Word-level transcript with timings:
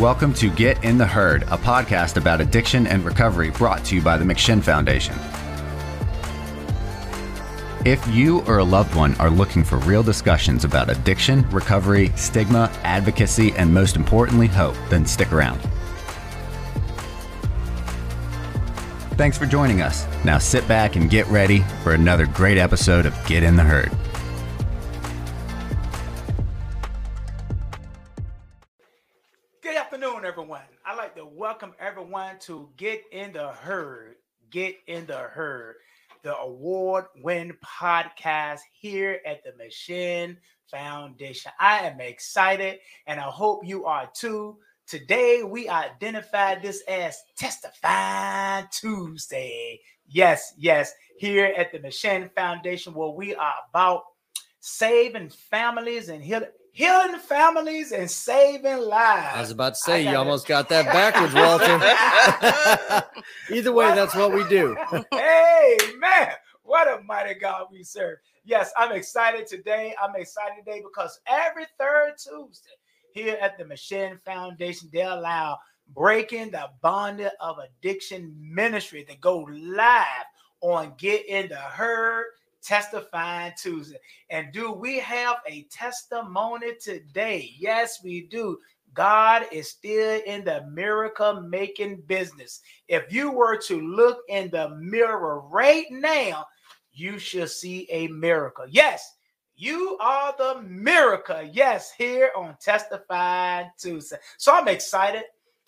Welcome 0.00 0.34
to 0.34 0.50
Get 0.50 0.82
in 0.82 0.98
the 0.98 1.06
Herd, 1.06 1.44
a 1.44 1.56
podcast 1.56 2.16
about 2.16 2.40
addiction 2.40 2.88
and 2.88 3.04
recovery 3.04 3.50
brought 3.50 3.84
to 3.84 3.94
you 3.94 4.02
by 4.02 4.18
the 4.18 4.24
McShin 4.24 4.60
Foundation. 4.60 5.14
If 7.84 8.04
you 8.08 8.40
or 8.48 8.58
a 8.58 8.64
loved 8.64 8.96
one 8.96 9.14
are 9.20 9.30
looking 9.30 9.62
for 9.62 9.78
real 9.78 10.02
discussions 10.02 10.64
about 10.64 10.90
addiction, 10.90 11.48
recovery, 11.50 12.10
stigma, 12.16 12.72
advocacy, 12.82 13.52
and 13.52 13.72
most 13.72 13.94
importantly, 13.94 14.48
hope, 14.48 14.74
then 14.90 15.06
stick 15.06 15.32
around. 15.32 15.60
Thanks 19.12 19.38
for 19.38 19.46
joining 19.46 19.80
us. 19.80 20.08
Now 20.24 20.38
sit 20.38 20.66
back 20.66 20.96
and 20.96 21.08
get 21.08 21.28
ready 21.28 21.60
for 21.84 21.94
another 21.94 22.26
great 22.26 22.58
episode 22.58 23.06
of 23.06 23.16
Get 23.26 23.44
in 23.44 23.54
the 23.54 23.62
Herd. 23.62 23.92
To 32.32 32.70
Get 32.78 33.02
in 33.12 33.32
the 33.32 33.48
Herd. 33.48 34.16
Get 34.50 34.76
in 34.86 35.04
the 35.04 35.18
Herd, 35.18 35.76
the 36.22 36.36
award 36.38 37.04
winning 37.22 37.56
podcast 37.62 38.60
here 38.72 39.20
at 39.26 39.44
the 39.44 39.50
McShin 39.62 40.38
Foundation. 40.70 41.52
I 41.60 41.80
am 41.80 42.00
excited 42.00 42.78
and 43.06 43.20
I 43.20 43.24
hope 43.24 43.66
you 43.66 43.84
are 43.84 44.10
too. 44.14 44.56
Today, 44.86 45.42
we 45.42 45.68
identified 45.68 46.62
this 46.62 46.82
as 46.88 47.18
Testifying 47.36 48.68
Tuesday. 48.72 49.80
Yes, 50.08 50.54
yes, 50.56 50.92
here 51.18 51.52
at 51.56 51.72
the 51.72 51.78
McShin 51.78 52.32
Foundation, 52.34 52.94
where 52.94 53.10
we 53.10 53.34
are 53.34 53.54
about 53.68 54.02
saving 54.60 55.28
families 55.28 56.08
and 56.08 56.24
healing 56.24 56.48
healing 56.74 57.18
families 57.20 57.92
and 57.92 58.10
saving 58.10 58.80
lives. 58.80 59.32
I 59.32 59.40
was 59.40 59.52
about 59.52 59.74
to 59.74 59.80
say, 59.80 60.02
you 60.02 60.16
almost 60.16 60.46
got 60.46 60.68
that 60.70 60.86
backwards, 60.86 61.32
Walter. 61.32 61.78
Either 63.54 63.72
way, 63.72 63.94
that's 63.94 64.14
what 64.14 64.32
we 64.32 64.46
do. 64.48 64.76
hey, 65.12 65.78
man, 65.98 66.32
what 66.64 66.88
a 66.88 67.00
mighty 67.04 67.34
God 67.34 67.68
we 67.70 67.84
serve. 67.84 68.18
Yes, 68.44 68.72
I'm 68.76 68.90
excited 68.92 69.46
today. 69.46 69.94
I'm 70.02 70.16
excited 70.16 70.64
today 70.64 70.82
because 70.82 71.20
every 71.28 71.66
third 71.78 72.14
Tuesday 72.18 72.70
here 73.12 73.38
at 73.40 73.56
the 73.56 73.64
McShin 73.64 74.20
Foundation, 74.24 74.90
they 74.92 75.02
allow 75.02 75.58
Breaking 75.94 76.50
the 76.50 76.70
Bondage 76.82 77.30
of 77.38 77.58
Addiction 77.58 78.34
Ministry 78.40 79.04
to 79.04 79.16
go 79.18 79.48
live 79.48 80.26
on 80.60 80.94
Get 80.98 81.24
in 81.26 81.48
the 81.48 81.56
Herd 81.56 82.26
Testifying 82.64 83.52
Tuesday. 83.60 83.98
And 84.30 84.52
do 84.52 84.72
we 84.72 84.98
have 84.98 85.36
a 85.46 85.64
testimony 85.64 86.72
today? 86.80 87.54
Yes, 87.58 88.00
we 88.02 88.22
do. 88.22 88.58
God 88.94 89.46
is 89.52 89.70
still 89.70 90.20
in 90.24 90.44
the 90.44 90.64
miracle 90.70 91.40
making 91.40 92.02
business. 92.06 92.60
If 92.88 93.12
you 93.12 93.30
were 93.30 93.58
to 93.62 93.80
look 93.80 94.20
in 94.28 94.50
the 94.50 94.70
mirror 94.70 95.40
right 95.40 95.86
now, 95.90 96.46
you 96.92 97.18
should 97.18 97.50
see 97.50 97.88
a 97.90 98.06
miracle. 98.08 98.66
Yes, 98.68 99.16
you 99.56 99.98
are 100.00 100.34
the 100.38 100.62
miracle. 100.62 101.42
Yes, 101.52 101.92
here 101.92 102.30
on 102.36 102.56
Testify 102.60 103.64
Tuesday. 103.78 104.16
So 104.38 104.54
I'm 104.54 104.68
excited. 104.68 105.24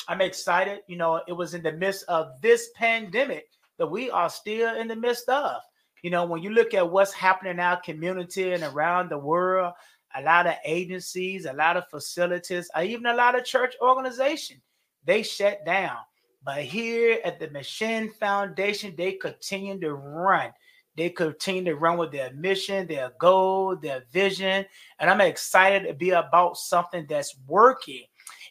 I'm 0.08 0.20
excited. 0.20 0.80
You 0.86 0.97
know, 0.97 1.20
it 1.27 1.33
was 1.33 1.55
in 1.55 1.62
the 1.62 1.72
midst 1.72 2.05
of 2.08 2.41
this 2.41 2.70
pandemic 2.77 3.48
that 3.78 3.86
we 3.86 4.11
are 4.11 4.30
still 4.30 4.77
in 4.77 4.89
the 4.89 4.97
midst 4.97 5.28
of. 5.28 5.61
You 6.02 6.11
know, 6.11 6.25
when 6.25 6.42
you 6.42 6.50
look 6.50 6.75
at 6.75 6.91
what's 6.91 7.12
happening 7.12 7.52
in 7.52 7.61
our 7.61 7.80
community 7.80 8.52
and 8.52 8.62
around 8.62 9.11
the 9.11 9.19
world, 9.19 9.72
a 10.14 10.22
lot 10.22 10.47
of 10.47 10.55
agencies, 10.64 11.47
a 11.47 11.52
lot 11.52 11.77
of 11.77 11.89
facilities, 11.89 12.70
even 12.80 13.06
a 13.06 13.14
lot 13.14 13.39
of 13.39 13.44
church 13.44 13.75
organizations, 13.83 14.61
they 15.05 15.22
shut 15.22 15.64
down. 15.64 15.98
But 16.44 16.62
here 16.62 17.19
at 17.24 17.41
the 17.41 17.48
McShin 17.48 18.14
Foundation, 18.14 18.94
they 18.97 19.12
continue 19.12 19.80
to 19.80 19.94
run. 19.94 20.52
They 20.96 21.11
continue 21.11 21.64
to 21.64 21.74
run 21.74 21.98
with 21.98 22.13
their 22.13 22.33
mission, 22.33 22.86
their 22.86 23.13
goal, 23.18 23.77
their 23.77 24.05
vision. 24.13 24.64
And 24.98 25.11
I'm 25.11 25.20
excited 25.20 25.86
to 25.86 25.95
be 25.95 26.11
about 26.11 26.57
something 26.57 27.05
that's 27.08 27.36
working. 27.46 28.05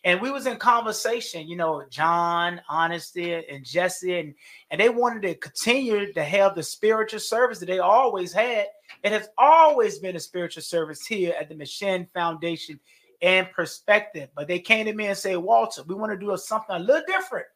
And 0.05 0.21
we 0.21 0.29
was 0.29 0.45
in 0.45 0.57
conversation, 0.57 1.47
you 1.47 1.55
know, 1.55 1.83
John, 1.89 2.61
Honesty, 2.69 3.33
and 3.33 3.65
Jesse, 3.65 4.19
and, 4.19 4.35
and 4.69 4.79
they 4.79 4.89
wanted 4.89 5.23
to 5.23 5.33
continue 5.33 6.13
to 6.13 6.23
have 6.23 6.53
the 6.53 6.61
spiritual 6.61 7.19
service 7.19 7.57
that 7.57 7.65
they 7.65 7.79
always 7.79 8.31
had. 8.31 8.67
It 9.03 9.11
has 9.11 9.29
always 9.35 9.97
been 9.97 10.15
a 10.15 10.19
spiritual 10.19 10.61
service 10.61 11.07
here 11.07 11.33
at 11.39 11.49
the 11.49 11.55
McShin 11.55 12.07
Foundation 12.13 12.79
and 13.23 13.51
perspective. 13.51 14.29
But 14.35 14.47
they 14.47 14.59
came 14.59 14.85
to 14.85 14.93
me 14.93 15.07
and 15.07 15.17
say, 15.17 15.37
Walter, 15.37 15.81
we 15.81 15.95
want 15.95 16.11
to 16.11 16.23
do 16.23 16.37
something 16.37 16.75
a 16.75 16.79
little 16.79 17.01
different. 17.07 17.47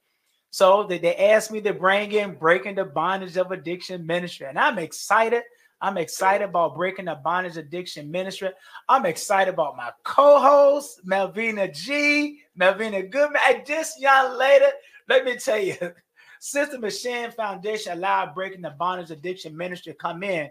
So 0.50 0.84
they, 0.84 0.98
they 0.98 1.16
asked 1.16 1.52
me 1.52 1.62
to 1.62 1.74
bring 1.74 2.12
in 2.14 2.34
breaking 2.34 2.76
the 2.76 2.86
bondage 2.86 3.38
of 3.38 3.52
addiction 3.52 4.08
ministry. 4.08 4.48
And 4.48 4.58
I'm 4.58 4.80
excited. 4.80 5.44
I'm 5.82 5.98
excited 5.98 6.44
about 6.44 6.76
breaking 6.76 7.06
the 7.06 7.16
bondage 7.16 7.58
addiction 7.58 8.12
ministry. 8.12 8.50
I'm 8.90 9.06
excited 9.06 9.54
about 9.54 9.78
my 9.78 9.92
co-host, 10.04 11.02
Melvina 11.06 11.70
G, 11.70 12.42
Melvina 12.56 13.04
Goodman. 13.04 13.42
And 13.48 13.66
this 13.66 13.96
young 14.00 14.38
lady, 14.38 14.66
let 15.08 15.24
me 15.24 15.38
tell 15.38 15.60
you, 15.60 15.76
the 15.80 16.78
McShin 16.78 17.34
Foundation 17.34 17.94
allowed 17.94 18.36
breaking 18.36 18.62
the 18.62 18.72
bondage 18.72 19.12
addiction 19.12 19.56
ministry 19.56 19.94
to 19.94 19.98
come 19.98 20.24
in, 20.24 20.50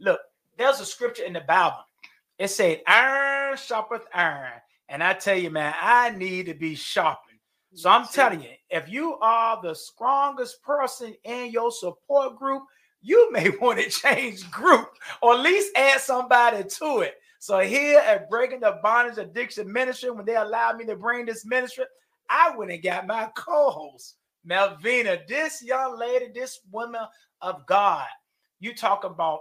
look, 0.00 0.20
there's 0.58 0.80
a 0.80 0.86
scripture 0.86 1.24
in 1.24 1.32
the 1.32 1.40
Bible. 1.40 1.84
It 2.38 2.48
said, 2.48 2.82
iron 2.86 3.56
sharpeth 3.56 4.04
iron. 4.12 4.60
And 4.88 5.02
I 5.02 5.14
tell 5.14 5.36
you, 5.36 5.50
man, 5.50 5.74
I 5.80 6.10
need 6.10 6.46
to 6.46 6.54
be 6.54 6.74
sharpened. 6.74 7.38
So 7.74 7.90
I'm 7.90 8.06
telling 8.06 8.42
you, 8.42 8.50
if 8.70 8.88
you 8.88 9.16
are 9.20 9.60
the 9.62 9.74
strongest 9.74 10.62
person 10.62 11.14
in 11.24 11.50
your 11.50 11.70
support 11.70 12.36
group, 12.36 12.62
you 13.06 13.30
may 13.32 13.50
want 13.60 13.78
to 13.78 13.88
change 13.88 14.50
group 14.50 14.88
or 15.22 15.34
at 15.34 15.40
least 15.40 15.72
add 15.76 16.00
somebody 16.00 16.64
to 16.64 17.00
it. 17.00 17.14
So 17.38 17.60
here 17.60 18.00
at 18.00 18.28
Breaking 18.28 18.60
the 18.60 18.80
Bondage 18.82 19.18
Addiction 19.18 19.72
Ministry, 19.72 20.10
when 20.10 20.24
they 20.26 20.36
allowed 20.36 20.78
me 20.78 20.84
to 20.86 20.96
bring 20.96 21.26
this 21.26 21.44
ministry, 21.44 21.84
I 22.28 22.54
went 22.56 22.72
and 22.72 22.82
got 22.82 23.06
my 23.06 23.28
co-host, 23.36 24.16
Melvina, 24.44 25.18
this 25.28 25.62
young 25.62 25.98
lady, 25.98 26.26
this 26.34 26.60
woman 26.72 27.02
of 27.42 27.64
God. 27.66 28.06
You 28.58 28.74
talk 28.74 29.04
about 29.04 29.40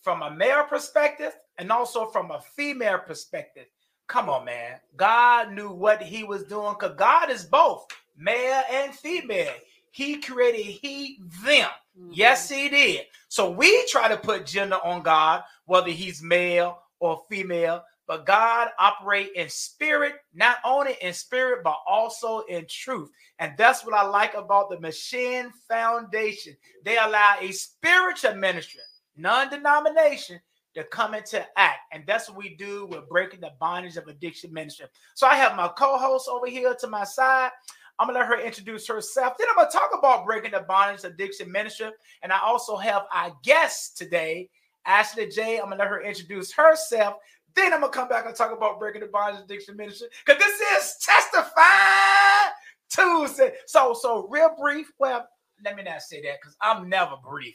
from 0.00 0.22
a 0.22 0.30
male 0.30 0.64
perspective 0.64 1.36
and 1.58 1.70
also 1.70 2.06
from 2.06 2.30
a 2.30 2.40
female 2.40 2.98
perspective. 2.98 3.66
Come 4.06 4.30
on, 4.30 4.46
man. 4.46 4.78
God 4.96 5.52
knew 5.52 5.70
what 5.70 6.02
he 6.02 6.24
was 6.24 6.44
doing 6.44 6.74
because 6.78 6.96
God 6.96 7.30
is 7.30 7.44
both 7.44 7.86
male 8.16 8.62
and 8.70 8.94
female. 8.94 9.52
He 9.92 10.16
created 10.16 10.62
he, 10.62 11.20
them. 11.44 11.68
Mm-hmm. 11.98 12.10
Yes, 12.12 12.48
he 12.48 12.68
did. 12.68 13.02
So 13.28 13.50
we 13.50 13.86
try 13.86 14.08
to 14.08 14.16
put 14.16 14.46
gender 14.46 14.78
on 14.82 15.02
God, 15.02 15.42
whether 15.66 15.90
he's 15.90 16.22
male 16.22 16.78
or 16.98 17.22
female, 17.28 17.82
but 18.08 18.26
God 18.26 18.68
operate 18.78 19.32
in 19.36 19.48
spirit, 19.48 20.14
not 20.34 20.56
only 20.64 20.96
in 21.02 21.12
spirit, 21.12 21.62
but 21.62 21.76
also 21.86 22.40
in 22.48 22.66
truth. 22.68 23.10
And 23.38 23.52
that's 23.56 23.84
what 23.84 23.94
I 23.94 24.06
like 24.06 24.34
about 24.34 24.70
the 24.70 24.76
McShin 24.76 25.50
Foundation. 25.68 26.56
They 26.84 26.96
allow 26.96 27.36
a 27.40 27.52
spiritual 27.52 28.34
ministry, 28.34 28.80
non-denomination, 29.16 30.40
to 30.74 30.84
come 30.84 31.14
into 31.14 31.46
act. 31.58 31.80
And 31.92 32.02
that's 32.06 32.30
what 32.30 32.38
we 32.38 32.54
do 32.56 32.86
with 32.86 33.08
breaking 33.08 33.40
the 33.40 33.52
bondage 33.60 33.98
of 33.98 34.08
addiction 34.08 34.52
ministry. 34.54 34.86
So 35.14 35.26
I 35.26 35.34
have 35.34 35.54
my 35.54 35.68
co-host 35.68 36.28
over 36.30 36.46
here 36.46 36.74
to 36.74 36.86
my 36.86 37.04
side. 37.04 37.50
I'm 37.98 38.08
gonna 38.08 38.18
let 38.18 38.28
her 38.28 38.40
introduce 38.40 38.86
herself. 38.86 39.34
Then 39.38 39.48
I'm 39.50 39.56
gonna 39.56 39.70
talk 39.70 39.90
about 39.96 40.24
breaking 40.24 40.52
the 40.52 40.60
bondage 40.60 41.04
addiction 41.04 41.50
ministry. 41.52 41.90
And 42.22 42.32
I 42.32 42.40
also 42.40 42.76
have 42.76 43.02
our 43.12 43.36
guest 43.44 43.96
today, 43.96 44.48
Ashley 44.86 45.28
J. 45.28 45.58
I'm 45.58 45.64
gonna 45.64 45.76
let 45.76 45.88
her 45.88 46.02
introduce 46.02 46.52
herself. 46.52 47.14
Then 47.54 47.72
I'm 47.72 47.80
gonna 47.80 47.92
come 47.92 48.08
back 48.08 48.26
and 48.26 48.34
talk 48.34 48.52
about 48.56 48.78
breaking 48.78 49.02
the 49.02 49.08
bondage 49.08 49.42
addiction 49.44 49.76
ministry 49.76 50.08
because 50.26 50.40
this 50.40 50.60
is 50.60 50.96
testify 51.04 52.50
Tuesday. 52.88 53.52
So, 53.66 53.94
so 53.94 54.26
real 54.28 54.54
brief. 54.58 54.90
Well, 54.98 55.26
let 55.64 55.76
me 55.76 55.82
not 55.82 56.02
say 56.02 56.22
that 56.22 56.38
because 56.40 56.56
I'm 56.60 56.88
never 56.88 57.16
brief. 57.28 57.54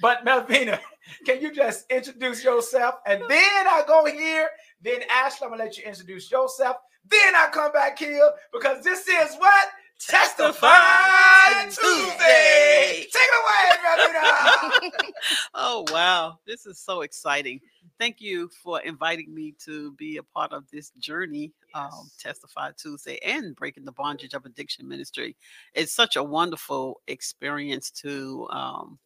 but 0.00 0.24
Melvina, 0.24 0.80
can 1.24 1.40
you 1.40 1.52
just 1.52 1.90
introduce 1.90 2.42
yourself? 2.42 2.96
And 3.06 3.22
then 3.28 3.66
I 3.68 3.84
go 3.86 4.04
here. 4.06 4.48
Then 4.82 5.00
Ashley, 5.10 5.46
I'm 5.46 5.52
gonna 5.52 5.64
let 5.64 5.78
you 5.78 5.84
introduce 5.84 6.30
yourself. 6.30 6.76
Then 7.10 7.34
I 7.34 7.48
come 7.52 7.72
back 7.72 7.98
here 7.98 8.30
because 8.52 8.82
this 8.84 9.06
is 9.08 9.36
what 9.36 9.68
Testify 10.00 10.68
Tuesday. 11.64 13.06
Take 13.12 13.14
it 13.14 13.34
away, 13.42 13.78
Melvina. 13.82 15.12
oh 15.54 15.84
wow, 15.90 16.38
this 16.46 16.66
is 16.66 16.78
so 16.78 17.00
exciting. 17.00 17.60
Thank 17.98 18.20
you 18.20 18.48
for 18.62 18.80
inviting 18.82 19.34
me 19.34 19.54
to 19.64 19.92
be 19.92 20.18
a 20.18 20.22
part 20.22 20.52
of 20.52 20.70
this 20.70 20.90
journey, 21.00 21.52
yes. 21.74 21.92
um, 21.92 22.10
Testify 22.18 22.70
Tuesday, 22.78 23.18
and 23.24 23.56
Breaking 23.56 23.84
the 23.84 23.92
Bondage 23.92 24.34
of 24.34 24.46
Addiction 24.46 24.86
Ministry. 24.86 25.36
It's 25.74 25.92
such 25.92 26.14
a 26.14 26.22
wonderful 26.22 27.00
experience 27.08 27.90
to 28.02 28.46
um, 28.50 28.98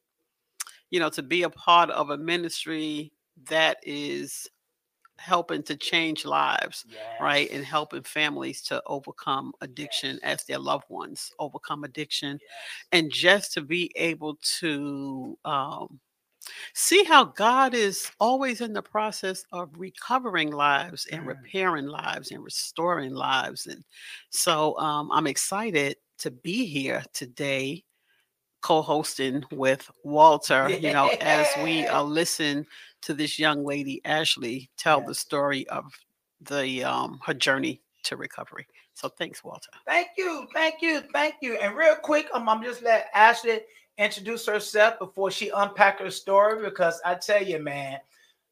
you 0.93 1.01
know, 1.01 1.09
to 1.09 1.23
be 1.23 1.43
a 1.43 1.51
part 1.51 1.91
of 1.91 2.11
a 2.11 2.19
ministry 2.19 3.13
that 3.49 3.79
is 3.83 4.47
helping 5.23 5.63
to 5.65 5.77
change 5.77 6.25
lives, 6.25 6.85
right? 7.19 7.51
And 7.51 7.65
helping 7.65 8.03
families 8.03 8.63
to 8.65 8.83
overcome 8.87 9.53
addiction 9.61 10.19
as 10.23 10.45
their 10.45 10.59
loved 10.59 10.87
ones 10.91 11.31
overcome 11.39 11.85
addiction. 11.85 12.41
Yes. 12.41 12.51
And 12.93 13.11
just 13.13 13.53
to 13.55 13.63
be 13.63 13.93
able 13.97 14.39
to 14.61 15.39
um, 15.45 16.01
see 16.75 17.05
how 17.05 17.25
God 17.25 17.75
is 17.75 18.11
always 18.21 18.61
in 18.61 18.73
the 18.73 18.83
process 18.83 19.45
of 19.53 19.71
recovering 19.77 20.51
lives 20.53 21.07
and 21.13 21.23
Mm. 21.23 21.27
repairing 21.27 21.87
lives 21.87 22.31
and 22.31 22.43
restoring 22.45 23.15
lives. 23.15 23.67
And 23.67 23.85
so 24.31 24.79
um, 24.79 25.11
I'm 25.13 25.27
excited 25.27 25.97
to 26.19 26.31
be 26.31 26.67
here 26.67 27.03
today 27.13 27.85
co-hosting 28.63 29.45
with 29.53 29.91
Walter, 30.05 30.73
you 30.79 30.91
know, 30.91 31.13
as 31.21 31.57
we 31.57 31.87
uh, 31.89 32.03
listen 32.05 32.67
to 33.03 33.15
this 33.15 33.39
young 33.39 33.65
lady 33.65 34.01
Ashley 34.05 34.71
tell 34.77 35.01
the 35.01 35.15
story 35.15 35.69
of 35.69 35.93
the 36.41 36.85
um, 36.85 37.21
her 37.25 37.35
journey 37.35 37.81
to 38.05 38.17
recovery. 38.17 38.67
So 38.95 39.09
thanks, 39.09 39.43
Walter. 39.45 39.71
Thank 39.87 40.09
you, 40.17 40.47
thank 40.53 40.83
you, 40.83 41.03
thank 41.13 41.37
you. 41.41 41.55
And 41.57 41.77
real 41.77 41.97
quick, 41.97 42.29
um, 42.35 42.49
I'm 42.49 42.63
just 42.63 42.83
let 42.83 43.09
Ashley 43.15 43.61
introduce 43.99 44.47
herself 44.47 44.99
before 44.99 45.31
she 45.31 45.51
unpack 45.55 46.01
her 46.01 46.11
story 46.11 46.63
because 46.63 47.01
I 47.05 47.15
tell 47.15 47.43
you, 47.43 47.59
man, 47.59 47.99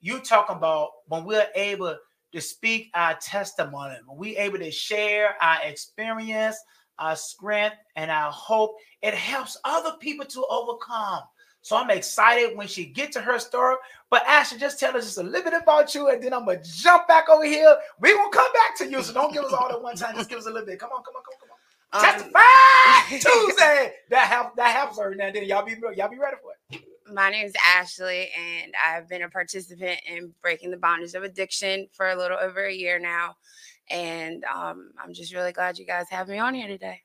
you 0.01 0.21
talking 0.21 0.57
about 0.57 0.91
when 1.09 1.25
we're 1.25 1.49
able 1.55 1.97
to 2.33 2.41
speak 2.41 2.91
our 2.95 3.15
testimony, 3.15 3.97
when 4.07 4.19
we 4.19 4.37
able 4.37 4.59
to 4.59 4.71
share 4.71 5.35
our 5.43 5.59
experience, 5.65 6.57
our 6.99 7.17
strength, 7.17 7.77
and 7.97 8.11
our 8.11 8.31
hope, 8.31 8.77
it 9.03 9.15
helps 9.15 9.57
other 9.65 9.97
people 10.01 10.27
to 10.27 10.45
overcome. 10.49 11.23
So 11.63 11.77
I'm 11.77 11.91
excited 11.91 12.57
when 12.57 12.67
she 12.67 12.87
get 12.87 13.13
to 13.13 13.21
her 13.21 13.39
story. 13.39 13.77
But 14.09 14.27
Ashley, 14.27 14.59
just 14.59 14.81
tell 14.81 14.97
us 14.97 15.05
just 15.05 15.19
a 15.19 15.23
little 15.23 15.51
bit 15.51 15.63
about 15.63 15.95
you, 15.95 16.09
and 16.09 16.23
then 16.23 16.33
I'm 16.33 16.45
gonna 16.47 16.63
jump 16.63 17.07
back 17.07 17.29
over 17.29 17.45
here. 17.45 17.77
We 18.01 18.15
gonna 18.15 18.31
come 18.31 18.53
back 18.53 18.77
to 18.79 18.91
you, 18.91 19.03
so 19.03 19.13
don't 19.13 19.33
give 19.33 19.45
us 19.45 19.53
all 19.53 19.71
at 19.71 19.81
one 19.81 19.97
time. 19.97 20.15
Just 20.17 20.31
give 20.31 20.39
us 20.39 20.47
a 20.47 20.51
little 20.51 20.67
bit. 20.67 20.79
Come 20.79 20.91
on, 20.91 21.03
come 21.03 21.15
on, 21.17 21.23
come 21.23 21.35
on, 21.35 21.41
come 21.41 21.51
on. 21.51 21.61
Um, 21.93 22.03
Testify 22.03 23.31
Tuesday. 23.31 23.93
That 24.11 24.29
helps. 24.29 24.57
That 24.57 24.75
helps 24.75 24.99
her. 24.99 25.15
Now, 25.15 25.31
then 25.31 25.45
y'all 25.45 25.65
be 25.65 25.75
y'all 25.97 26.09
be 26.09 26.19
ready 26.19 26.37
for 26.43 26.53
it. 26.71 26.83
my 27.13 27.31
name 27.31 27.47
is 27.47 27.55
Ashley, 27.77 28.31
and 28.37 28.73
I've 28.85 29.09
been 29.09 29.23
a 29.23 29.29
participant 29.29 30.01
in 30.09 30.33
breaking 30.43 30.71
the 30.71 30.77
bondage 30.77 31.15
of 31.15 31.25
addiction 31.25 31.89
for 31.93 32.09
a 32.09 32.17
little 32.17 32.39
over 32.41 32.65
a 32.65 32.73
year 32.73 32.99
now. 32.99 33.37
And 33.91 34.45
um, 34.45 34.93
I'm 35.03 35.13
just 35.13 35.35
really 35.35 35.53
glad 35.53 35.79
you 35.79 35.85
guys 35.85 36.07
have 36.11 36.29
me 36.29 36.39
on 36.39 36.55
here 36.55 36.69
today. 36.69 37.03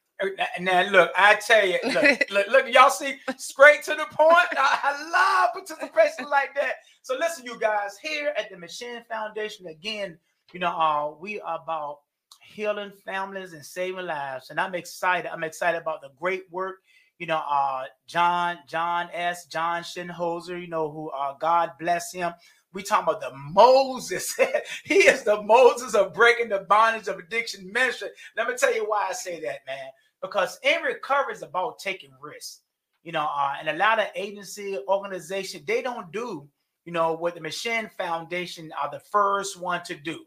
Now, 0.60 0.90
look, 0.90 1.12
I 1.18 1.36
tell 1.36 1.66
you, 1.66 1.78
look, 1.84 2.32
look, 2.32 2.48
look, 2.52 2.74
y'all 2.74 2.90
see, 2.90 3.16
straight 3.38 3.84
to 3.84 3.92
the 3.92 4.06
point. 4.12 4.48
I, 4.58 4.80
I 4.84 5.10
love 5.12 5.54
participation 5.54 6.30
like 6.30 6.56
that. 6.56 6.76
So, 7.02 7.16
listen, 7.18 7.46
you 7.46 7.60
guys, 7.60 7.98
here 8.02 8.34
at 8.38 8.50
the 8.50 8.56
McShin 8.56 9.06
Foundation, 9.08 9.68
again, 9.68 10.18
you 10.54 10.60
know, 10.60 10.70
uh, 10.70 11.14
we 11.20 11.42
are 11.42 11.60
about 11.62 12.00
healing 12.42 12.94
families 13.04 13.54
and 13.54 13.66
saving 13.66 14.06
lives, 14.06 14.50
and 14.50 14.60
I'm 14.60 14.76
excited. 14.76 15.32
I'm 15.32 15.44
excited 15.44 15.82
about 15.82 16.02
the 16.02 16.10
great 16.20 16.44
work. 16.50 16.78
You 17.18 17.28
know, 17.28 17.42
uh, 17.50 17.84
John, 18.08 18.58
John 18.68 19.10
S. 19.14 19.46
John 19.46 19.84
Shinholser. 19.84 20.60
You 20.60 20.68
know 20.68 20.90
who? 20.92 21.10
Uh, 21.10 21.34
God 21.40 21.72
bless 21.80 22.12
him. 22.12 22.34
We 22.74 22.84
talking 22.84 23.04
about 23.04 23.22
the 23.22 23.32
Moses. 23.54 24.36
he 24.84 24.96
is 24.96 25.24
the 25.24 25.42
Moses 25.42 25.96
of 25.96 26.14
breaking 26.14 26.50
the 26.50 26.66
bondage 26.68 27.08
of 27.08 27.18
addiction 27.18 27.72
ministry. 27.72 28.10
Let 28.36 28.50
me 28.50 28.56
tell 28.58 28.74
you 28.74 28.86
why 28.86 29.08
I 29.10 29.14
say 29.14 29.40
that, 29.42 29.60
man 29.66 29.90
because 30.26 30.60
in 30.64 30.82
recovery 30.82 31.34
is 31.34 31.42
about 31.42 31.80
taking 31.80 32.12
risks 32.22 32.62
you 33.04 33.12
know 33.12 33.28
uh, 33.36 33.54
and 33.60 33.70
a 33.70 33.74
lot 33.74 34.00
of 34.00 34.08
agency 34.16 34.78
organization 34.88 35.62
they 35.66 35.82
don't 35.82 36.12
do 36.12 36.48
you 36.86 36.92
know 36.92 37.14
what 37.14 37.34
the 37.34 37.42
McShin 37.42 37.92
foundation 37.92 38.72
are 38.80 38.92
the 38.92 39.00
first 39.00 39.60
one 39.60 39.84
to 39.86 39.96
do. 39.96 40.24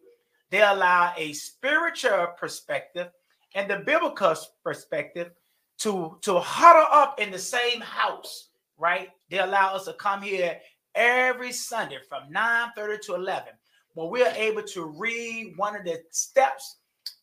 They 0.51 0.61
allow 0.61 1.13
a 1.17 1.33
spiritual 1.33 2.29
perspective 2.37 3.11
and 3.55 3.71
the 3.71 3.79
biblical 3.87 4.35
perspective 4.65 5.31
to 5.79 6.19
to 6.23 6.41
huddle 6.41 6.87
up 6.91 7.21
in 7.21 7.31
the 7.31 7.39
same 7.39 7.81
house 7.81 8.49
right? 8.79 9.09
They 9.29 9.41
allow 9.41 9.75
us 9.75 9.85
to 9.87 9.93
come 9.93 10.23
here 10.23 10.59
every 10.95 11.53
sunday 11.53 11.99
from 12.09 12.33
9 12.33 12.71
30 12.75 12.99
to 13.07 13.15
11 13.15 13.53
where 13.95 14.09
we're 14.09 14.33
able 14.35 14.63
to 14.63 14.87
read 14.87 15.53
one 15.57 15.77
of 15.77 15.85
the 15.85 16.01
steps 16.11 16.77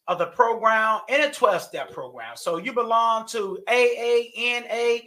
of 0.08 0.20
the 0.20 0.28
program 0.28 1.02
in 1.10 1.22
a 1.22 1.32
12 1.32 1.62
step 1.62 1.92
program. 1.92 2.36
So 2.36 2.58
you 2.58 2.74
belong 2.74 3.28
to 3.28 3.60
AA, 3.68 4.30
NA, 4.38 4.98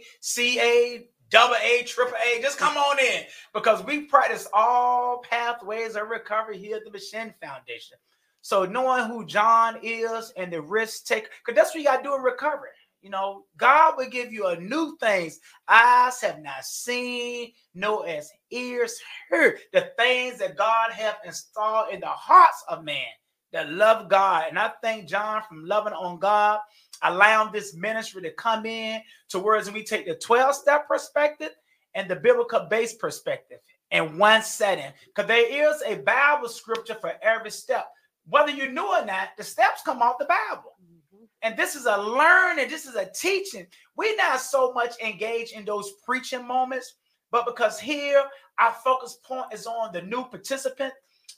double 1.29 1.55
A, 1.55 1.83
triple 1.83 2.17
A. 2.17 2.41
Just 2.41 2.57
come 2.57 2.75
on 2.75 2.99
in 2.99 3.23
because 3.53 3.83
we 3.85 4.01
practice 4.01 4.47
all 4.53 5.21
pathways 5.29 5.95
of 5.95 6.09
recovery 6.09 6.57
here 6.57 6.77
at 6.77 6.83
the 6.83 6.91
McShin 6.91 7.33
Foundation. 7.41 7.97
So 8.41 8.65
knowing 8.65 9.05
who 9.05 9.25
John 9.25 9.77
is 9.83 10.33
and 10.37 10.51
the 10.51 10.61
risk 10.61 11.05
take, 11.05 11.29
because 11.45 11.55
that's 11.55 11.73
what 11.73 11.81
you 11.81 11.85
got 11.85 11.97
to 11.97 12.03
do 12.03 12.15
in 12.15 12.21
recovery. 12.21 12.69
You 13.01 13.09
know, 13.09 13.45
God 13.55 13.93
will 13.97 14.09
give 14.09 14.33
you 14.33 14.47
a 14.47 14.59
new 14.59 14.97
things 14.99 15.39
eyes 15.69 16.19
have 16.21 16.41
not 16.41 16.65
seen, 16.65 17.53
no 17.73 18.01
as 18.01 18.29
ears 18.51 18.99
heard. 19.29 19.59
The 19.71 19.91
things 19.97 20.39
that 20.39 20.57
God 20.57 20.91
have 20.91 21.15
installed 21.25 21.93
in 21.93 22.01
the 22.01 22.07
hearts 22.07 22.61
of 22.67 22.83
man 22.83 23.07
that 23.51 23.71
love 23.71 24.09
God. 24.09 24.45
And 24.49 24.59
I 24.59 24.71
thank 24.81 25.07
John 25.07 25.41
from 25.47 25.65
loving 25.65 25.93
on 25.93 26.19
God, 26.19 26.59
allowing 27.03 27.51
this 27.51 27.73
ministry 27.73 28.21
to 28.23 28.31
come 28.31 28.65
in 28.65 29.01
to 29.29 29.39
whereas 29.39 29.71
we 29.71 29.83
take 29.83 30.05
the 30.05 30.15
12 30.15 30.55
step 30.55 30.87
perspective 30.87 31.51
and 31.95 32.09
the 32.09 32.15
biblical 32.15 32.67
based 32.69 32.99
perspective 32.99 33.59
in 33.91 34.17
one 34.17 34.41
setting. 34.41 34.91
Because 35.07 35.27
there 35.27 35.71
is 35.71 35.81
a 35.85 36.01
Bible 36.01 36.49
scripture 36.49 36.95
for 36.95 37.13
every 37.21 37.51
step. 37.51 37.87
Whether 38.27 38.51
you 38.51 38.69
knew 38.69 38.85
or 38.85 39.05
not, 39.05 39.29
the 39.37 39.43
steps 39.43 39.81
come 39.83 40.01
off 40.01 40.19
the 40.19 40.25
Bible. 40.25 40.73
Mm-hmm. 40.83 41.23
And 41.41 41.57
this 41.57 41.75
is 41.75 41.85
a 41.85 41.97
learning, 41.97 42.69
this 42.69 42.85
is 42.85 42.95
a 42.95 43.09
teaching. 43.11 43.65
We're 43.95 44.15
not 44.15 44.39
so 44.39 44.71
much 44.73 44.99
engaged 45.03 45.53
in 45.53 45.65
those 45.65 45.93
preaching 46.05 46.45
moments, 46.47 46.95
but 47.31 47.45
because 47.45 47.79
here 47.79 48.23
our 48.59 48.73
focus 48.83 49.17
point 49.23 49.47
is 49.53 49.65
on 49.65 49.91
the 49.93 50.01
new 50.01 50.25
participant, 50.25 50.93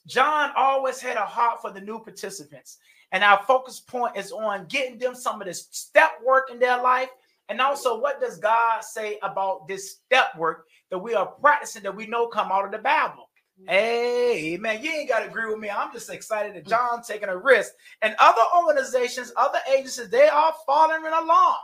John 0.07 0.51
always 0.55 0.99
had 0.99 1.17
a 1.17 1.25
heart 1.25 1.61
for 1.61 1.71
the 1.71 1.81
new 1.81 1.99
participants. 1.99 2.77
And 3.11 3.23
our 3.23 3.43
focus 3.45 3.79
point 3.79 4.15
is 4.15 4.31
on 4.31 4.65
getting 4.67 4.97
them 4.97 5.15
some 5.15 5.41
of 5.41 5.47
this 5.47 5.67
step 5.71 6.11
work 6.25 6.49
in 6.49 6.59
their 6.59 6.81
life. 6.81 7.09
And 7.49 7.59
also, 7.59 7.99
what 7.99 8.21
does 8.21 8.37
God 8.37 8.83
say 8.83 9.19
about 9.21 9.67
this 9.67 9.91
step 9.91 10.35
work 10.37 10.67
that 10.89 10.99
we 10.99 11.13
are 11.13 11.25
practicing 11.25 11.83
that 11.83 11.95
we 11.95 12.07
know 12.07 12.27
come 12.27 12.51
out 12.51 12.65
of 12.65 12.71
the 12.71 12.77
Bible? 12.77 13.27
Hey, 13.67 14.57
man, 14.59 14.81
you 14.81 14.91
ain't 14.91 15.09
got 15.09 15.19
to 15.19 15.27
agree 15.27 15.47
with 15.47 15.59
me. 15.59 15.69
I'm 15.69 15.91
just 15.93 16.09
excited 16.09 16.55
that 16.55 16.67
John 16.67 17.03
taking 17.03 17.29
a 17.29 17.37
risk. 17.37 17.73
And 18.01 18.15
other 18.17 18.41
organizations, 18.57 19.31
other 19.35 19.59
agencies, 19.71 20.09
they 20.09 20.27
are 20.27 20.53
following 20.65 21.05
along. 21.05 21.57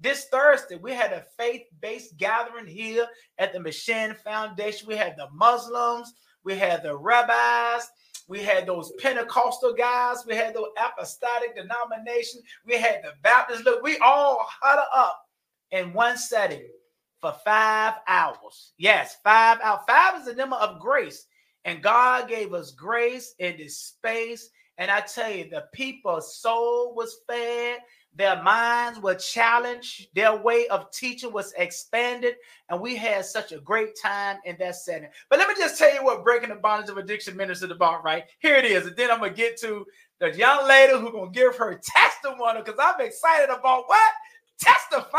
This 0.00 0.26
Thursday, 0.26 0.76
we 0.76 0.92
had 0.92 1.12
a 1.12 1.24
faith-based 1.36 2.16
gathering 2.16 2.66
here 2.66 3.06
at 3.38 3.52
the 3.52 3.58
McShin 3.58 4.16
Foundation. 4.16 4.88
We 4.88 4.96
had 4.96 5.16
the 5.16 5.28
Muslims, 5.32 6.14
we 6.44 6.56
had 6.56 6.82
the 6.82 6.96
rabbis, 6.96 7.88
we 8.28 8.42
had 8.42 8.66
those 8.66 8.92
Pentecostal 8.98 9.74
guys, 9.74 10.24
we 10.26 10.34
had 10.34 10.54
those 10.54 10.68
apostolic 10.78 11.54
denomination, 11.56 12.40
we 12.66 12.76
had 12.76 13.02
the 13.02 13.12
Baptists. 13.22 13.64
Look, 13.64 13.82
we 13.82 13.98
all 13.98 14.46
huddled 14.60 14.86
up 14.94 15.26
in 15.72 15.92
one 15.92 16.16
setting 16.16 16.66
for 17.20 17.34
five 17.44 17.94
hours. 18.06 18.72
Yes, 18.78 19.16
five 19.24 19.58
hours. 19.62 19.80
Five 19.86 20.20
is 20.20 20.26
the 20.26 20.34
number 20.34 20.56
of 20.56 20.80
grace. 20.80 21.26
And 21.64 21.82
God 21.82 22.28
gave 22.28 22.52
us 22.52 22.72
grace 22.72 23.34
in 23.38 23.56
this 23.56 23.78
space. 23.78 24.50
And 24.76 24.90
I 24.90 25.00
tell 25.00 25.30
you, 25.30 25.48
the 25.48 25.64
people's 25.72 26.36
soul 26.38 26.94
was 26.94 27.20
fed, 27.26 27.78
their 28.16 28.42
minds 28.42 29.00
were 29.00 29.14
challenged, 29.16 30.08
their 30.14 30.36
way 30.36 30.68
of 30.68 30.90
teaching 30.92 31.32
was 31.32 31.52
expanded, 31.56 32.36
and 32.68 32.80
we 32.80 32.94
had 32.96 33.24
such 33.24 33.52
a 33.52 33.58
great 33.58 33.96
time 34.00 34.38
in 34.44 34.56
that 34.60 34.76
setting. 34.76 35.08
But 35.28 35.40
let 35.40 35.48
me 35.48 35.54
just 35.56 35.78
tell 35.78 35.92
you 35.92 36.04
what 36.04 36.22
breaking 36.22 36.50
the 36.50 36.56
bondage 36.56 36.90
of 36.90 36.96
addiction 36.96 37.36
ministered 37.36 37.72
about, 37.72 38.04
right? 38.04 38.24
Here 38.38 38.54
it 38.54 38.64
is. 38.64 38.86
And 38.86 38.96
then 38.96 39.10
I'm 39.10 39.18
gonna 39.18 39.32
get 39.32 39.58
to 39.60 39.84
the 40.20 40.30
young 40.36 40.66
lady 40.68 40.92
who's 40.92 41.10
gonna 41.10 41.30
give 41.30 41.56
her 41.56 41.80
testimony 41.82 42.60
because 42.64 42.78
I'm 42.80 43.00
excited 43.00 43.50
about 43.50 43.84
what? 43.86 44.12
Testify 44.60 45.18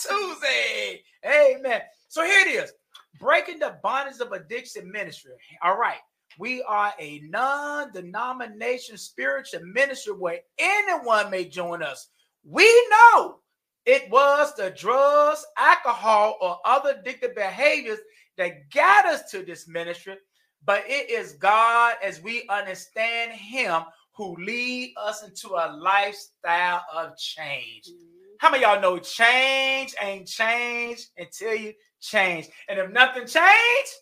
Tuesday. 0.00 1.02
Amen. 1.24 1.80
So 2.08 2.24
here 2.24 2.40
it 2.46 2.50
is. 2.50 2.72
Breaking 3.18 3.58
the 3.58 3.78
bondage 3.82 4.20
of 4.20 4.32
addiction 4.32 4.90
ministry. 4.90 5.32
All 5.62 5.78
right. 5.78 6.00
We 6.38 6.62
are 6.62 6.92
a 6.98 7.20
non-denomination 7.24 8.98
spiritual 8.98 9.60
ministry 9.64 10.14
where 10.14 10.40
anyone 10.58 11.30
may 11.30 11.44
join 11.44 11.82
us. 11.82 12.08
We 12.44 12.64
know 12.90 13.40
it 13.84 14.10
was 14.10 14.54
the 14.54 14.70
drugs, 14.70 15.44
alcohol, 15.58 16.38
or 16.40 16.58
other 16.64 16.94
addictive 16.94 17.34
behaviors 17.34 17.98
that 18.38 18.70
got 18.70 19.06
us 19.06 19.30
to 19.30 19.44
this 19.44 19.68
ministry, 19.68 20.16
but 20.64 20.84
it 20.86 21.10
is 21.10 21.34
God 21.34 21.96
as 22.02 22.22
we 22.22 22.46
understand 22.48 23.32
Him 23.32 23.82
who 24.14 24.36
lead 24.36 24.94
us 24.96 25.22
into 25.22 25.48
a 25.54 25.74
lifestyle 25.76 26.84
of 26.94 27.16
change. 27.16 27.86
Mm-hmm. 27.88 28.12
How 28.38 28.50
many 28.50 28.64
of 28.64 28.72
y'all 28.72 28.80
know 28.82 28.98
change 28.98 29.94
ain't 30.02 30.26
change 30.26 31.06
until 31.16 31.54
you 31.54 31.72
change? 32.00 32.48
And 32.68 32.78
if 32.78 32.90
nothing 32.90 33.26
changed, 33.26 33.92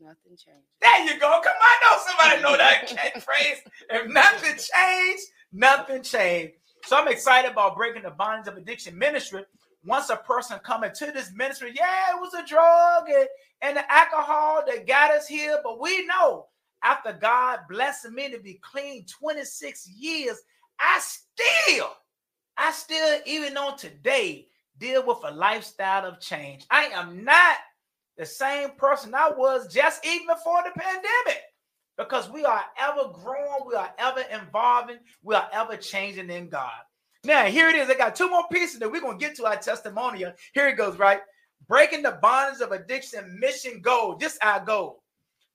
Nothing 0.00 0.36
changed. 0.36 0.66
There 0.80 1.04
you 1.04 1.18
go. 1.18 1.40
Come 1.42 1.52
on, 1.52 1.62
I 1.62 1.78
know 1.82 1.98
somebody 2.06 2.42
know 2.42 2.56
that 2.56 2.88
catchphrase. 3.14 3.70
if 3.90 4.08
nothing 4.12 4.56
changed, 4.56 5.22
nothing 5.52 6.02
changed. 6.02 6.54
So 6.84 6.96
I'm 6.96 7.08
excited 7.08 7.50
about 7.50 7.76
breaking 7.76 8.02
the 8.02 8.10
bonds 8.10 8.46
of 8.46 8.56
addiction 8.56 8.96
ministry. 8.98 9.44
Once 9.84 10.10
a 10.10 10.16
person 10.16 10.58
come 10.64 10.84
into 10.84 11.12
this 11.12 11.32
ministry, 11.34 11.72
yeah, 11.74 12.14
it 12.14 12.20
was 12.20 12.34
a 12.34 12.46
drug 12.46 13.04
and, 13.08 13.28
and 13.62 13.76
the 13.76 13.92
alcohol 13.92 14.62
that 14.66 14.86
got 14.86 15.12
us 15.12 15.26
here, 15.26 15.58
but 15.62 15.80
we 15.80 16.04
know 16.06 16.46
after 16.82 17.12
God 17.12 17.60
blessing 17.68 18.14
me 18.14 18.30
to 18.30 18.38
be 18.38 18.60
clean 18.62 19.06
26 19.06 19.88
years, 19.88 20.38
I 20.78 21.00
still, 21.00 21.90
I 22.56 22.70
still, 22.72 23.20
even 23.26 23.56
on 23.56 23.78
today, 23.78 24.48
deal 24.78 25.06
with 25.06 25.18
a 25.24 25.30
lifestyle 25.30 26.04
of 26.04 26.20
change. 26.20 26.66
I 26.70 26.84
am 26.86 27.24
not 27.24 27.56
the 28.16 28.26
same 28.26 28.70
person 28.78 29.14
I 29.14 29.30
was 29.30 29.72
just 29.72 30.04
even 30.06 30.26
before 30.26 30.62
the 30.62 30.78
pandemic 30.78 31.42
because 31.98 32.30
we 32.30 32.44
are 32.44 32.62
ever 32.78 33.10
growing, 33.12 33.66
we 33.66 33.74
are 33.74 33.92
ever 33.98 34.22
evolving, 34.30 34.98
we 35.22 35.34
are 35.34 35.48
ever 35.52 35.76
changing 35.76 36.30
in 36.30 36.48
God. 36.48 36.72
Now, 37.24 37.46
here 37.46 37.68
it 37.68 37.76
is. 37.76 37.90
I 37.90 37.94
got 37.94 38.14
two 38.14 38.30
more 38.30 38.44
pieces 38.52 38.78
that 38.78 38.90
we're 38.90 39.00
going 39.00 39.18
to 39.18 39.24
get 39.24 39.36
to 39.36 39.46
our 39.46 39.56
testimonial. 39.56 40.32
Here 40.54 40.68
it 40.68 40.76
goes, 40.76 40.98
right? 40.98 41.20
Breaking 41.68 42.02
the 42.02 42.18
bonds 42.22 42.60
of 42.60 42.72
addiction, 42.72 43.38
mission 43.40 43.80
goal. 43.80 44.16
This 44.16 44.38
our 44.42 44.64
goal. 44.64 45.02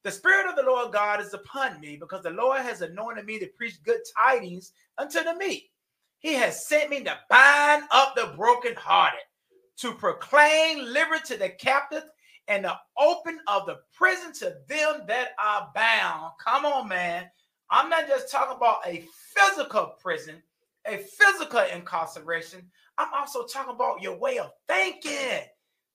The 0.04 0.12
Spirit 0.12 0.50
of 0.50 0.56
the 0.56 0.64
Lord 0.64 0.92
God 0.92 1.22
is 1.22 1.34
upon 1.34 1.80
me 1.80 1.96
because 1.96 2.24
the 2.24 2.32
Lord 2.32 2.62
has 2.62 2.82
anointed 2.82 3.26
me 3.26 3.40
to 3.40 3.48
preach 3.56 3.82
good 3.84 4.00
tidings 4.18 4.74
unto 4.98 5.24
the 5.24 5.36
meek. 5.36 5.70
He 6.20 6.34
has 6.34 6.68
sent 6.68 6.90
me 6.90 7.04
to 7.04 7.18
bind 7.30 7.84
up 7.92 8.16
the 8.16 8.34
brokenhearted, 8.36 9.20
to 9.78 9.94
proclaim 9.94 10.86
liberty 10.86 11.34
to 11.34 11.38
the 11.38 11.50
captive 11.50 12.04
and 12.48 12.66
the 12.66 12.76
open 12.98 13.40
of 13.48 13.66
the 13.66 13.78
prison 13.94 14.34
to 14.34 14.56
them 14.68 15.02
that 15.08 15.30
are 15.44 15.70
bound. 15.74 16.32
Come 16.44 16.66
on, 16.66 16.88
man. 16.88 17.26
I'm 17.70 17.90
not 17.90 18.08
just 18.08 18.32
talking 18.32 18.58
about 18.58 18.86
a 18.86 19.06
physical 19.36 19.94
prison, 20.00 20.42
a 20.86 20.98
physical 20.98 21.64
incarceration. 21.74 22.70
I'm 22.98 23.14
also 23.14 23.46
talking 23.46 23.74
about 23.74 24.02
your 24.02 24.18
way 24.18 24.40
of 24.40 24.52
thinking. 24.68 25.42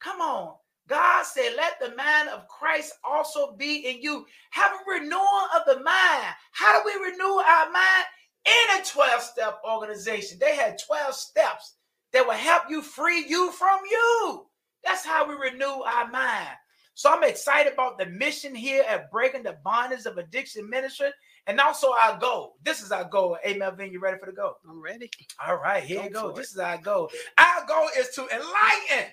Come 0.00 0.20
on. 0.20 0.54
God 0.88 1.24
said, 1.24 1.54
let 1.56 1.80
the 1.80 1.94
mind 1.96 2.28
of 2.28 2.46
Christ 2.48 2.94
also 3.04 3.56
be 3.56 3.88
in 3.88 4.00
you. 4.00 4.24
Have 4.50 4.72
a 4.72 4.90
renewal 4.90 5.48
of 5.54 5.62
the 5.66 5.82
mind. 5.82 6.34
How 6.52 6.80
do 6.80 6.86
we 6.86 7.10
renew 7.10 7.24
our 7.24 7.70
mind? 7.70 8.04
In 8.46 8.80
a 8.80 8.84
12 8.84 9.20
step 9.22 9.60
organization. 9.68 10.38
They 10.40 10.54
had 10.54 10.78
12 10.86 11.12
steps 11.14 11.74
that 12.12 12.24
will 12.24 12.34
help 12.34 12.64
you 12.70 12.80
free 12.80 13.26
you 13.28 13.50
from 13.50 13.80
you. 13.90 14.45
That's 14.86 15.04
how 15.04 15.28
we 15.28 15.34
renew 15.34 15.82
our 15.82 16.08
mind. 16.10 16.48
So 16.94 17.12
I'm 17.12 17.24
excited 17.24 17.72
about 17.72 17.98
the 17.98 18.06
mission 18.06 18.54
here 18.54 18.84
at 18.88 19.10
Breaking 19.10 19.42
the 19.42 19.58
Bondage 19.64 20.06
of 20.06 20.16
Addiction 20.16 20.70
Ministry 20.70 21.08
and 21.48 21.60
also 21.60 21.88
our 21.92 22.16
goal. 22.18 22.54
This 22.62 22.80
is 22.80 22.92
our 22.92 23.04
goal. 23.04 23.36
Hey, 23.42 23.58
Melvin, 23.58 23.90
you 23.90 23.98
ready 24.00 24.16
for 24.18 24.26
the 24.26 24.32
goal? 24.32 24.54
I'm 24.66 24.80
ready. 24.80 25.10
All 25.44 25.56
right, 25.56 25.82
here 25.82 26.04
you 26.04 26.10
go. 26.10 26.30
This 26.30 26.52
is 26.52 26.58
our 26.58 26.78
goal. 26.78 27.10
Our 27.36 27.66
goal 27.66 27.88
is 27.98 28.10
to 28.10 28.22
enlighten, 28.22 29.12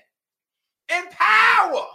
empower, 0.95 1.87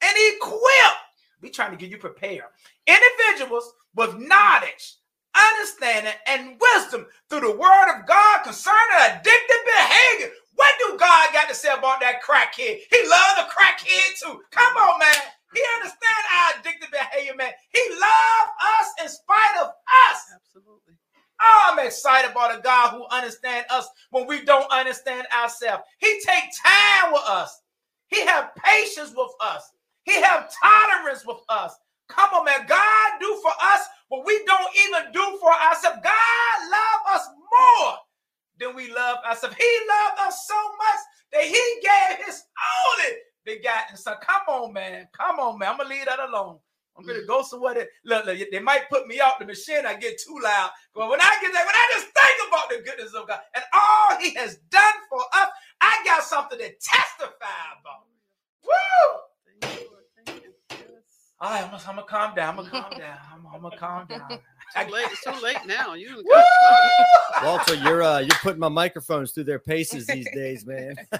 and 0.00 0.16
equip. 0.36 0.94
We're 1.42 1.50
trying 1.52 1.72
to 1.72 1.76
get 1.76 1.90
you 1.90 1.98
prepared. 1.98 2.44
Individuals 2.86 3.74
with 3.96 4.16
knowledge, 4.16 4.94
understanding, 5.34 6.12
and 6.28 6.58
wisdom 6.60 7.06
through 7.28 7.40
the 7.40 7.56
word 7.56 7.98
of 7.98 8.06
God 8.06 8.44
concerning 8.44 8.98
addictive 9.00 9.64
behavior. 9.76 10.30
What 10.58 10.74
do 10.80 10.98
God 10.98 11.32
got 11.32 11.48
to 11.48 11.54
say 11.54 11.70
about 11.70 12.00
that 12.00 12.18
crackhead? 12.20 12.82
He 12.90 13.08
love 13.08 13.36
the 13.38 13.46
crackhead 13.46 14.18
too. 14.18 14.42
Come 14.50 14.76
on, 14.76 14.98
man. 14.98 15.14
He 15.54 15.62
understand 15.76 16.24
our 16.34 16.50
addictive 16.58 16.90
behavior, 16.90 17.36
man. 17.36 17.52
He 17.70 17.80
love 17.92 18.48
us 18.80 18.88
in 19.04 19.08
spite 19.08 19.56
of 19.62 19.68
us. 19.68 20.18
Absolutely. 20.34 20.94
I'm 21.38 21.78
excited 21.78 22.32
about 22.32 22.58
a 22.58 22.60
God 22.60 22.90
who 22.90 23.06
understands 23.06 23.66
us 23.70 23.86
when 24.10 24.26
we 24.26 24.44
don't 24.44 24.68
understand 24.72 25.28
ourselves. 25.32 25.84
He 25.98 26.20
take 26.26 26.50
time 26.66 27.12
with 27.12 27.22
us. 27.28 27.62
He 28.08 28.26
have 28.26 28.50
patience 28.56 29.14
with 29.16 29.30
us. 29.40 29.70
He 30.02 30.20
have 30.20 30.52
tolerance 30.60 31.24
with 31.24 31.38
us. 31.48 31.76
Come 32.08 32.30
on, 32.34 32.44
man. 32.46 32.66
God 32.66 33.12
do 33.20 33.40
for 33.42 33.52
us 33.62 33.82
what 34.08 34.26
we 34.26 34.42
don't 34.44 34.74
even 34.88 35.12
do 35.12 35.38
for 35.40 35.52
ourselves. 35.52 35.98
God 36.02 36.56
love 36.68 37.14
us 37.14 37.28
more 37.28 37.94
than 38.60 38.74
we 38.76 38.92
love 38.92 39.18
ourselves. 39.28 39.56
He 39.56 39.78
loved 39.88 40.20
us 40.28 40.46
so 40.46 40.54
much 40.78 41.00
that 41.32 41.42
he 41.44 41.80
gave 41.82 42.26
his 42.26 42.42
only 42.98 43.14
begotten 43.44 43.96
son. 43.96 44.16
Come 44.22 44.42
on, 44.48 44.72
man. 44.72 45.08
Come 45.16 45.38
on, 45.40 45.58
man. 45.58 45.70
I'm 45.70 45.78
gonna 45.78 45.90
leave 45.90 46.06
that 46.06 46.20
alone. 46.20 46.58
I'm 46.96 47.06
gonna 47.06 47.24
go 47.26 47.42
somewhere 47.42 47.74
that 47.74 47.88
look, 48.04 48.26
look, 48.26 48.38
they 48.50 48.58
might 48.58 48.90
put 48.90 49.06
me 49.06 49.20
out 49.20 49.38
the 49.38 49.44
McShin. 49.44 49.86
I 49.86 49.94
get 49.94 50.20
too 50.20 50.38
loud. 50.42 50.70
But 50.94 51.08
when 51.08 51.20
I 51.20 51.38
get 51.40 51.52
there, 51.52 51.64
when 51.64 51.74
I 51.74 51.88
just 51.92 52.06
think 52.06 52.48
about 52.48 52.68
the 52.70 52.82
goodness 52.84 53.14
of 53.14 53.28
God 53.28 53.40
and 53.54 53.64
all 53.72 54.18
He 54.20 54.34
has 54.34 54.56
done 54.70 54.94
for 55.08 55.20
us, 55.20 55.48
I 55.80 56.02
got 56.04 56.24
something 56.24 56.58
to 56.58 56.70
testify 56.82 57.62
about. 57.80 58.06
Woo! 58.64 59.20
Thank 59.46 59.80
you, 59.80 59.88
Lord. 59.92 60.04
Thank 60.26 60.44
you. 60.44 60.52
Yes. 60.70 61.32
All 61.40 61.50
right, 61.50 61.62
I'm 61.64 61.70
gonna, 61.70 61.82
I'm 61.86 61.96
gonna 61.96 62.06
calm 62.08 62.34
down. 62.34 62.50
I'm 62.50 62.56
gonna 62.64 62.70
calm 62.70 62.98
down. 62.98 63.18
I'm, 63.32 63.46
I'm 63.54 63.62
gonna 63.62 63.76
calm 63.78 64.06
down. 64.08 64.40
Too 64.76 64.92
late. 64.92 65.06
It's 65.10 65.24
too 65.24 65.42
late 65.42 65.58
now. 65.66 65.94
You 65.94 66.08
done 66.08 66.16
Woo! 66.16 66.34
got 66.34 66.44
started. 66.62 67.46
Walter, 67.46 67.74
you're 67.74 68.02
uh 68.02 68.18
you're 68.20 68.38
putting 68.42 68.60
my 68.60 68.68
microphones 68.68 69.32
through 69.32 69.44
their 69.44 69.58
paces 69.58 70.06
these 70.06 70.28
days, 70.34 70.66
man. 70.66 70.94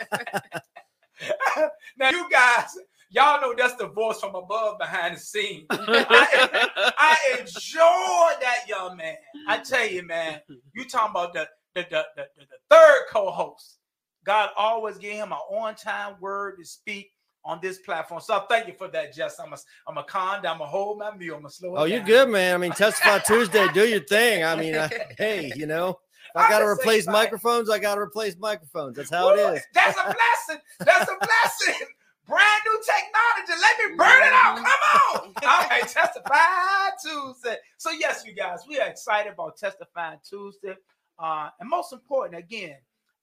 now, 1.96 2.10
you 2.10 2.28
guys, 2.30 2.76
y'all 3.10 3.40
know 3.40 3.54
that's 3.56 3.74
the 3.76 3.88
voice 3.88 4.20
from 4.20 4.34
above 4.34 4.78
behind 4.78 5.16
the 5.16 5.20
scene. 5.20 5.66
I, 5.70 6.68
I 6.98 7.38
enjoy 7.38 8.40
that 8.40 8.68
young 8.68 8.96
man. 8.96 9.16
I 9.46 9.58
tell 9.58 9.86
you, 9.86 10.06
man, 10.06 10.40
you 10.74 10.84
talking 10.86 11.10
about 11.10 11.32
the 11.32 11.48
the, 11.74 11.86
the, 11.90 12.04
the, 12.16 12.26
the, 12.36 12.44
the 12.46 12.56
third 12.70 13.02
co-host. 13.10 13.78
God 14.24 14.50
always 14.56 14.98
give 14.98 15.14
him 15.14 15.32
an 15.32 15.38
on-time 15.50 16.16
word 16.20 16.56
to 16.58 16.64
speak 16.64 17.12
on 17.44 17.58
this 17.62 17.78
platform. 17.78 18.20
So 18.20 18.34
I 18.34 18.44
thank 18.48 18.66
you 18.66 18.74
for 18.74 18.88
that, 18.88 19.14
Jess. 19.14 19.38
I'm 19.38 19.52
a, 19.52 19.58
I'm 19.86 19.96
a 19.96 20.04
down. 20.12 20.46
I'm 20.46 20.58
gonna 20.58 20.66
hold 20.66 20.98
my 20.98 21.14
meal. 21.16 21.34
I'm 21.34 21.42
gonna 21.42 21.50
slow 21.50 21.76
it 21.76 21.78
Oh, 21.78 21.84
you're 21.84 21.98
down. 21.98 22.06
good, 22.06 22.28
man. 22.30 22.54
I 22.54 22.58
mean, 22.58 22.72
testify 22.72 23.18
Tuesday, 23.20 23.66
do 23.72 23.88
your 23.88 24.00
thing. 24.00 24.44
I 24.44 24.56
mean, 24.56 24.76
I, 24.76 24.88
hey, 25.18 25.52
you 25.56 25.66
know, 25.66 25.98
I 26.34 26.48
got 26.48 26.60
to 26.60 26.66
replace 26.66 27.06
microphones. 27.06 27.70
I 27.70 27.78
got 27.78 27.96
to 27.96 28.00
replace 28.00 28.36
microphones. 28.38 28.96
That's 28.96 29.10
how 29.10 29.30
it 29.30 29.36
Woo, 29.36 29.54
is. 29.54 29.62
That's 29.74 29.98
a 29.98 30.02
blessing. 30.02 30.62
That's 30.80 31.10
a 31.10 31.16
blessing. 31.16 31.86
Brand 32.28 32.62
new 32.66 32.80
technology. 32.84 33.62
Let 33.62 33.90
me 33.90 33.96
burn 33.96 34.22
it 34.22 34.32
out. 34.34 34.56
Come 34.56 34.66
on. 34.66 35.34
All 35.44 35.68
right, 35.70 35.88
Testify 35.88 36.90
Tuesday. 37.02 37.56
So, 37.78 37.90
yes, 37.90 38.24
you 38.26 38.34
guys, 38.34 38.60
we 38.68 38.78
are 38.78 38.86
excited 38.86 39.32
about 39.32 39.56
Testifying 39.56 40.18
Tuesday. 40.28 40.74
Uh, 41.18 41.48
and 41.58 41.70
most 41.70 41.94
important, 41.94 42.38
again, 42.38 42.76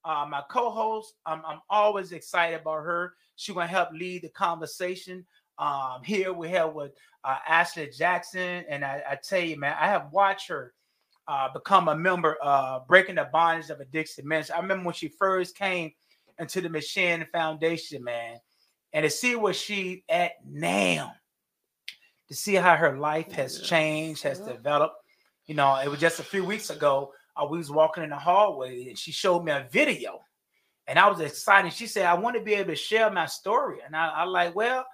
uh, 0.05 0.25
my 0.27 0.41
co-host, 0.49 1.13
I'm, 1.25 1.43
I'm 1.45 1.59
always 1.69 2.13
excited 2.13 2.61
about 2.61 2.83
her. 2.83 3.13
She's 3.35 3.53
gonna 3.55 3.67
help 3.67 3.89
lead 3.91 4.23
the 4.23 4.29
conversation. 4.29 5.25
Um, 5.57 6.03
here 6.03 6.33
we 6.33 6.49
have 6.49 6.73
with 6.73 6.91
uh, 7.23 7.37
Ashley 7.47 7.89
Jackson, 7.89 8.65
and 8.69 8.83
I, 8.83 9.01
I 9.11 9.15
tell 9.15 9.41
you, 9.41 9.57
man, 9.57 9.75
I 9.79 9.87
have 9.87 10.11
watched 10.11 10.47
her 10.49 10.73
uh, 11.27 11.49
become 11.51 11.87
a 11.87 11.95
member 11.95 12.35
of 12.35 12.87
Breaking 12.87 13.15
the 13.15 13.29
Bondage 13.31 13.69
of 13.69 13.79
Addiction 13.79 14.27
Ministry. 14.27 14.55
I 14.55 14.59
remember 14.61 14.85
when 14.85 14.93
she 14.93 15.07
first 15.07 15.57
came 15.57 15.91
into 16.39 16.61
the 16.61 16.69
McShin 16.69 17.27
Foundation, 17.29 18.03
man, 18.03 18.39
and 18.93 19.03
to 19.03 19.09
see 19.09 19.35
where 19.35 19.53
she 19.53 20.03
at 20.09 20.33
now, 20.45 21.13
to 22.27 22.35
see 22.35 22.55
how 22.55 22.75
her 22.75 22.97
life 22.97 23.31
has 23.31 23.61
changed, 23.61 24.23
has 24.23 24.39
Yeah. 24.39 24.53
developed. 24.53 24.95
You 25.45 25.55
know, 25.55 25.75
it 25.77 25.87
was 25.87 25.99
just 25.99 26.19
a 26.19 26.23
few 26.23 26.43
weeks 26.43 26.69
ago. 26.69 27.13
Uh, 27.35 27.45
we 27.49 27.57
was 27.57 27.71
walking 27.71 28.03
in 28.03 28.09
the 28.09 28.17
hallway, 28.17 28.87
and 28.89 28.97
she 28.97 29.11
showed 29.11 29.43
me 29.43 29.51
a 29.51 29.67
video, 29.71 30.23
and 30.87 30.99
I 30.99 31.09
was 31.09 31.19
excited. 31.19 31.73
She 31.73 31.87
said, 31.87 32.05
"I 32.05 32.13
want 32.13 32.35
to 32.35 32.41
be 32.41 32.53
able 32.53 32.69
to 32.69 32.75
share 32.75 33.09
my 33.11 33.25
story," 33.25 33.79
and 33.85 33.95
I, 33.95 34.09
I 34.09 34.23
like, 34.23 34.55
well, 34.55 34.85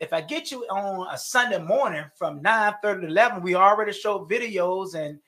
if 0.00 0.12
I 0.12 0.20
get 0.20 0.50
you 0.50 0.64
on 0.64 1.12
a 1.12 1.18
Sunday 1.18 1.58
morning 1.58 2.04
from 2.16 2.42
9 2.42 2.74
30 2.82 3.00
to 3.02 3.06
11, 3.08 3.42
we 3.42 3.54
already 3.54 3.92
show 3.92 4.26
videos 4.26 4.94
and 4.94 5.18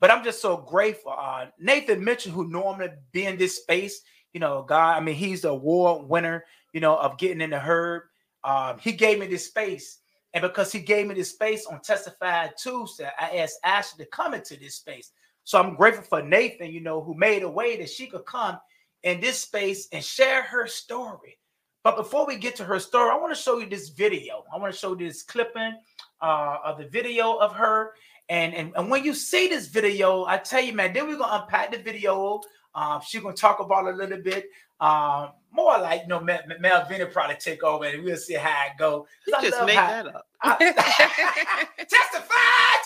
but 0.00 0.10
I'm 0.10 0.24
just 0.24 0.40
so 0.40 0.56
grateful. 0.56 1.14
Uh, 1.16 1.46
Nathan 1.58 2.02
Mitchell, 2.02 2.32
who 2.32 2.48
normally 2.48 2.88
be 3.12 3.26
in 3.26 3.36
this 3.36 3.56
space, 3.56 4.00
you 4.32 4.40
know, 4.40 4.62
God, 4.66 4.96
I 4.96 5.00
mean, 5.00 5.14
he's 5.14 5.42
the 5.42 5.50
award 5.50 6.08
winner, 6.08 6.44
you 6.72 6.80
know, 6.80 6.96
of 6.96 7.18
getting 7.18 7.42
in 7.42 7.50
the 7.50 7.60
herd. 7.60 8.04
Um, 8.42 8.78
he 8.78 8.92
gave 8.92 9.18
me 9.18 9.26
this 9.26 9.46
space. 9.46 9.98
And 10.32 10.42
because 10.42 10.72
he 10.72 10.80
gave 10.80 11.06
me 11.06 11.14
this 11.14 11.30
space 11.30 11.66
on 11.66 11.82
Testify 11.82 12.48
Tuesday, 12.56 13.10
I 13.18 13.38
asked 13.38 13.58
Ashley 13.62 14.04
to 14.04 14.10
come 14.10 14.32
into 14.32 14.56
this 14.56 14.76
space. 14.76 15.12
So 15.44 15.60
I'm 15.60 15.74
grateful 15.74 16.04
for 16.04 16.22
Nathan, 16.22 16.72
you 16.72 16.80
know, 16.80 17.02
who 17.02 17.14
made 17.14 17.42
a 17.42 17.50
way 17.50 17.76
that 17.76 17.90
she 17.90 18.06
could 18.06 18.24
come 18.24 18.58
in 19.02 19.20
this 19.20 19.40
space 19.40 19.88
and 19.92 20.04
share 20.04 20.42
her 20.42 20.66
story. 20.66 21.38
But 21.82 21.96
before 21.96 22.26
we 22.26 22.36
get 22.36 22.56
to 22.56 22.64
her 22.64 22.78
story, 22.78 23.10
I 23.10 23.16
want 23.16 23.34
to 23.34 23.40
show 23.40 23.58
you 23.58 23.66
this 23.66 23.88
video. 23.88 24.44
I 24.52 24.58
want 24.58 24.72
to 24.72 24.78
show 24.78 24.90
you 24.90 25.08
this 25.08 25.22
clipping 25.22 25.74
uh, 26.20 26.58
of 26.64 26.78
the 26.78 26.86
video 26.86 27.36
of 27.36 27.54
her. 27.54 27.94
And, 28.28 28.54
and 28.54 28.72
and 28.76 28.90
when 28.90 29.02
you 29.02 29.12
see 29.12 29.48
this 29.48 29.66
video, 29.66 30.24
I 30.24 30.36
tell 30.38 30.62
you, 30.62 30.72
man, 30.72 30.92
then 30.92 31.08
we're 31.08 31.16
gonna 31.16 31.42
unpack 31.42 31.72
the 31.72 31.78
video. 31.78 32.40
Um, 32.74 33.00
she's 33.04 33.20
gonna 33.22 33.34
talk 33.34 33.58
about 33.58 33.88
it 33.88 33.94
a 33.94 33.96
little 33.96 34.22
bit. 34.22 34.46
Um, 34.80 35.30
more 35.50 35.78
like 35.78 36.02
you 36.02 36.08
know, 36.08 36.20
Mel, 36.20 36.40
Mel 36.60 36.86
probably 37.12 37.36
take 37.36 37.64
over, 37.64 37.86
and 37.86 38.04
we'll 38.04 38.16
see 38.16 38.34
how 38.34 38.66
it 38.66 38.78
go. 38.78 39.06
You 39.26 39.34
just 39.42 39.64
made 39.66 39.74
how, 39.74 39.88
that 39.88 40.06
up. 40.06 40.26
I, 40.42 40.56
testify 41.78 42.30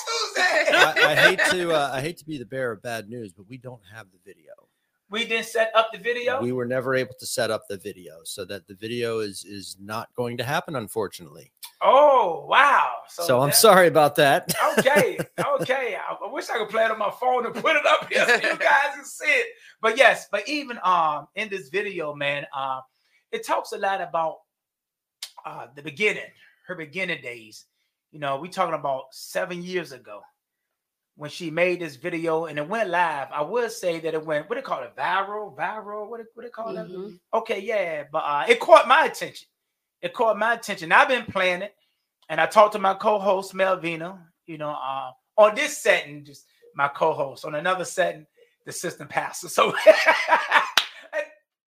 Tuesday. 0.07 0.77
I, 0.77 1.13
I, 1.13 1.15
hate 1.15 1.41
to 1.51 1.73
uh, 1.73 1.91
I 1.93 2.01
hate 2.01 2.17
to 2.19 2.25
be 2.25 2.39
the 2.39 2.47
bearer 2.47 2.73
of 2.73 2.83
bad 2.83 3.11
news, 3.11 3.33
but 3.33 3.47
we 3.47 3.59
don't 3.59 3.83
have 3.93 4.07
the 4.13 4.19
video. 4.25 4.53
We 5.15 5.25
didn't 5.25 5.47
set 5.47 5.71
up 5.77 5.93
the 5.93 5.99
video. 6.01 6.43
We 6.43 6.51
were 6.51 6.65
never 6.65 6.97
able 6.97 7.15
to 7.21 7.25
set 7.25 7.49
up 7.49 7.69
the 7.69 7.77
video, 7.77 8.23
so 8.25 8.45
that 8.47 8.67
the 8.67 8.75
video 8.75 9.21
is 9.21 9.45
is 9.45 9.77
not 9.81 10.13
going 10.17 10.39
to 10.39 10.43
happen, 10.43 10.75
unfortunately. 10.75 11.53
Oh 11.81 12.45
wow! 12.49 12.91
So, 13.09 13.23
so 13.23 13.41
I'm 13.41 13.53
sorry 13.53 13.87
about 13.87 14.17
that. 14.17 14.53
okay, 14.81 15.17
okay. 15.39 15.97
I, 15.97 16.15
I, 16.15 16.33
wish 16.33 16.51
I 16.51 16.59
could 16.59 16.69
play 16.69 16.85
it 16.85 16.91
on 16.91 16.99
my 16.99 17.13
phone 17.13 17.47
and 17.47 17.55
put 17.55 17.77
it 17.77 17.87
up 17.87 18.13
here 18.13 18.27
so 18.27 18.35
you 18.35 18.59
guys 18.59 18.97
can 18.97 19.05
see 19.05 19.27
it. 19.27 19.47
But 19.81 19.97
yes, 19.97 20.27
but 20.33 20.49
even 20.49 20.81
um 20.83 21.29
in 21.37 21.49
this 21.49 21.69
video, 21.69 22.13
man, 22.13 22.45
uh, 22.53 22.81
it 23.31 23.47
talks 23.47 23.71
a 23.71 23.79
lot 23.79 24.01
about 24.01 24.39
uh 25.47 25.69
the 25.77 25.83
beginning, 25.83 26.33
her 26.67 26.75
beginning 26.75 27.23
days. 27.23 27.67
You 28.11 28.19
know, 28.19 28.39
we 28.39 28.49
talking 28.49 28.75
about 28.75 29.05
seven 29.13 29.63
years 29.63 29.93
ago 29.93 30.23
when 31.17 31.31
she 31.31 31.51
made 31.51 31.81
this 31.81 31.97
video 31.97 32.47
and 32.47 32.59
it 32.59 32.69
went 32.69 32.91
live. 32.91 33.29
I 33.33 33.43
would 33.43 33.71
say 33.71 34.01
that 34.01 34.15
it 34.15 34.25
went 34.25 34.49
what 34.49 34.57
do 34.57 34.61
they 34.61 34.65
call 34.65 34.83
it 34.83 34.97
viral, 34.97 35.55
viral. 35.57 36.09
What 36.09 36.19
do, 36.19 36.27
what 36.35 36.43
they 36.43 36.51
call 36.51 36.75
mm-hmm. 36.75 37.15
it? 37.15 37.21
Okay, 37.33 37.61
yeah, 37.61 38.05
but 38.11 38.19
uh, 38.19 38.45
it 38.49 38.61
caught 38.61 38.89
my 38.89 39.07
attention. 39.07 39.49
It 40.03 40.13
caught 40.13 40.39
my 40.39 40.55
attention. 40.55 40.93
I've 40.93 41.09
been 41.09 41.25
playing 41.25 41.63
it, 41.63 41.75
and 42.29 42.41
I 42.41 42.47
talked 42.47 42.73
to 42.75 42.79
my 42.79 42.95
co-host 42.95 43.55
Melvina. 43.55 44.19
You 44.47 44.59
know, 44.59 44.71
uh, 44.71 45.11
on 45.39 45.55
this 45.55 45.79
setting, 45.79 46.25
just 46.25 46.47
my 46.75 46.89
co-host. 46.89 47.45
On 47.45 47.55
another 47.55 47.85
setting, 47.85 48.27
the 48.67 48.73
system 48.73 49.09
pastor. 49.09 49.49
So 49.49 49.75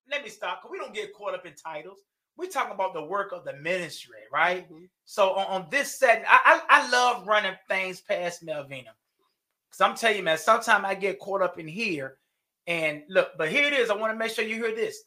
let 0.10 0.24
me 0.24 0.30
stop 0.30 0.62
because 0.62 0.72
we 0.72 0.78
don't 0.78 0.94
get 0.94 1.14
caught 1.14 1.34
up 1.34 1.46
in 1.46 1.54
titles. 1.54 2.00
We're 2.36 2.50
talking 2.50 2.74
about 2.74 2.94
the 2.94 3.04
work 3.04 3.32
of 3.32 3.46
the 3.46 3.54
ministry, 3.54 4.20
right? 4.32 4.72
Mm-hmm. 4.72 4.86
So 5.06 5.32
on, 5.32 5.48
on, 5.48 5.68
this 5.72 5.98
setting, 5.98 6.24
I, 6.28 6.62
I, 6.70 6.82
I 6.82 6.90
love 6.92 7.28
running 7.28 7.56
things 7.68 8.02
past 8.02 8.44
Melvina. 8.44 8.92
Because 9.70 9.82
I'm 9.82 9.96
telling 9.96 10.18
you, 10.18 10.24
man, 10.24 10.38
sometimes 10.38 10.86
I 10.86 10.96
get 10.96 11.20
caught 11.20 11.42
up 11.42 11.60
in 11.60 11.68
here. 11.68 12.18
And 12.68 13.04
look, 13.10 13.32
but 13.38 13.50
here 13.50 13.68
it 13.68 13.74
is. 13.74 13.90
I 13.90 13.96
want 13.96 14.14
to 14.14 14.18
make 14.18 14.32
sure 14.32 14.44
you 14.44 14.56
hear 14.56 14.76
this. 14.76 15.04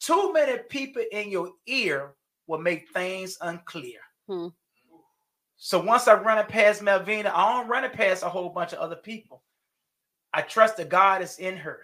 Too 0.00 0.32
many 0.32 0.58
people 0.68 1.02
in 1.12 1.30
your 1.30 1.50
ear 1.66 2.14
will 2.46 2.58
make 2.58 2.90
things 2.90 3.38
unclear. 3.40 4.00
Hmm. 4.28 4.48
So 5.56 5.80
once 5.80 6.08
I 6.08 6.14
run 6.14 6.38
it 6.38 6.48
past 6.48 6.82
Melvina, 6.82 7.32
I 7.34 7.52
don't 7.52 7.68
run 7.68 7.84
it 7.84 7.92
past 7.92 8.22
a 8.22 8.28
whole 8.28 8.48
bunch 8.48 8.72
of 8.72 8.78
other 8.78 8.96
people. 8.96 9.42
I 10.32 10.42
trust 10.42 10.76
that 10.78 10.88
God 10.88 11.22
is 11.22 11.38
in 11.38 11.56
her, 11.56 11.80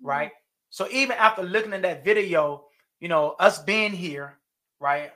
hmm. 0.00 0.08
right? 0.08 0.30
So 0.70 0.88
even 0.90 1.16
after 1.16 1.42
looking 1.42 1.72
at 1.72 1.82
that 1.82 2.04
video, 2.04 2.66
you 3.00 3.08
know, 3.08 3.36
us 3.38 3.62
being 3.62 3.92
here, 3.92 4.38
right? 4.80 5.12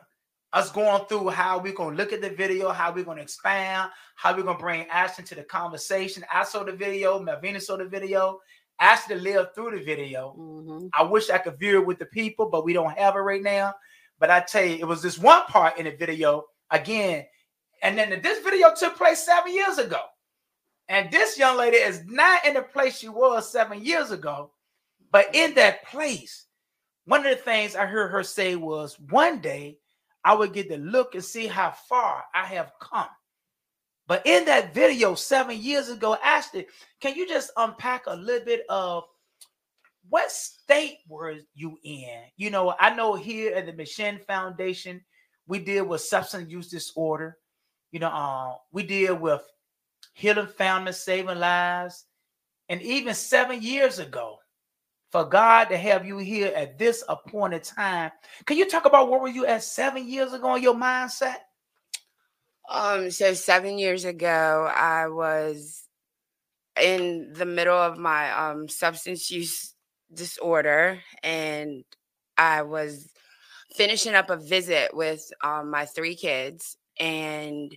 Us 0.53 0.73
going 0.73 1.05
through 1.07 1.29
how 1.29 1.59
we're 1.59 1.73
going 1.73 1.97
to 1.97 2.03
look 2.03 2.13
at 2.13 2.21
the 2.21 2.31
video, 2.31 2.71
how 2.71 2.93
we're 2.93 3.05
going 3.05 3.19
to 3.19 3.23
expand, 3.23 3.91
how 4.17 4.35
we're 4.35 4.43
going 4.43 4.57
to 4.57 4.63
bring 4.63 4.87
Ashton 4.89 5.25
to 5.27 5.35
the 5.35 5.45
conversation. 5.45 6.25
I 6.33 6.45
saw 6.45 6.65
the 6.65 6.73
video, 6.73 7.21
Melvina 7.21 7.61
saw 7.61 7.77
the 7.77 7.85
video, 7.85 8.41
Ashton 8.81 9.23
lived 9.23 9.55
through 9.55 9.79
the 9.79 9.85
video. 9.85 10.35
Mm-hmm. 10.39 10.89
I 10.99 11.03
wish 11.03 11.31
I 11.31 11.39
could 11.39 11.59
view 11.59 11.81
it 11.81 11.87
with 11.87 11.99
the 11.99 12.07
people, 12.07 12.49
but 12.51 12.65
we 12.65 12.73
don't 12.73 12.97
have 12.99 13.15
it 13.15 13.21
right 13.21 13.43
now. 13.43 13.75
But 14.19 14.31
I 14.31 14.41
tell 14.41 14.65
you, 14.65 14.77
it 14.77 14.87
was 14.87 15.03
this 15.03 15.19
one 15.19 15.43
part 15.45 15.79
in 15.79 15.85
the 15.85 15.93
video 15.93 16.45
again, 16.71 17.27
and 17.83 17.97
then 17.97 18.21
this 18.23 18.43
video 18.43 18.75
took 18.75 18.97
place 18.97 19.25
seven 19.25 19.55
years 19.55 19.79
ago. 19.79 20.01
And 20.89 21.11
this 21.11 21.39
young 21.39 21.57
lady 21.57 21.77
is 21.77 22.03
not 22.07 22.45
in 22.45 22.55
the 22.55 22.63
place 22.63 22.99
she 22.99 23.09
was 23.09 23.51
seven 23.51 23.85
years 23.85 24.11
ago, 24.11 24.51
but 25.13 25.35
in 25.35 25.55
that 25.55 25.87
place. 25.87 26.47
One 27.05 27.25
of 27.25 27.37
the 27.37 27.43
things 27.43 27.77
I 27.77 27.87
heard 27.87 28.11
her 28.11 28.23
say 28.23 28.57
was 28.57 28.99
one 28.99 29.41
day 29.41 29.79
I 30.25 30.35
would 30.35 30.53
get 30.53 30.69
to 30.71 30.77
look 30.77 31.15
and 31.15 31.25
see 31.25 31.47
how 31.47 31.71
far 31.89 32.25
I 32.35 32.45
have 32.47 32.73
come. 32.81 33.09
But 34.07 34.27
in 34.27 34.45
that 34.47 34.75
video 34.75 35.15
seven 35.15 35.57
years 35.57 35.89
ago, 35.89 36.17
Ashley, 36.23 36.67
can 37.01 37.15
you 37.15 37.29
just 37.29 37.53
unpack 37.57 38.07
a 38.07 38.17
little 38.17 38.45
bit 38.45 38.63
of 38.69 39.05
what 40.09 40.33
state 40.33 40.99
were 41.09 41.37
you 41.55 41.79
in? 41.85 42.23
You 42.37 42.51
know, 42.51 42.75
I 42.79 42.95
know 42.95 43.15
here 43.15 43.55
at 43.55 43.67
the 43.67 43.73
McShin 43.73 44.21
Foundation, 44.27 45.01
we 45.47 45.61
deal 45.61 45.85
with 45.85 46.01
substance 46.01 46.51
use 46.51 46.69
disorder. 46.69 47.39
You 47.93 48.01
know, 48.01 48.09
uh, 48.09 48.55
we 48.73 48.83
deal 48.83 49.15
with 49.15 49.43
healing 50.15 50.49
families, 50.49 50.97
saving 50.97 51.39
lives. 51.39 52.05
And 52.69 52.83
even 52.83 53.15
seven 53.15 53.63
years 53.63 53.99
ago, 53.99 54.39
for 55.11 55.25
God 55.25 55.65
to 55.67 55.77
have 55.77 56.07
you 56.07 56.19
here 56.19 56.53
at 56.55 56.79
this 56.79 57.03
appointed 57.09 57.65
time. 57.65 58.11
Can 58.47 58.57
you 58.57 58.69
talk 58.69 58.85
about 58.85 59.11
where 59.11 59.21
were 59.21 59.29
you 59.29 59.47
at 59.47 59.63
seven 59.63 60.09
years 60.09 60.33
ago 60.33 60.55
in 60.55 60.63
your 60.63 60.75
mindset? 60.75 61.37
Um, 62.69 63.11
so 63.11 63.35
seven 63.35 63.79
years 63.79 64.05
ago, 64.05 64.71
I 64.75 65.09
was 65.09 65.85
in 66.81 67.33
the 67.35 67.45
middle 67.47 67.77
of 67.77 67.99
my 67.99 68.31
um 68.33 68.69
substance 68.69 69.31
use 69.31 69.75
disorder, 70.15 71.01
and 71.23 71.85
I 72.39 72.63
was 72.63 73.11
finishing 73.75 74.15
up 74.15 74.31
a 74.31 74.37
visit 74.37 74.95
with 74.95 75.29
um, 75.43 75.71
my 75.71 75.87
three 75.87 76.15
kids, 76.15 76.77
and 76.99 77.77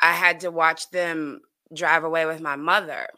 I 0.00 0.12
had 0.12 0.40
to 0.40 0.50
watch 0.50 0.90
them 0.90 1.40
drive 1.74 2.04
away 2.04 2.24
with 2.26 2.40
my 2.40 2.56
mother. 2.56 3.08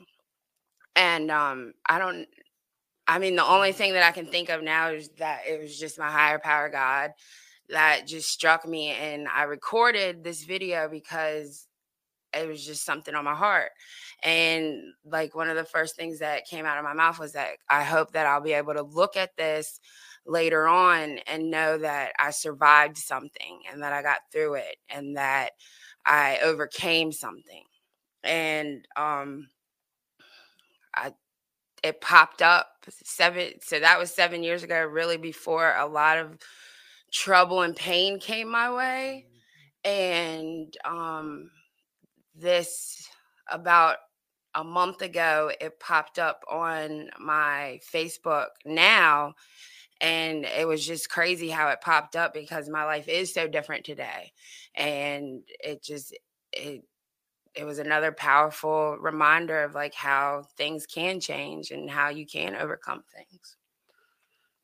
And 0.97 1.31
um, 1.31 1.75
I 1.87 1.99
don't 1.99 2.27
I 3.09 3.19
mean, 3.19 3.37
the 3.37 3.47
only 3.47 3.73
thing 3.73 3.95
that 3.95 4.03
I 4.03 4.13
can 4.13 4.27
think 4.27 4.51
of 4.51 4.63
now 4.63 4.91
is 4.91 5.09
that 5.19 5.41
it 5.49 5.59
was 5.59 5.79
just 5.79 5.99
my 5.99 6.11
higher 6.11 6.39
power 6.39 6.69
God 6.69 7.13
that 7.71 8.07
just 8.07 8.29
struck 8.29 8.69
me. 8.69 8.91
And 8.91 9.27
I 9.29 9.45
recorded 9.45 10.23
this 10.23 10.45
video 10.45 10.89
because 10.91 11.67
it 12.35 12.47
was 12.47 12.65
just 12.65 12.85
something 12.85 13.15
on 13.15 13.25
my 13.25 13.35
heart. 13.35 13.71
And 14.23 14.83
like 15.07 15.35
one 15.35 15.49
of 15.49 15.57
the 15.57 15.65
first 15.65 15.97
things 15.97 16.19
that 16.19 16.47
came 16.47 16.67
out 16.67 16.77
of 16.77 16.85
my 16.85 16.93
mouth 16.93 17.19
was 17.19 17.33
that 17.33 17.53
I 17.71 17.83
hope 17.83 18.13
that 18.13 18.27
I'll 18.27 18.43
be 18.43 18.53
able 18.53 18.75
to 18.75 18.83
look 18.83 19.17
at 19.17 19.37
this 19.39 19.81
later 20.27 20.69
on 20.69 21.19
and 21.27 21.51
know 21.51 21.79
that 21.79 22.13
I 22.19 22.31
survived 22.31 22.99
something 22.99 23.61
and 23.73 23.83
that 23.83 23.95
I 23.95 24.03
got 24.03 24.19
through 24.31 24.55
it 24.55 24.77
and 24.91 25.17
that 25.17 25.53
I 26.05 26.39
overcame 26.43 27.13
something. 27.13 27.65
And 28.23 28.87
um 28.97 29.49
I 30.95 31.13
it 31.83 32.01
popped 32.01 32.43
up 32.43 32.69
seven 32.89 33.53
so 33.61 33.79
that 33.81 33.99
was 33.99 34.11
seven 34.11 34.43
years 34.43 34.63
ago 34.63 34.83
really 34.85 35.17
before 35.17 35.75
a 35.77 35.87
lot 35.87 36.19
of 36.19 36.39
trouble 37.13 37.63
and 37.63 37.77
pain 37.77 38.19
came 38.19 38.51
my 38.51 38.73
way. 38.73 39.27
And 39.85 40.75
um 40.85 41.51
this 42.35 43.09
about 43.51 43.97
a 44.55 44.65
month 44.65 45.03
ago 45.03 45.51
it 45.61 45.79
popped 45.81 46.19
up 46.19 46.43
on 46.51 47.11
my 47.19 47.81
facebook 47.93 48.49
now 48.65 49.35
and 50.01 50.45
it 50.45 50.67
was 50.67 50.87
just 50.87 51.11
crazy 51.11 51.49
how 51.49 51.69
it 51.69 51.81
popped 51.81 52.15
up 52.17 52.33
because 52.33 52.69
my 52.69 52.85
life 52.85 53.09
is 53.09 53.35
so 53.35 53.49
different 53.49 53.85
today. 53.85 54.33
And 54.75 55.43
it 55.61 55.83
just 55.83 56.17
it 56.53 56.85
it 57.59 57.65
was 57.65 57.81
another 57.81 58.13
powerful 58.13 58.97
reminder 59.01 59.65
of 59.65 59.75
like 59.75 59.93
how 59.93 60.45
things 60.57 60.87
can 60.87 61.19
change 61.19 61.73
and 61.73 61.91
how 61.91 62.09
you 62.09 62.25
can 62.25 62.55
overcome 62.55 63.03
things. 63.13 63.57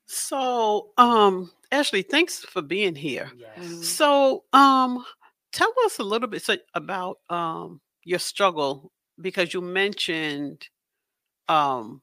So, 0.07 0.91
um, 0.97 1.51
Ashley, 1.73 2.03
thanks 2.03 2.39
for 2.45 2.63
being 2.63 2.95
here. 2.95 3.33
Yes. 3.37 3.59
Mm-hmm. 3.59 3.83
So, 3.83 4.45
um, 4.53 5.05
tell 5.53 5.73
us 5.85 5.99
a 5.99 6.05
little 6.05 6.29
bit 6.29 6.49
about 6.75 7.19
um 7.31 7.81
your 8.05 8.19
struggle 8.19 8.93
because 9.21 9.55
you 9.55 9.61
mentioned 9.61 10.69
um 11.49 12.03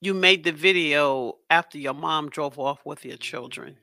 you 0.00 0.14
made 0.14 0.44
the 0.44 0.52
video 0.52 1.34
after 1.48 1.78
your 1.78 1.94
mom 1.94 2.28
drove 2.28 2.58
off 2.58 2.80
with 2.84 3.04
your 3.04 3.16
children 3.16 3.76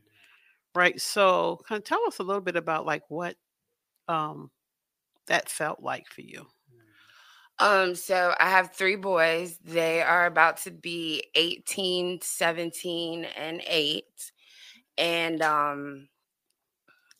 right 0.75 0.99
so 0.99 1.59
kind 1.67 1.79
of 1.79 1.85
tell 1.85 2.05
us 2.07 2.19
a 2.19 2.23
little 2.23 2.41
bit 2.41 2.55
about 2.55 2.85
like 2.85 3.03
what 3.07 3.35
um 4.09 4.51
that 5.27 5.49
felt 5.49 5.81
like 5.81 6.07
for 6.09 6.21
you? 6.21 6.47
Um, 7.59 7.95
so 7.95 8.35
I 8.39 8.49
have 8.49 8.73
three 8.73 8.95
boys. 8.95 9.57
They 9.63 10.01
are 10.01 10.25
about 10.27 10.57
to 10.57 10.71
be 10.71 11.23
18, 11.35 12.21
17, 12.21 13.25
and 13.25 13.61
8. 13.65 14.31
And 14.97 15.41
um 15.41 16.09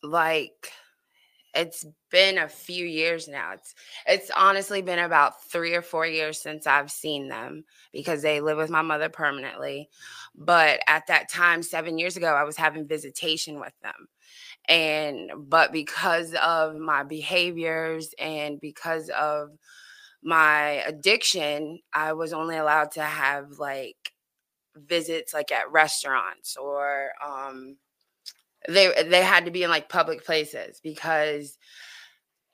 like 0.04 0.72
it's 1.56 1.86
been 2.12 2.38
a 2.38 2.50
few 2.50 2.86
years 2.86 3.28
now. 3.28 3.54
It's 3.54 3.76
it's 4.08 4.32
honestly 4.36 4.82
been 4.82 5.00
about 5.00 5.44
3 5.46 5.76
or 5.76 5.82
4 5.82 6.06
years 6.06 6.40
since 6.42 6.68
I've 6.68 6.92
seen 6.92 7.30
them 7.30 7.66
because 7.94 8.22
they 8.22 8.42
live 8.42 8.58
with 8.58 8.70
my 8.70 8.84
mother 8.84 9.10
permanently. 9.10 9.90
But 10.36 10.82
at 10.88 11.08
that 11.08 11.30
time 11.30 11.64
7 11.64 11.98
years 11.98 12.18
ago 12.18 12.34
I 12.36 12.44
was 12.44 12.58
having 12.58 12.88
visitation 12.88 13.60
with 13.60 13.74
them 13.82 14.08
and 14.68 15.32
but 15.50 15.72
because 15.72 16.34
of 16.36 16.76
my 16.78 17.04
behaviors 17.04 18.14
and 18.20 18.60
because 18.60 19.10
of 19.10 19.52
my 20.24 20.84
addiction, 20.88 21.80
I 21.94 22.14
was 22.14 22.34
only 22.34 22.58
allowed 22.58 22.92
to 22.94 23.04
have 23.04 23.60
like 23.60 23.98
visits 24.76 25.34
like 25.34 25.52
at 25.52 25.72
restaurants 25.72 26.56
or 26.58 27.12
um 27.26 27.78
they 28.70 28.92
they 29.10 29.24
had 29.24 29.46
to 29.46 29.52
be 29.52 29.64
in 29.64 29.70
like 29.70 29.90
public 29.90 30.26
places 30.26 30.80
because 30.84 31.58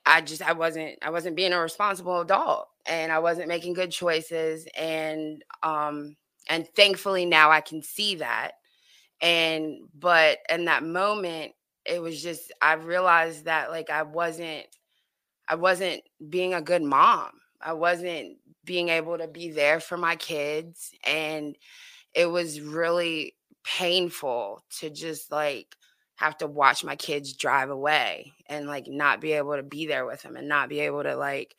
I 0.05 0.21
just 0.21 0.41
I 0.41 0.53
wasn't 0.53 0.97
I 1.01 1.09
wasn't 1.09 1.35
being 1.35 1.53
a 1.53 1.59
responsible 1.59 2.21
adult 2.21 2.67
and 2.85 3.11
I 3.11 3.19
wasn't 3.19 3.47
making 3.47 3.73
good 3.73 3.91
choices 3.91 4.67
and 4.77 5.43
um 5.63 6.15
and 6.49 6.67
thankfully 6.75 7.25
now 7.25 7.51
I 7.51 7.61
can 7.61 7.81
see 7.81 8.15
that. 8.15 8.51
And 9.21 9.77
but 9.97 10.39
in 10.49 10.65
that 10.65 10.83
moment 10.83 11.53
it 11.85 12.01
was 12.01 12.21
just 12.21 12.51
I 12.61 12.73
realized 12.73 13.45
that 13.45 13.71
like 13.71 13.89
I 13.89 14.03
wasn't 14.03 14.65
I 15.47 15.55
wasn't 15.55 16.01
being 16.29 16.53
a 16.53 16.61
good 16.61 16.83
mom. 16.83 17.31
I 17.61 17.73
wasn't 17.73 18.37
being 18.65 18.89
able 18.89 19.17
to 19.17 19.27
be 19.27 19.51
there 19.51 19.79
for 19.79 19.97
my 19.97 20.15
kids 20.15 20.91
and 21.05 21.55
it 22.13 22.27
was 22.27 22.61
really 22.61 23.35
painful 23.63 24.63
to 24.79 24.89
just 24.89 25.31
like 25.31 25.75
have 26.15 26.37
to 26.37 26.47
watch 26.47 26.83
my 26.83 26.95
kids 26.95 27.33
drive 27.33 27.69
away 27.69 28.33
and 28.47 28.67
like 28.67 28.85
not 28.87 29.19
be 29.19 29.33
able 29.33 29.55
to 29.55 29.63
be 29.63 29.87
there 29.87 30.05
with 30.05 30.21
them 30.21 30.35
and 30.35 30.47
not 30.47 30.69
be 30.69 30.79
able 30.81 31.03
to 31.03 31.15
like 31.15 31.55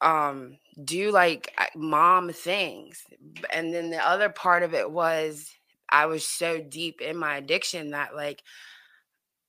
um 0.00 0.56
do 0.82 1.10
like 1.10 1.52
mom 1.76 2.32
things 2.32 3.04
and 3.52 3.74
then 3.74 3.90
the 3.90 3.98
other 3.98 4.30
part 4.30 4.62
of 4.62 4.72
it 4.72 4.90
was 4.90 5.50
i 5.90 6.06
was 6.06 6.26
so 6.26 6.60
deep 6.60 7.00
in 7.00 7.16
my 7.16 7.36
addiction 7.36 7.90
that 7.90 8.14
like 8.14 8.42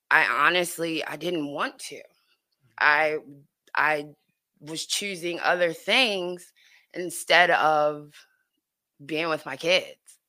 i 0.09 0.25
honestly 0.25 1.03
i 1.05 1.15
didn't 1.15 1.47
want 1.47 1.77
to 1.79 2.01
i 2.79 3.17
i 3.75 4.05
was 4.59 4.85
choosing 4.85 5.39
other 5.39 5.73
things 5.73 6.51
instead 6.93 7.49
of 7.51 8.13
being 9.05 9.29
with 9.29 9.45
my 9.45 9.55
kids 9.55 10.19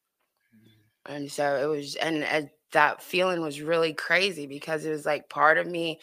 mm-hmm. 0.56 1.12
and 1.12 1.30
so 1.30 1.56
it 1.56 1.66
was 1.66 1.96
and, 1.96 2.24
and 2.24 2.50
that 2.72 3.02
feeling 3.02 3.40
was 3.40 3.60
really 3.60 3.92
crazy 3.92 4.46
because 4.46 4.84
it 4.84 4.90
was 4.90 5.06
like 5.06 5.28
part 5.28 5.58
of 5.58 5.66
me 5.66 6.00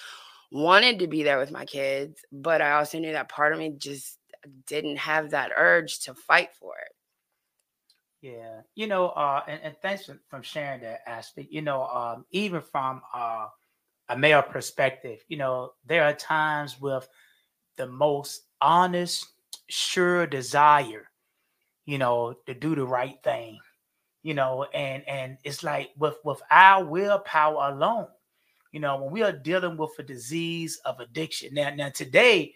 wanted 0.52 1.00
to 1.00 1.08
be 1.08 1.24
there 1.24 1.38
with 1.38 1.52
my 1.52 1.66
kids, 1.66 2.22
but 2.32 2.62
I 2.62 2.74
also 2.74 3.00
knew 3.00 3.12
that 3.12 3.30
part 3.30 3.54
of 3.54 3.60
me 3.60 3.74
just 3.78 4.18
didn't 4.66 4.98
have 4.98 5.32
that 5.32 5.52
urge 5.56 6.00
to 6.02 6.14
fight 6.14 6.50
for 6.60 6.74
it. 6.78 6.89
Yeah, 8.22 8.62
you 8.76 8.88
know, 8.88 9.10
uh, 9.10 9.44
and, 9.48 9.62
and 9.64 9.76
thanks 9.82 10.06
for, 10.06 10.20
from 10.30 10.42
sharing 10.42 10.82
that 10.82 11.02
aspect. 11.08 11.52
You 11.52 11.62
know, 11.62 11.86
um, 11.88 12.26
even 12.32 12.62
from 12.62 13.02
uh, 13.14 13.48
a 14.10 14.18
male 14.18 14.42
perspective, 14.42 15.24
you 15.30 15.38
know, 15.38 15.74
there 15.86 16.04
are 16.04 16.14
times 16.14 16.82
with 16.82 17.08
the 17.78 17.88
most 17.88 18.42
honest, 18.62 19.26
sure 19.70 20.28
desire, 20.28 21.10
you 21.86 21.98
know, 21.98 22.34
to 22.46 22.54
do 22.54 22.76
the 22.76 22.86
right 22.86 23.16
thing, 23.24 23.58
you 24.24 24.34
know, 24.34 24.66
and 24.74 25.08
and 25.08 25.38
it's 25.46 25.64
like 25.64 25.92
with 25.98 26.18
with 26.26 26.42
our 26.52 26.84
willpower 26.84 27.72
alone, 27.74 28.08
you 28.74 28.82
know, 28.82 29.02
when 29.02 29.14
we 29.14 29.24
are 29.24 29.32
dealing 29.32 29.78
with 29.78 29.92
a 29.98 30.04
disease 30.04 30.78
of 30.84 31.00
addiction. 31.00 31.54
Now, 31.54 31.74
now 31.74 31.90
today, 31.90 32.54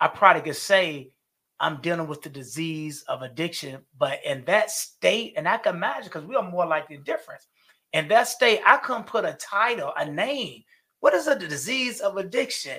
I 0.00 0.08
probably 0.08 0.42
could 0.42 0.56
say 0.56 1.12
I'm 1.60 1.80
dealing 1.82 2.08
with 2.08 2.22
the 2.22 2.30
disease 2.30 3.04
of 3.06 3.20
addiction, 3.20 3.82
but 3.98 4.20
in 4.24 4.44
that 4.46 4.70
state, 4.70 5.34
and 5.36 5.46
I 5.46 5.58
can 5.58 5.76
imagine 5.76 6.04
because 6.04 6.24
we 6.24 6.34
are 6.34 6.50
more 6.50 6.66
like 6.66 6.88
the 6.88 6.96
difference. 6.96 7.48
In 7.92 8.08
that 8.08 8.28
state, 8.28 8.60
I 8.66 8.78
couldn't 8.78 9.06
put 9.06 9.24
a 9.26 9.34
title, 9.34 9.92
a 9.96 10.10
name. 10.10 10.62
What 11.00 11.12
is 11.14 11.26
a 11.26 11.38
disease 11.38 12.00
of 12.00 12.16
addiction? 12.16 12.78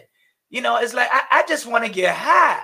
You 0.50 0.62
know, 0.62 0.78
it's 0.78 0.94
like 0.96 1.10
I, 1.12 1.22
I 1.32 1.44
just 1.48 1.67
want 1.67 1.86
to 1.86 1.91
get 1.91 2.15
high. 2.15 2.60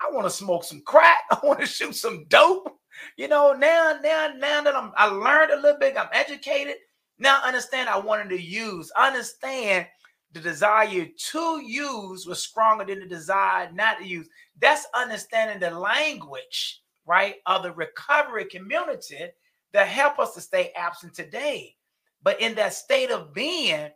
I 0.00 0.12
want 0.12 0.26
to 0.26 0.30
smoke 0.30 0.64
some 0.64 0.82
crack. 0.82 1.18
I 1.30 1.38
want 1.42 1.60
to 1.60 1.66
shoot 1.66 1.94
some 1.94 2.26
dope. 2.28 2.68
You 3.16 3.28
know, 3.28 3.52
now, 3.52 3.98
now, 4.02 4.32
now 4.36 4.62
that 4.62 4.76
I'm 4.76 4.92
I 4.96 5.06
learned 5.06 5.52
a 5.52 5.56
little 5.56 5.78
bit, 5.78 5.96
I'm 5.96 6.08
educated. 6.12 6.76
Now 7.18 7.40
understand 7.42 7.88
I 7.88 7.98
wanted 7.98 8.28
to 8.30 8.40
use. 8.40 8.90
Understand 8.96 9.86
the 10.32 10.40
desire 10.40 11.06
to 11.16 11.62
use 11.62 12.26
was 12.26 12.42
stronger 12.42 12.84
than 12.84 13.00
the 13.00 13.06
desire 13.06 13.70
not 13.72 13.98
to 13.98 14.06
use. 14.06 14.28
That's 14.60 14.86
understanding 14.94 15.60
the 15.60 15.76
language, 15.76 16.82
right, 17.06 17.36
of 17.46 17.62
the 17.62 17.72
recovery 17.72 18.46
community 18.46 19.26
that 19.72 19.88
help 19.88 20.18
us 20.18 20.34
to 20.34 20.40
stay 20.40 20.72
absent 20.76 21.14
today. 21.14 21.76
But 22.22 22.40
in 22.40 22.54
that 22.54 22.74
state 22.74 23.10
of 23.10 23.34
being, 23.34 23.88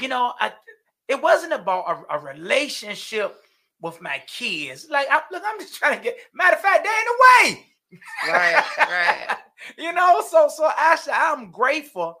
you 0.00 0.08
know, 0.08 0.34
I, 0.38 0.52
it 1.08 1.20
wasn't 1.20 1.54
about 1.54 2.06
a, 2.10 2.16
a 2.16 2.18
relationship 2.18 3.36
with 3.80 4.00
my 4.00 4.22
kids. 4.26 4.86
Like, 4.90 5.08
I, 5.10 5.22
look, 5.30 5.42
I'm 5.44 5.58
just 5.58 5.74
trying 5.74 5.98
to 5.98 6.04
get. 6.04 6.16
Matter 6.34 6.56
of 6.56 6.62
fact, 6.62 6.84
they're 6.84 7.00
in 7.00 7.06
the 7.06 7.52
way. 7.52 7.66
Right, 8.28 8.64
right. 8.78 9.36
you 9.78 9.92
know, 9.92 10.22
so 10.28 10.48
so 10.48 10.68
Asha, 10.70 11.12
I'm 11.12 11.50
grateful 11.50 12.16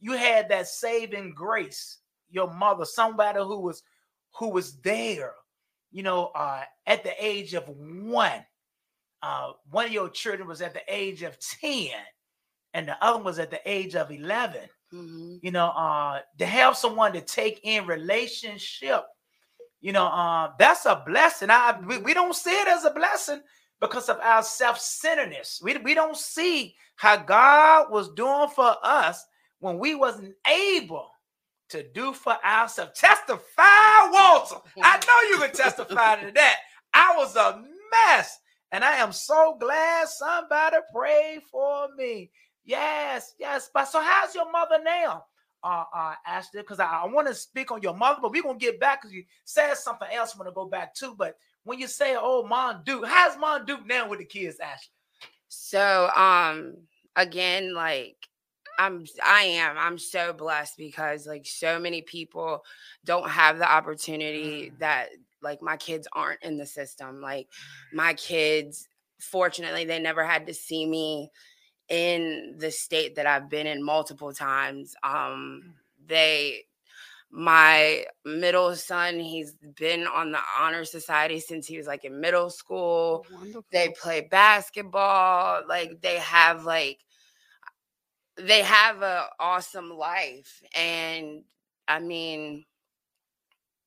you 0.00 0.12
had 0.12 0.48
that 0.48 0.66
saving 0.66 1.32
grace. 1.34 1.98
Your 2.32 2.52
mother, 2.52 2.84
somebody 2.84 3.38
who 3.38 3.60
was 3.60 3.82
who 4.38 4.48
was 4.48 4.80
there, 4.80 5.34
you 5.90 6.02
know, 6.02 6.26
uh, 6.34 6.62
at 6.86 7.04
the 7.04 7.12
age 7.24 7.54
of 7.54 7.68
one. 7.68 8.44
Uh, 9.22 9.52
one 9.70 9.86
of 9.86 9.92
your 9.92 10.08
children 10.08 10.48
was 10.48 10.60
at 10.60 10.74
the 10.74 10.82
age 10.88 11.22
of 11.22 11.38
10, 11.60 11.90
and 12.74 12.88
the 12.88 13.04
other 13.04 13.22
was 13.22 13.38
at 13.38 13.50
the 13.50 13.60
age 13.64 13.94
of 13.94 14.10
11. 14.10 14.62
Mm-hmm. 14.92 15.36
You 15.42 15.50
know, 15.52 15.68
uh, 15.68 16.20
to 16.38 16.46
have 16.46 16.76
someone 16.76 17.12
to 17.12 17.20
take 17.20 17.60
in 17.62 17.86
relationship, 17.86 19.04
you 19.80 19.92
know, 19.92 20.06
uh, 20.06 20.50
that's 20.58 20.86
a 20.86 21.02
blessing. 21.06 21.50
I 21.50 21.78
we, 21.86 21.98
we 21.98 22.14
don't 22.14 22.34
see 22.34 22.50
it 22.50 22.68
as 22.68 22.84
a 22.84 22.90
blessing 22.90 23.40
because 23.80 24.08
of 24.08 24.18
our 24.20 24.42
self-centeredness. 24.42 25.60
We, 25.62 25.76
we 25.78 25.94
don't 25.94 26.16
see 26.16 26.74
how 26.96 27.16
God 27.16 27.90
was 27.90 28.12
doing 28.12 28.48
for 28.54 28.76
us 28.82 29.24
when 29.58 29.78
we 29.78 29.94
wasn't 29.94 30.34
able 30.46 31.08
to 31.72 31.82
do 31.92 32.12
for 32.12 32.36
ourselves. 32.44 32.98
Testify, 32.98 34.10
Walter. 34.10 34.56
I 34.82 34.98
know 34.98 35.28
you 35.30 35.46
can 35.46 35.54
testify 35.54 36.16
to 36.22 36.32
that. 36.32 36.56
I 36.94 37.14
was 37.16 37.36
a 37.36 37.62
mess. 37.90 38.38
And 38.72 38.82
I 38.82 38.96
am 38.96 39.12
so 39.12 39.56
glad 39.60 40.08
somebody 40.08 40.76
prayed 40.94 41.42
for 41.50 41.88
me. 41.96 42.30
Yes, 42.64 43.34
yes. 43.38 43.70
But 43.72 43.84
so 43.84 44.00
how's 44.00 44.34
your 44.34 44.50
mother 44.50 44.78
now? 44.82 45.24
Uh, 45.62 45.84
uh, 45.94 46.14
Ashley, 46.26 46.62
because 46.62 46.80
I, 46.80 46.86
I 46.86 47.06
want 47.06 47.28
to 47.28 47.34
speak 47.34 47.70
on 47.70 47.82
your 47.82 47.94
mother, 47.94 48.18
but 48.20 48.32
we're 48.32 48.42
gonna 48.42 48.58
get 48.58 48.80
back 48.80 49.02
because 49.02 49.14
you 49.14 49.24
said 49.44 49.74
something 49.74 50.08
else. 50.12 50.32
I'm 50.32 50.38
gonna 50.38 50.52
go 50.52 50.66
back 50.66 50.94
to. 50.96 51.14
But 51.14 51.36
when 51.64 51.78
you 51.78 51.86
say, 51.86 52.16
"Oh, 52.18 52.42
Mom 52.44 52.82
Duke," 52.84 53.04
how's 53.06 53.38
Mom 53.38 53.64
Duke 53.64 53.86
now 53.86 54.08
with 54.08 54.18
the 54.18 54.24
kids, 54.24 54.58
Ashley? 54.58 54.90
So, 55.48 56.10
um, 56.16 56.74
again, 57.14 57.74
like 57.74 58.16
I'm 58.78 59.04
I 59.24 59.42
am 59.42 59.76
I'm 59.78 59.98
so 59.98 60.32
blessed 60.32 60.76
because 60.76 61.26
like 61.26 61.46
so 61.46 61.78
many 61.78 62.02
people 62.02 62.64
don't 63.04 63.28
have 63.28 63.58
the 63.58 63.70
opportunity 63.70 64.70
mm. 64.70 64.78
that 64.78 65.08
like 65.42 65.62
my 65.62 65.76
kids 65.76 66.08
aren't 66.12 66.42
in 66.42 66.56
the 66.56 66.66
system. 66.66 67.20
Like 67.20 67.48
my 67.92 68.14
kids 68.14 68.88
fortunately 69.20 69.84
they 69.84 69.98
never 69.98 70.24
had 70.24 70.46
to 70.46 70.54
see 70.54 70.86
me 70.86 71.30
in 71.88 72.56
the 72.58 72.70
state 72.70 73.16
that 73.16 73.26
I've 73.26 73.48
been 73.48 73.66
in 73.66 73.82
multiple 73.82 74.32
times. 74.32 74.94
Um 75.02 75.62
mm. 75.64 75.72
they 76.06 76.64
my 77.34 78.04
middle 78.26 78.76
son 78.76 79.18
he's 79.18 79.54
been 79.76 80.06
on 80.06 80.32
the 80.32 80.38
honor 80.60 80.84
society 80.84 81.40
since 81.40 81.66
he 81.66 81.78
was 81.78 81.86
like 81.86 82.04
in 82.04 82.20
middle 82.20 82.50
school 82.50 83.24
Wonderful. 83.32 83.64
they 83.72 83.88
play 83.98 84.28
basketball 84.30 85.62
like 85.66 86.02
they 86.02 86.18
have 86.18 86.66
like 86.66 86.98
they 88.36 88.62
have 88.62 89.02
a 89.02 89.26
awesome 89.38 89.90
life 89.90 90.62
and 90.74 91.42
i 91.88 91.98
mean 91.98 92.64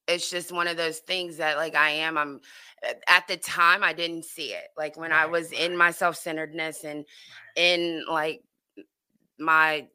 it's 0.08 0.30
just 0.30 0.52
one 0.52 0.68
of 0.68 0.78
those 0.78 1.00
things 1.00 1.38
that 1.38 1.58
like 1.58 1.76
i 1.76 1.90
am 1.90 2.18
i'm 2.18 2.40
eh, 2.84 2.94
at 3.08 3.28
the 3.28 3.38
time 3.38 3.84
i 3.84 3.94
didn't 3.94 4.26
see 4.26 4.54
it 4.54 4.68
like 4.78 4.98
when 4.98 5.12
right, 5.12 5.24
i 5.24 5.26
was 5.26 5.52
right. 5.52 5.62
in 5.62 5.78
my 5.78 5.92
self-centeredness 5.92 6.84
and 6.84 7.06
in 7.56 8.04
like 8.10 8.42
my 9.40 9.88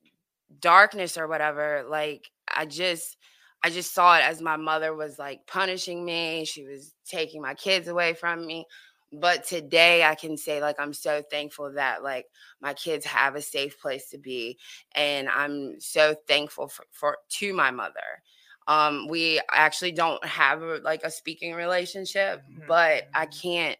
darkness 0.58 1.16
or 1.16 1.28
whatever 1.28 1.84
like 1.88 2.28
i 2.48 2.66
just 2.66 3.16
i 3.62 3.70
just 3.70 3.94
saw 3.94 4.16
it 4.16 4.22
as 4.22 4.42
my 4.42 4.56
mother 4.56 4.94
was 4.94 5.18
like 5.18 5.46
punishing 5.46 6.04
me 6.04 6.44
she 6.44 6.64
was 6.64 6.92
taking 7.06 7.40
my 7.40 7.54
kids 7.54 7.86
away 7.86 8.12
from 8.14 8.44
me 8.44 8.66
but 9.12 9.44
today 9.44 10.04
i 10.04 10.14
can 10.14 10.36
say 10.36 10.60
like 10.60 10.76
i'm 10.78 10.92
so 10.92 11.22
thankful 11.30 11.72
that 11.72 12.02
like 12.02 12.26
my 12.60 12.72
kids 12.74 13.04
have 13.04 13.34
a 13.34 13.42
safe 13.42 13.80
place 13.80 14.08
to 14.10 14.18
be 14.18 14.58
and 14.94 15.28
i'm 15.28 15.80
so 15.80 16.14
thankful 16.28 16.68
for, 16.68 16.84
for 16.92 17.18
to 17.28 17.52
my 17.52 17.70
mother 17.70 18.22
um 18.68 19.08
we 19.08 19.40
actually 19.50 19.92
don't 19.92 20.24
have 20.24 20.62
a, 20.62 20.78
like 20.78 21.02
a 21.02 21.10
speaking 21.10 21.54
relationship 21.54 22.40
mm-hmm. 22.40 22.66
but 22.68 23.04
i 23.14 23.26
can't 23.26 23.78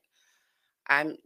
i'm 0.89 1.17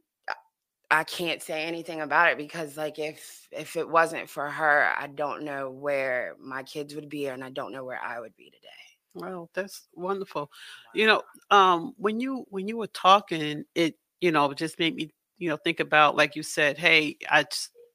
i 0.91 1.03
can't 1.05 1.43
say 1.43 1.65
anything 1.65 2.03
about 2.03 2.31
it 2.31 2.37
because 2.37 2.77
like 2.77 2.99
if 2.99 3.49
if 3.53 3.77
it 3.77 3.89
wasn't 3.89 4.29
for 4.29 4.51
her 4.51 4.93
i 4.99 5.07
don't 5.07 5.43
know 5.43 5.71
where 5.71 6.35
my 6.39 6.63
kids 6.63 6.95
would 6.95 7.09
be 7.09 7.27
and 7.27 7.43
i 7.43 7.49
don't 7.49 7.73
know 7.73 7.85
where 7.85 8.01
i 8.01 8.21
would 8.21 8.37
be 8.37 8.51
today 8.51 8.84
Well, 9.15 9.49
that's 9.55 9.89
wonderful. 9.95 10.51
You 10.95 11.07
know, 11.07 11.23
um, 11.51 11.95
when 11.97 12.21
you 12.21 12.47
when 12.51 12.67
you 12.69 12.77
were 12.77 12.89
talking, 12.89 13.65
it 13.75 13.97
you 14.21 14.33
know 14.33 14.53
just 14.55 14.79
made 14.79 14.95
me 14.97 15.11
you 15.39 15.49
know 15.49 15.57
think 15.57 15.81
about 15.81 16.17
like 16.17 16.35
you 16.37 16.43
said, 16.43 16.79
hey, 16.79 17.17
I 17.31 17.45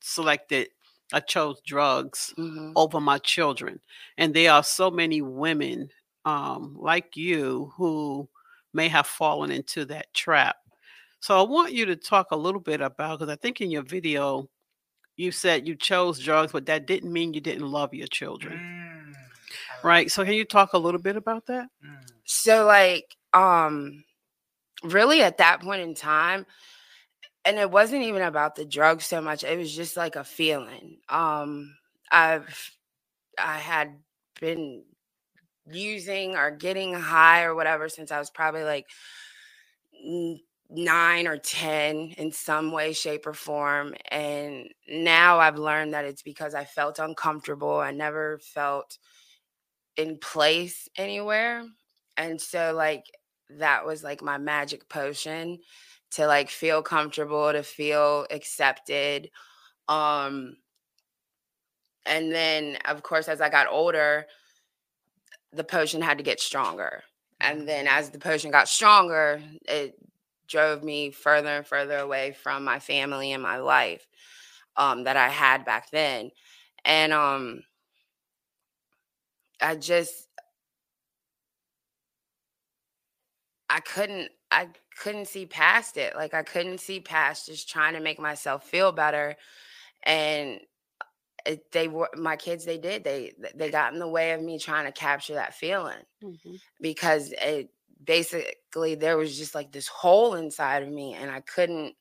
selected, 0.02 0.70
I 1.14 1.20
chose 1.20 1.62
drugs 1.66 2.34
Mhm. 2.38 2.74
over 2.76 3.00
my 3.02 3.18
children, 3.20 3.82
and 4.18 4.34
there 4.34 4.52
are 4.54 4.64
so 4.64 4.90
many 4.92 5.22
women 5.22 5.90
um, 6.26 6.76
like 6.80 7.18
you 7.18 7.72
who 7.76 8.30
may 8.74 8.88
have 8.88 9.08
fallen 9.08 9.52
into 9.52 9.86
that 9.86 10.14
trap. 10.14 10.58
So 11.22 11.38
I 11.40 11.44
want 11.50 11.74
you 11.74 11.86
to 11.88 11.96
talk 11.96 12.32
a 12.32 12.36
little 12.38 12.62
bit 12.62 12.82
about 12.82 13.20
because 13.20 13.32
I 13.32 13.36
think 13.38 13.62
in 13.62 13.72
your 13.72 13.84
video 13.84 14.50
you 15.18 15.32
said 15.32 15.68
you 15.68 15.76
chose 15.76 16.20
drugs, 16.20 16.52
but 16.54 16.66
that 16.68 16.88
didn't 16.88 17.12
mean 17.14 17.34
you 17.34 17.42
didn't 17.42 17.70
love 17.72 17.94
your 17.94 18.08
children, 18.08 18.62
Mm, 18.62 18.79
right? 19.84 20.12
So 20.12 20.24
can 20.24 20.34
you 20.34 20.46
talk 20.46 20.74
a 20.74 20.78
little 20.78 21.02
bit 21.02 21.16
about 21.16 21.46
that? 21.48 21.70
Mm. 21.86 22.06
So 22.26 22.66
like 22.66 23.16
um 23.34 24.04
really 24.84 25.22
at 25.22 25.38
that 25.38 25.62
point 25.62 25.82
in 25.82 25.94
time 25.94 26.46
and 27.46 27.58
it 27.58 27.70
wasn't 27.70 28.04
even 28.04 28.22
about 28.22 28.56
the 28.56 28.66
drugs 28.66 29.06
so 29.06 29.22
much 29.22 29.44
it 29.44 29.58
was 29.58 29.76
just 29.76 29.98
like 29.98 30.16
a 30.16 30.24
feeling 30.24 30.98
um 31.10 31.76
I've 32.12 32.72
I 33.38 33.58
had 33.58 33.98
been 34.40 34.84
using 35.72 36.36
or 36.36 36.52
getting 36.52 36.94
high 36.94 37.44
or 37.44 37.56
whatever 37.56 37.90
since 37.90 38.12
I 38.12 38.20
was 38.20 38.30
probably 38.30 38.64
like 38.64 38.88
9 40.70 41.28
or 41.28 41.38
10 41.38 42.14
in 42.18 42.32
some 42.32 42.72
way 42.72 42.94
shape 42.94 43.28
or 43.28 43.34
form 43.34 43.94
and 44.10 44.70
now 44.88 45.40
I've 45.40 45.58
learned 45.58 45.94
that 45.94 46.06
it's 46.06 46.22
because 46.22 46.54
I 46.54 46.66
felt 46.66 47.00
uncomfortable 47.00 47.80
I 47.80 47.92
never 47.92 48.40
felt 48.40 48.98
in 50.00 50.18
place 50.18 50.88
anywhere 50.96 51.66
and 52.16 52.40
so 52.40 52.72
like 52.74 53.04
that 53.50 53.86
was 53.86 54.02
like 54.02 54.22
my 54.22 54.38
magic 54.38 54.88
potion 54.88 55.60
to 56.10 56.26
like 56.26 56.50
feel 56.50 56.82
comfortable 56.82 57.52
to 57.52 57.62
feel 57.62 58.26
accepted 58.32 59.30
um 59.90 60.56
and 62.06 62.32
then 62.32 62.78
of 62.86 63.04
course 63.04 63.28
as 63.28 63.42
i 63.42 63.50
got 63.50 63.68
older 63.70 64.26
the 65.52 65.66
potion 65.66 66.02
had 66.02 66.18
to 66.18 66.24
get 66.24 66.40
stronger 66.40 67.04
and 67.42 67.68
then 67.68 67.86
as 67.86 68.10
the 68.10 68.20
potion 68.20 68.52
got 68.52 68.70
stronger 68.70 69.42
it 69.68 69.96
drove 70.48 70.82
me 70.82 71.12
further 71.12 71.58
and 71.58 71.68
further 71.68 71.98
away 71.98 72.32
from 72.42 72.64
my 72.64 72.80
family 72.80 73.34
and 73.34 73.44
my 73.44 73.58
life 73.58 74.08
um 74.78 75.04
that 75.04 75.18
i 75.18 75.28
had 75.28 75.66
back 75.66 75.92
then 75.92 76.32
and 76.86 77.12
um 77.12 77.62
i 79.62 79.76
just 79.76 80.28
I 83.70 83.80
couldn't 83.80 84.32
I 84.52 84.70
couldn't 84.98 85.28
see 85.28 85.46
past 85.46 85.98
it. 85.98 86.16
Like 86.16 86.34
I 86.34 86.44
couldn't 86.44 86.80
see 86.80 87.00
past 87.00 87.46
just 87.46 87.70
trying 87.70 87.94
to 87.94 88.00
make 88.00 88.20
myself 88.20 88.64
feel 88.64 88.92
better. 88.92 89.36
And 90.04 90.62
it, 91.46 91.72
they 91.72 91.88
were 91.88 92.10
my 92.18 92.36
kids. 92.38 92.66
They 92.66 92.78
did. 92.80 93.04
They 93.04 93.34
they 93.56 93.72
got 93.72 93.94
in 93.94 94.00
the 94.00 94.08
way 94.08 94.34
of 94.34 94.42
me 94.42 94.60
trying 94.60 94.86
to 94.86 94.92
capture 94.94 95.36
that 95.36 95.56
feeling 95.56 96.04
Mhm. 96.24 96.60
because 96.82 97.34
it 97.42 97.70
basically 98.04 98.96
there 98.96 99.18
was 99.18 99.38
just 99.38 99.56
like 99.56 99.72
this 99.72 99.88
hole 99.88 100.36
inside 100.36 100.84
of 100.84 100.90
me, 100.90 101.16
and 101.16 101.32
I 101.32 101.42
couldn't 101.42 101.96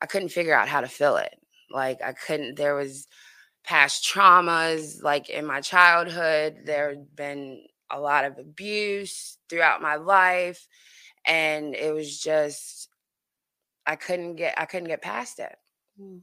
I 0.00 0.06
couldn't 0.06 0.28
figure 0.30 0.54
out 0.54 0.68
how 0.68 0.80
to 0.80 0.88
fill 0.88 1.16
it. 1.16 1.34
Like 1.70 2.02
I 2.02 2.12
couldn't. 2.12 2.56
There 2.56 2.74
was 2.74 3.08
past 3.66 4.04
traumas 4.04 5.02
like 5.02 5.28
in 5.28 5.44
my 5.44 5.60
childhood. 5.60 6.62
There 6.64 6.90
had 6.90 7.14
been 7.14 7.64
a 7.90 8.00
lot 8.00 8.24
of 8.24 8.38
abuse 8.38 9.38
throughout 9.48 9.82
my 9.82 9.96
life 9.96 10.66
and 11.26 11.74
it 11.74 11.94
was 11.94 12.18
just 12.18 12.88
I 13.86 13.96
couldn't 13.96 14.36
get 14.36 14.54
I 14.58 14.64
couldn't 14.64 14.88
get 14.88 15.02
past 15.02 15.38
it. 15.38 15.56
Mm. 16.00 16.22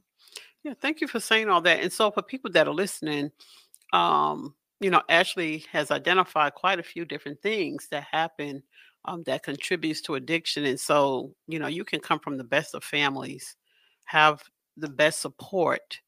Yeah, 0.64 0.74
thank 0.80 1.00
you 1.00 1.08
for 1.08 1.20
saying 1.20 1.50
all 1.50 1.60
that. 1.62 1.80
And 1.80 1.92
so 1.92 2.10
for 2.10 2.22
people 2.22 2.50
that 2.52 2.66
are 2.66 2.74
listening, 2.74 3.30
um, 3.92 4.54
you 4.80 4.90
know, 4.90 5.02
Ashley 5.08 5.64
has 5.72 5.90
identified 5.90 6.54
quite 6.54 6.78
a 6.78 6.82
few 6.82 7.04
different 7.04 7.40
things 7.42 7.86
that 7.90 8.06
happen 8.10 8.62
um, 9.04 9.22
that 9.24 9.42
contributes 9.42 10.00
to 10.02 10.14
addiction. 10.14 10.64
And 10.64 10.80
so, 10.80 11.34
you 11.46 11.58
know, 11.58 11.66
you 11.66 11.84
can 11.84 12.00
come 12.00 12.18
from 12.18 12.38
the 12.38 12.44
best 12.44 12.74
of 12.74 12.82
families, 12.82 13.56
have 14.04 14.42
the 14.76 14.88
best 14.88 15.20
support. 15.20 16.00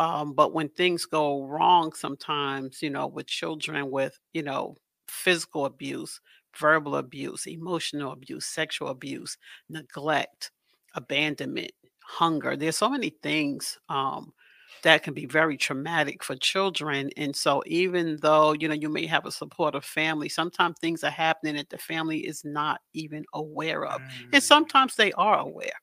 Um, 0.00 0.34
but 0.34 0.54
when 0.54 0.70
things 0.70 1.06
go 1.06 1.44
wrong 1.46 1.92
sometimes, 1.94 2.82
you 2.82 2.90
know, 2.90 3.06
with 3.08 3.28
children 3.28 3.90
with, 3.90 4.18
you 4.32 4.42
know, 4.42 4.76
physical 5.08 5.66
abuse, 5.66 6.20
verbal 6.58 6.96
abuse, 6.96 7.46
emotional 7.46 8.12
abuse, 8.12 8.46
sexual 8.46 8.88
abuse, 8.88 9.38
neglect, 9.68 10.52
abandonment, 10.94 11.72
hunger. 12.04 12.56
There's 12.56 12.78
so 12.78 12.90
many 12.90 13.10
things 13.22 13.78
um, 13.88 14.32
that 14.82 15.02
can 15.02 15.14
be 15.14 15.26
very 15.26 15.56
traumatic 15.58 16.24
for 16.24 16.36
children. 16.36 17.10
And 17.16 17.36
so, 17.36 17.62
even 17.66 18.18
though 18.22 18.52
you 18.54 18.68
know 18.68 18.74
you 18.74 18.88
may 18.90 19.06
have 19.06 19.26
a 19.26 19.32
supportive 19.32 19.84
family, 19.84 20.28
sometimes 20.30 20.76
things 20.80 21.04
are 21.04 21.10
happening 21.10 21.56
that 21.56 21.70
the 21.70 21.78
family 21.78 22.20
is 22.26 22.44
not 22.44 22.80
even 22.94 23.24
aware 23.34 23.84
of, 23.86 24.02
and 24.32 24.42
Mm. 24.42 24.46
sometimes 24.46 24.96
they 24.96 25.12
are 25.12 25.38
aware. 25.38 25.80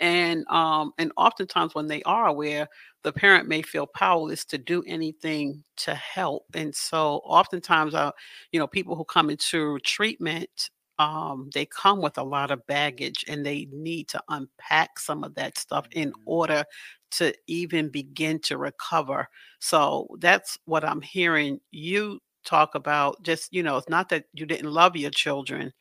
And 0.00 0.46
um, 0.48 0.92
and 0.98 1.12
oftentimes 1.16 1.74
when 1.74 1.86
they 1.86 2.02
are 2.02 2.26
aware, 2.26 2.68
the 3.02 3.12
parent 3.12 3.48
may 3.48 3.62
feel 3.62 3.86
powerless 3.86 4.44
to 4.46 4.58
do 4.58 4.82
anything 4.86 5.64
to 5.78 5.94
help. 5.94 6.44
And 6.54 6.74
so, 6.74 7.16
oftentimes, 7.24 7.94
uh, 7.94 8.10
you 8.52 8.58
know, 8.60 8.66
people 8.66 8.96
who 8.96 9.04
come 9.04 9.30
into 9.30 9.78
treatment 9.80 10.70
um, 10.98 11.48
they 11.54 11.64
come 11.66 12.00
with 12.02 12.18
a 12.18 12.22
lot 12.22 12.50
of 12.50 12.64
baggage 12.66 13.24
and 13.26 13.44
they 13.44 13.66
need 13.72 14.08
to 14.08 14.22
unpack 14.28 14.98
some 14.98 15.24
of 15.24 15.34
that 15.34 15.58
stuff 15.58 15.86
in 15.92 16.10
Mhm. 16.12 16.14
order 16.26 16.64
to 17.12 17.34
even 17.46 17.88
begin 17.88 18.38
to 18.40 18.58
recover. 18.58 19.28
So 19.58 20.06
that's 20.20 20.58
what 20.66 20.84
I'm 20.84 21.00
hearing 21.02 21.60
you 21.70 22.20
talk 22.44 22.74
about. 22.74 23.22
Just, 23.22 23.52
you 23.52 23.62
know, 23.62 23.76
it's 23.78 23.88
not 23.88 24.10
that 24.10 24.24
you 24.34 24.46
didn't 24.46 24.70
love 24.70 24.96
your 24.96 25.10
children 25.10 25.72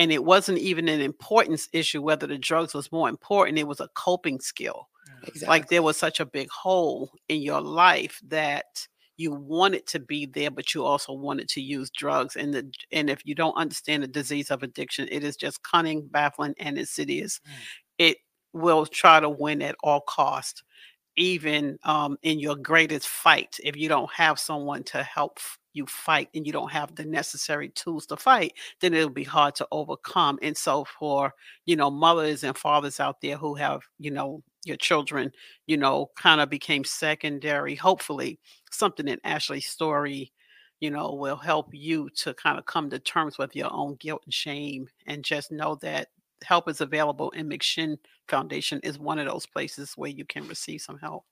and 0.00 0.10
it 0.10 0.24
wasn't 0.24 0.58
even 0.58 0.88
an 0.88 1.00
importance 1.00 1.68
issue 1.72 2.00
whether 2.02 2.26
the 2.26 2.38
drugs 2.38 2.72
was 2.74 2.90
more 2.90 3.08
important, 3.08 3.58
it 3.58 3.68
was 3.68 3.80
a 3.80 3.88
coping 3.94 4.40
skill 4.40 4.88
Exactly. 5.24 5.48
like 5.48 5.68
there 5.68 5.82
was 5.82 5.96
such 5.98 6.18
a 6.20 6.26
big 6.26 6.48
hole 6.48 7.10
in 7.28 7.42
your 7.42 7.60
life 7.60 8.18
that 8.28 8.64
you 9.18 9.30
wanted 9.32 9.86
to 9.86 9.98
be 10.00 10.24
there 10.24 10.50
but 10.50 10.72
you 10.74 10.82
also 10.82 11.12
wanted 11.12 11.46
to 11.50 11.60
use 11.60 11.90
drugs 11.90 12.36
and 12.36 12.54
the 12.54 12.64
and 12.90 13.10
if 13.10 13.20
you 13.26 13.34
don't 13.34 13.54
understand 13.64 14.02
the 14.02 14.08
disease 14.08 14.50
of 14.50 14.62
addiction 14.62 15.06
it 15.10 15.22
is 15.22 15.36
just 15.36 15.62
cunning 15.62 16.08
baffling 16.10 16.54
and 16.58 16.78
insidious 16.78 17.38
Mm. 17.46 17.52
it 17.98 18.16
will 18.54 18.86
try 18.86 19.20
to 19.20 19.28
win 19.28 19.60
at 19.62 19.76
all 19.84 20.00
cost 20.00 20.62
even 21.16 21.78
um, 21.84 22.16
in 22.22 22.38
your 22.38 22.56
greatest 22.56 23.08
fight 23.08 23.56
if 23.64 23.76
you 23.76 23.88
don't 23.88 24.10
have 24.12 24.38
someone 24.38 24.82
to 24.84 25.02
help 25.02 25.38
you 25.72 25.86
fight 25.86 26.28
and 26.34 26.46
you 26.46 26.52
don't 26.52 26.72
have 26.72 26.94
the 26.96 27.04
necessary 27.04 27.68
tools 27.70 28.06
to 28.06 28.16
fight 28.16 28.52
then 28.80 28.94
it'll 28.94 29.08
be 29.10 29.24
hard 29.24 29.54
to 29.54 29.66
overcome 29.70 30.38
and 30.42 30.56
so 30.56 30.84
for 30.98 31.32
you 31.66 31.76
know 31.76 31.90
mothers 31.90 32.42
and 32.44 32.56
fathers 32.56 32.98
out 33.00 33.20
there 33.20 33.36
who 33.36 33.54
have 33.54 33.82
you 33.98 34.10
know 34.10 34.42
your 34.64 34.76
children 34.76 35.30
you 35.66 35.76
know 35.76 36.10
kind 36.16 36.40
of 36.40 36.50
became 36.50 36.84
secondary 36.84 37.74
hopefully 37.74 38.38
something 38.70 39.08
in 39.08 39.18
ashley's 39.24 39.66
story 39.66 40.32
you 40.80 40.90
know 40.90 41.12
will 41.14 41.36
help 41.36 41.68
you 41.72 42.08
to 42.16 42.34
kind 42.34 42.58
of 42.58 42.66
come 42.66 42.90
to 42.90 42.98
terms 42.98 43.38
with 43.38 43.54
your 43.54 43.72
own 43.72 43.96
guilt 44.00 44.22
and 44.24 44.34
shame 44.34 44.86
and 45.06 45.24
just 45.24 45.52
know 45.52 45.76
that 45.76 46.08
help 46.44 46.68
is 46.68 46.80
available 46.80 47.32
and 47.36 47.50
mcshin 47.50 47.96
foundation 48.28 48.80
is 48.82 48.98
one 48.98 49.18
of 49.18 49.26
those 49.26 49.46
places 49.46 49.92
where 49.96 50.10
you 50.10 50.24
can 50.24 50.46
receive 50.48 50.80
some 50.80 50.98
help 50.98 51.24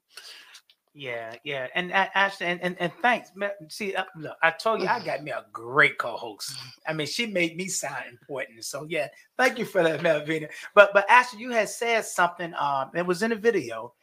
Yeah, 0.94 1.35
yeah, 1.44 1.68
and 1.75 1.90
a- 1.92 2.16
Ashley, 2.18 2.47
and, 2.47 2.61
and, 2.61 2.77
and 2.81 2.92
thanks. 3.03 3.31
See, 3.68 3.94
uh, 3.94 4.05
look, 4.16 4.37
I 4.42 4.51
told 4.51 4.81
you 4.83 4.88
I 4.88 4.99
got 5.05 5.23
me 5.23 5.31
a 5.31 5.44
great 5.53 5.97
co-host. 5.99 6.57
I 6.88 6.92
mean, 6.92 7.07
she 7.07 7.27
made 7.27 7.57
me 7.57 7.68
sound 7.68 8.03
important. 8.11 8.64
So 8.64 8.85
yeah, 8.88 9.07
thank 9.37 9.59
you 9.59 9.64
for 9.64 9.83
that, 9.85 10.03
Melvina. 10.03 10.49
But 10.75 10.90
but 10.92 11.09
Ashley, 11.09 11.40
you 11.40 11.51
had 11.53 11.68
said 11.68 12.05
something. 12.05 12.53
Um, 12.55 12.90
it 12.94 13.07
was 13.07 13.23
in 13.23 13.31
a 13.33 13.37
video. 13.37 13.94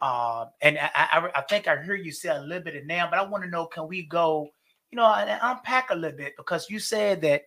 Um, 0.00 0.50
and 0.60 0.78
I, 0.78 0.90
I 0.94 1.30
I 1.36 1.40
think 1.48 1.66
I 1.66 1.76
heard 1.76 2.04
you 2.04 2.12
say 2.12 2.28
a 2.28 2.40
little 2.40 2.62
bit 2.62 2.76
of 2.76 2.86
now, 2.86 3.08
but 3.10 3.18
I 3.18 3.22
want 3.22 3.42
to 3.44 3.50
know, 3.50 3.66
can 3.66 3.88
we 3.88 4.02
go, 4.06 4.50
you 4.92 4.96
know, 4.96 5.06
and 5.06 5.40
unpack 5.42 5.90
a 5.90 5.96
little 5.96 6.16
bit 6.18 6.34
because 6.36 6.70
you 6.70 6.78
said 6.78 7.22
that 7.22 7.42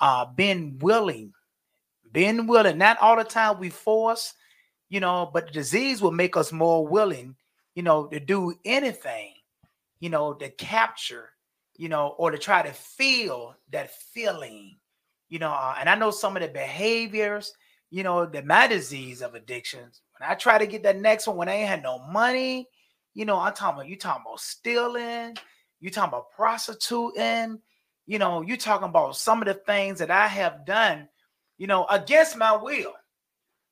uh 0.00 0.26
being 0.36 0.78
willing, 0.80 1.32
being 2.14 2.46
willing, 2.46 2.78
not 2.78 2.96
all 3.02 3.16
the 3.16 3.24
time 3.24 3.58
we 3.58 3.68
force, 3.68 4.32
you 4.88 5.00
know, 5.00 5.30
but 5.34 5.48
the 5.48 5.52
disease 5.52 6.00
will 6.00 6.12
make 6.12 6.38
us 6.38 6.50
more 6.50 6.86
willing 6.86 7.36
you 7.74 7.82
know, 7.82 8.06
to 8.06 8.20
do 8.20 8.54
anything, 8.64 9.32
you 10.00 10.08
know, 10.08 10.32
to 10.34 10.48
capture, 10.50 11.30
you 11.76 11.88
know, 11.88 12.14
or 12.18 12.30
to 12.30 12.38
try 12.38 12.62
to 12.62 12.72
feel 12.72 13.56
that 13.72 13.90
feeling, 13.90 14.76
you 15.28 15.38
know. 15.38 15.50
Uh, 15.50 15.74
and 15.78 15.88
I 15.88 15.96
know 15.96 16.10
some 16.10 16.36
of 16.36 16.42
the 16.42 16.48
behaviors, 16.48 17.52
you 17.90 18.02
know, 18.02 18.26
that 18.26 18.46
my 18.46 18.66
disease 18.66 19.22
of 19.22 19.34
addictions. 19.34 20.00
When 20.18 20.28
I 20.28 20.34
try 20.34 20.58
to 20.58 20.66
get 20.66 20.84
that 20.84 21.00
next 21.00 21.26
one, 21.26 21.36
when 21.36 21.48
I 21.48 21.54
ain't 21.54 21.68
had 21.68 21.82
no 21.82 21.98
money, 21.98 22.68
you 23.14 23.24
know, 23.24 23.38
I'm 23.38 23.52
talking 23.52 23.80
about 23.80 23.88
you 23.88 23.96
talking 23.96 24.22
about 24.24 24.40
stealing, 24.40 25.36
you 25.80 25.90
talking 25.90 26.08
about 26.08 26.30
prostituting, 26.30 27.60
you 28.06 28.18
know, 28.18 28.42
you 28.42 28.56
talking 28.56 28.88
about 28.88 29.16
some 29.16 29.42
of 29.42 29.48
the 29.48 29.54
things 29.54 29.98
that 29.98 30.10
I 30.12 30.28
have 30.28 30.64
done, 30.64 31.08
you 31.58 31.66
know, 31.66 31.86
against 31.90 32.36
my 32.36 32.56
will, 32.56 32.92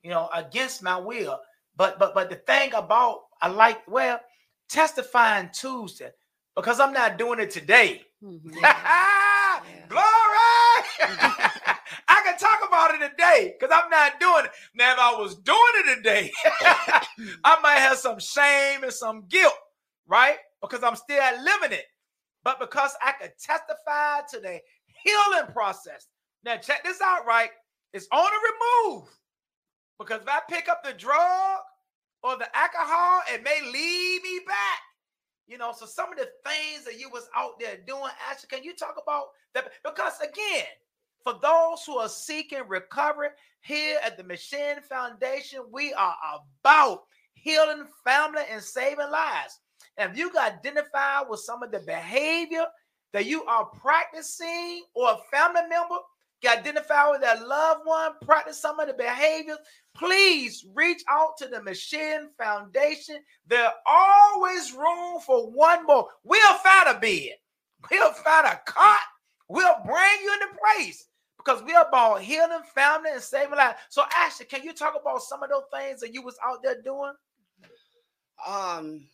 you 0.03 0.11
know, 0.11 0.29
against 0.35 0.83
my 0.83 0.97
will. 0.99 1.38
But 1.77 1.99
but 1.99 2.14
but 2.14 2.31
the 2.31 2.37
thing 2.37 2.75
about 2.75 3.21
I 3.40 3.49
like 3.49 3.87
well 3.88 4.21
testifying 4.68 5.51
Tuesday 5.53 6.11
because 6.57 6.81
I'm 6.81 6.92
not 6.92 7.18
doing 7.18 7.40
it 7.40 7.51
today. 7.51 8.03
Mhm. 8.23 8.53
Glory! 9.88 10.03
I 12.09 12.23
can 12.25 12.38
talk 12.38 12.61
about 12.66 12.95
it 12.95 13.11
today 13.11 13.55
because 13.59 13.77
I'm 13.77 13.90
not 13.90 14.18
doing 14.21 14.45
it. 14.47 14.51
Now, 14.75 14.92
if 14.92 14.99
I 14.99 15.21
was 15.21 15.37
doing 15.37 15.59
it 15.77 15.97
today, 15.97 16.31
I 17.45 17.59
might 17.62 17.79
have 17.79 17.99
some 17.99 18.18
shame 18.18 18.85
and 18.85 18.92
some 18.92 19.25
guilt, 19.29 19.53
right? 20.07 20.37
Because 20.61 20.83
I'm 20.83 20.97
still 20.97 21.23
living 21.42 21.73
it. 21.73 21.85
But 22.45 22.59
because 22.61 22.92
I 23.03 23.12
could 23.12 23.33
testify 23.40 24.21
to 24.31 24.40
the 24.40 24.61
healing 25.05 25.53
process. 25.53 26.07
Now, 26.45 26.57
check 26.57 26.85
this 26.85 27.01
out, 27.01 27.27
right? 27.27 27.51
It's 27.93 28.09
on 28.11 28.25
the 28.25 28.99
remove. 28.99 29.09
Because 29.99 30.23
if 30.23 30.29
I 30.29 30.41
pick 30.49 30.69
up 30.69 30.83
the 30.83 30.93
drug 30.93 31.59
or 32.23 32.37
the 32.37 32.49
alcohol, 32.57 33.23
it 33.33 33.43
may 33.45 33.61
lead 33.63 34.21
me 34.23 34.41
back. 34.47 34.81
You 35.47 35.59
know, 35.59 35.73
so 35.77 35.87
some 35.87 36.11
of 36.11 36.19
the 36.19 36.29
things 36.45 36.85
that 36.85 36.99
you 36.99 37.11
was 37.11 37.29
out 37.37 37.61
there 37.61 37.79
doing, 37.87 38.11
Ashley, 38.29 38.49
can 38.51 38.65
you 38.65 38.75
talk 38.75 38.95
about 39.03 39.27
that? 39.55 39.71
Because 39.85 40.19
again, 40.21 40.67
for 41.23 41.35
those 41.43 41.85
who 41.85 41.99
are 41.99 42.09
seeking 42.09 42.67
recovery 42.67 43.29
here 43.61 43.99
at 44.05 44.17
the 44.17 44.25
McShin 44.25 44.83
Foundation, 44.83 45.61
we 45.71 45.93
are 45.93 46.17
about 46.65 47.05
healing 47.35 47.87
family 48.05 48.43
and 48.51 48.63
saving 48.63 49.11
lives. 49.11 49.61
And 49.99 50.11
if 50.11 50.17
you 50.17 50.33
got 50.33 50.53
identified 50.53 51.27
with 51.29 51.41
some 51.41 51.63
of 51.63 51.71
the 51.71 51.81
behavior 51.81 52.67
that 53.13 53.27
you 53.27 53.45
are 53.45 53.67
practicing, 53.67 54.85
or 54.95 55.11
a 55.11 55.19
family 55.31 55.61
member 55.69 55.97
got 56.43 56.59
identified 56.59 57.11
with 57.13 57.21
their 57.21 57.47
loved 57.47 57.83
one, 57.85 58.13
practice 58.25 58.61
some 58.61 58.81
of 58.81 58.89
the 58.89 58.95
behaviors, 58.95 59.59
please 59.95 60.65
reach 60.75 61.03
out 61.09 61.37
to 61.39 61.47
the 61.47 61.59
McShin 61.59 62.27
Foundation. 62.39 63.17
There's 63.47 63.71
always 63.87 64.73
room 64.73 65.21
for 65.25 65.51
one 65.51 65.87
more. 65.87 66.09
We'll 66.25 66.55
find 66.55 66.97
a 66.97 66.99
bed, 66.99 67.37
we'll 67.91 68.13
find 68.13 68.47
a 68.47 68.61
cot, 68.67 68.99
we'll 69.49 69.77
bring 69.85 70.21
you 70.23 70.33
into 70.35 70.59
place 70.65 71.07
because 71.45 71.63
we're 71.63 71.81
about 71.81 72.23
healing 72.23 72.63
family 72.75 73.11
and 73.13 73.23
saving 73.23 73.57
lives. 73.57 73.79
So, 73.89 74.05
Ashley, 74.15 74.47
can 74.47 74.63
you 74.63 74.73
talk 74.73 74.95
about 75.01 75.23
some 75.23 75.43
of 75.43 75.51
those 75.51 75.65
things 75.73 76.01
that 76.01 76.15
you 76.15 76.23
was 76.23 76.37
out 76.45 76.63
there 76.63 76.81
doing? 76.83 77.13
Um. 78.47 79.07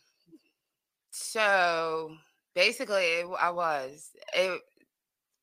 So 1.11 2.15
basically, 2.55 3.03
it, 3.03 3.27
I 3.39 3.49
was. 3.51 4.11
It. 4.33 4.61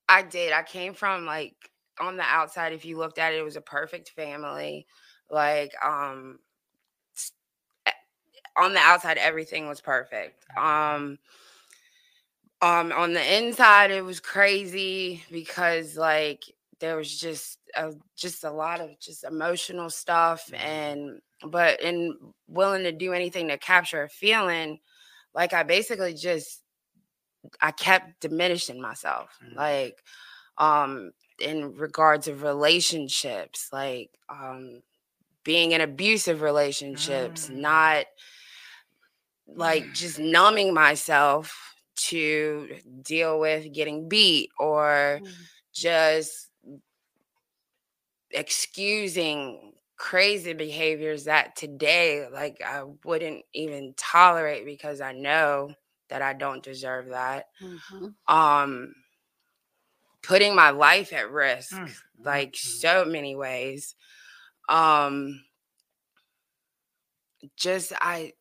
I 0.09 0.23
did. 0.23 0.53
I 0.53 0.63
came 0.63 0.95
from 0.95 1.27
like 1.27 1.55
on 2.01 2.17
the 2.17 2.25
outside. 2.25 2.73
If 2.73 2.85
you 2.85 2.99
looked 2.99 3.19
at 3.19 3.33
it, 3.35 3.39
it 3.39 3.43
was 3.45 3.57
a 3.57 3.61
perfect 3.61 4.11
family. 4.11 4.87
Like 5.31 5.73
um. 5.85 6.39
On 8.57 8.73
the 8.73 8.81
outside, 8.81 9.19
everything 9.19 9.69
was 9.69 9.81
perfect. 9.81 10.45
Um. 10.57 11.19
Um. 12.63 12.93
On 12.93 13.13
the 13.13 13.37
inside, 13.39 13.91
it 13.91 14.05
was 14.05 14.21
crazy 14.21 15.23
because 15.31 15.97
like 15.97 16.45
there 16.81 16.97
was 16.97 17.19
just 17.19 17.59
a, 17.75 17.93
just 18.17 18.45
a 18.45 18.51
lot 18.51 18.81
of 18.81 18.99
just 18.99 19.25
emotional 19.25 19.91
stuff 19.91 20.51
and 20.55 21.21
but 21.49 21.81
in 21.83 22.17
willing 22.49 22.83
to 22.83 22.93
do 22.93 23.13
anything 23.13 23.49
to 23.49 23.59
capture 23.59 24.03
a 24.03 24.09
feeling 24.11 24.79
like 25.35 25.53
i 25.55 25.63
basically 25.63 26.13
just 26.15 26.63
i 27.61 27.71
kept 27.71 28.21
diminishing 28.21 28.81
myself 28.81 29.39
Mhm. 29.43 29.57
like 29.57 30.03
um 30.59 31.13
in 31.41 31.75
regards 31.77 32.29
of 32.29 32.43
relationships 32.43 33.69
like 33.73 34.11
um 34.29 34.83
being 35.45 35.73
in 35.73 35.81
abusive 35.81 36.43
relationships 36.43 37.49
Mm. 37.49 37.61
not 37.61 38.07
like 39.47 39.93
just 39.93 40.19
numbing 40.19 40.75
myself 40.75 41.75
to 41.97 42.69
deal 43.03 43.39
with 43.41 43.73
getting 43.73 44.09
beat 44.09 44.51
or 44.59 45.21
Mhm. 45.21 45.49
just 45.73 46.49
excusing 48.31 49.73
crazy 49.97 50.53
behaviors 50.53 51.25
that 51.25 51.57
today 51.57 52.27
like 52.33 52.61
I 52.65 52.83
wouldn't 53.05 53.45
even 53.55 53.95
tolerate 53.97 54.67
because 54.67 55.01
I 55.01 55.13
know 55.13 55.71
that 56.11 56.23
I 56.23 56.35
don't 56.35 56.63
deserve 56.63 57.09
that. 57.09 57.47
Mhm. 57.61 58.15
Um 58.29 58.95
putting 60.27 60.55
my 60.55 60.71
life 60.71 61.13
at 61.13 61.31
risk 61.31 61.81
Mm, 61.81 61.95
like 62.25 62.57
mm, 62.65 62.83
so 62.83 63.05
many 63.05 63.37
ways. 63.37 63.95
Um 64.69 65.41
just 67.57 67.93
I 68.01 68.33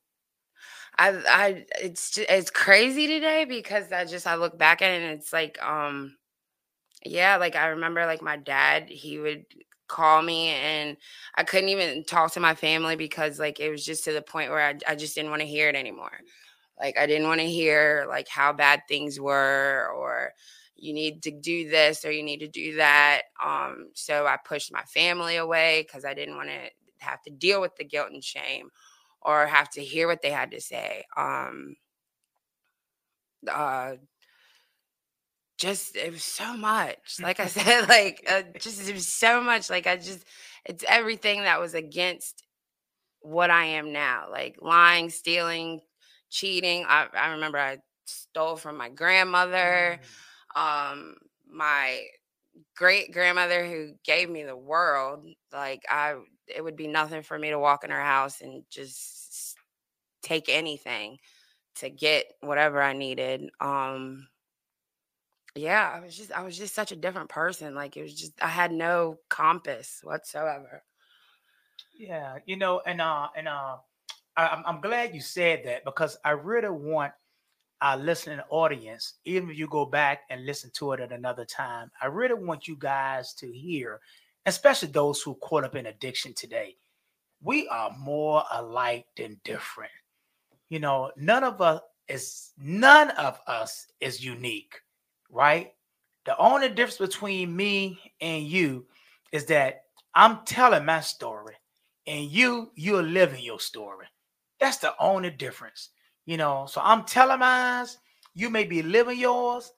I 0.97 1.09
I 1.27 1.65
it's 1.81 2.11
ju- 2.11 2.25
it's 2.29 2.49
crazy 2.49 3.07
today 3.07 3.45
because 3.45 3.91
I 3.91 4.05
just 4.05 4.27
I 4.27 4.35
look 4.35 4.57
back 4.57 4.81
at 4.81 4.91
it 4.91 5.01
and 5.03 5.19
it's 5.19 5.33
like 5.33 5.61
um 5.63 6.15
yeah, 7.05 7.37
like 7.37 7.55
I 7.55 7.67
remember 7.67 8.05
like 8.05 8.21
my 8.21 8.37
dad, 8.37 8.89
he 8.89 9.19
would 9.19 9.45
call 9.87 10.21
me 10.21 10.49
and 10.49 10.97
I 11.35 11.43
couldn't 11.43 11.69
even 11.69 12.03
talk 12.05 12.33
to 12.33 12.39
my 12.41 12.55
family 12.55 12.95
because 12.95 13.39
like 13.39 13.59
it 13.59 13.69
was 13.71 13.85
just 13.85 14.05
to 14.05 14.13
the 14.13 14.21
point 14.21 14.51
where 14.51 14.61
I, 14.61 14.75
I 14.91 14.95
just 14.95 15.15
didn't 15.15 15.31
want 15.31 15.41
to 15.41 15.47
hear 15.47 15.69
it 15.69 15.75
anymore. 15.75 16.11
Like 16.79 16.97
I 16.99 17.05
didn't 17.07 17.27
want 17.27 17.41
to 17.41 17.47
hear 17.47 18.05
like 18.09 18.27
how 18.29 18.53
bad 18.53 18.81
things 18.89 19.19
were 19.19 19.89
or 19.95 20.33
you 20.75 20.93
need 20.93 21.23
to 21.23 21.31
do 21.31 21.69
this 21.69 22.05
or 22.05 22.11
you 22.11 22.23
need 22.23 22.39
to 22.39 22.47
do 22.47 22.75
that. 22.77 23.23
Um 23.43 23.89
so 23.93 24.25
I 24.27 24.37
pushed 24.37 24.71
my 24.73 24.83
family 24.83 25.37
away 25.37 25.85
cuz 25.91 26.05
I 26.05 26.13
didn't 26.13 26.37
want 26.37 26.49
to 26.49 26.69
have 26.99 27.21
to 27.23 27.31
deal 27.31 27.61
with 27.61 27.75
the 27.75 27.85
guilt 27.85 28.11
and 28.11 28.23
shame 28.23 28.71
or 29.21 29.47
have 29.47 29.69
to 29.71 29.83
hear 29.83 30.07
what 30.07 30.21
they 30.21 30.31
had 30.31 30.51
to 30.51 30.61
say. 30.61 31.05
Um 31.17 31.75
uh 33.47 33.95
just 35.57 35.95
it 35.95 36.11
was 36.11 36.23
so 36.23 36.55
much 36.57 37.17
like 37.21 37.39
i 37.39 37.45
said 37.47 37.87
like 37.89 38.25
uh, 38.29 38.43
just 38.59 38.87
it 38.87 38.93
was 38.93 39.07
so 39.07 39.41
much 39.41 39.69
like 39.69 39.87
i 39.87 39.95
just 39.95 40.25
it's 40.65 40.83
everything 40.87 41.41
that 41.43 41.59
was 41.59 41.73
against 41.73 42.43
what 43.21 43.49
i 43.49 43.65
am 43.65 43.93
now 43.93 44.27
like 44.31 44.57
lying 44.61 45.09
stealing 45.09 45.81
cheating 46.29 46.85
i, 46.87 47.07
I 47.13 47.31
remember 47.31 47.57
i 47.59 47.77
stole 48.05 48.57
from 48.57 48.77
my 48.77 48.89
grandmother 48.89 49.99
um 50.55 51.17
my 51.47 52.05
great 52.75 53.11
grandmother 53.11 53.65
who 53.65 53.93
gave 54.03 54.29
me 54.29 54.43
the 54.43 54.55
world 54.55 55.25
like 55.51 55.83
i 55.89 56.15
it 56.47 56.63
would 56.63 56.75
be 56.75 56.87
nothing 56.87 57.23
for 57.23 57.37
me 57.37 57.49
to 57.49 57.59
walk 57.59 57.83
in 57.83 57.89
her 57.89 58.01
house 58.01 58.41
and 58.41 58.63
just 58.69 59.57
take 60.21 60.49
anything 60.49 61.17
to 61.75 61.89
get 61.89 62.33
whatever 62.41 62.81
i 62.81 62.93
needed 62.93 63.49
um 63.59 64.27
yeah, 65.55 65.89
I 65.95 66.01
was 66.01 66.17
just 66.17 66.31
I 66.33 66.43
was 66.43 66.57
just 66.57 66.75
such 66.75 66.91
a 66.91 66.97
different 66.97 67.29
person. 67.29 67.75
Like 67.75 67.95
it 67.95 68.01
was 68.01 68.13
just 68.13 68.33
I 68.43 68.47
had 68.47 68.71
no 68.71 69.19
compass 69.29 70.01
whatsoever. 70.03 70.83
Yeah, 71.97 72.39
you 72.45 72.57
know, 72.57 72.81
and 72.85 72.99
uh, 73.01 73.29
and 73.35 73.47
uh, 73.47 73.77
I, 74.35 74.47
I'm 74.47 74.63
I'm 74.65 74.81
glad 74.81 75.15
you 75.15 75.21
said 75.21 75.63
that 75.65 75.85
because 75.85 76.17
I 76.25 76.31
really 76.31 76.69
want 76.69 77.13
our 77.81 77.97
listening 77.97 78.39
audience, 78.49 79.15
even 79.25 79.49
if 79.49 79.57
you 79.57 79.67
go 79.67 79.85
back 79.85 80.21
and 80.29 80.45
listen 80.45 80.71
to 80.75 80.93
it 80.93 80.99
at 80.99 81.11
another 81.11 81.45
time, 81.45 81.91
I 82.01 82.07
really 82.07 82.33
want 82.33 82.67
you 82.67 82.75
guys 82.77 83.33
to 83.35 83.51
hear, 83.51 83.99
especially 84.45 84.89
those 84.89 85.21
who 85.21 85.35
caught 85.35 85.63
up 85.63 85.75
in 85.75 85.87
addiction 85.87 86.33
today. 86.33 86.77
We 87.41 87.67
are 87.67 87.91
more 87.97 88.43
alike 88.51 89.05
than 89.17 89.39
different. 89.43 89.91
You 90.69 90.79
know, 90.79 91.11
none 91.15 91.43
of 91.43 91.61
us 91.61 91.81
is 92.07 92.51
none 92.57 93.11
of 93.11 93.39
us 93.47 93.87
is 93.99 94.23
unique, 94.23 94.79
right? 95.29 95.73
The 96.25 96.37
only 96.37 96.69
difference 96.69 96.97
between 96.97 97.55
me 97.55 97.99
and 98.21 98.43
you 98.43 98.85
is 99.31 99.45
that 99.45 99.83
I'm 100.15 100.39
telling 100.45 100.85
my 100.85 101.01
story 101.01 101.55
and 102.07 102.25
you 102.25 102.71
you're 102.75 103.03
living 103.03 103.43
your 103.43 103.59
story. 103.59 104.07
That's 104.59 104.77
the 104.77 104.93
only 104.99 105.29
difference. 105.29 105.89
You 106.25 106.37
know, 106.37 106.65
so 106.67 106.81
I'm 106.83 107.03
telling 107.03 107.39
mine, 107.39 107.85
you 108.33 108.49
may 108.49 108.63
be 108.63 108.81
living 108.81 109.19
yours, 109.19 109.71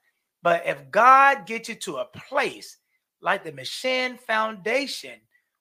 but 0.44 0.66
if 0.66 0.90
God 0.92 1.46
gets 1.46 1.70
you 1.70 1.76
to 1.76 1.98
a 1.98 2.06
place 2.06 2.78
like 3.22 3.44
the 3.44 3.52
McShin 3.52 4.18
Foundation, 4.20 5.20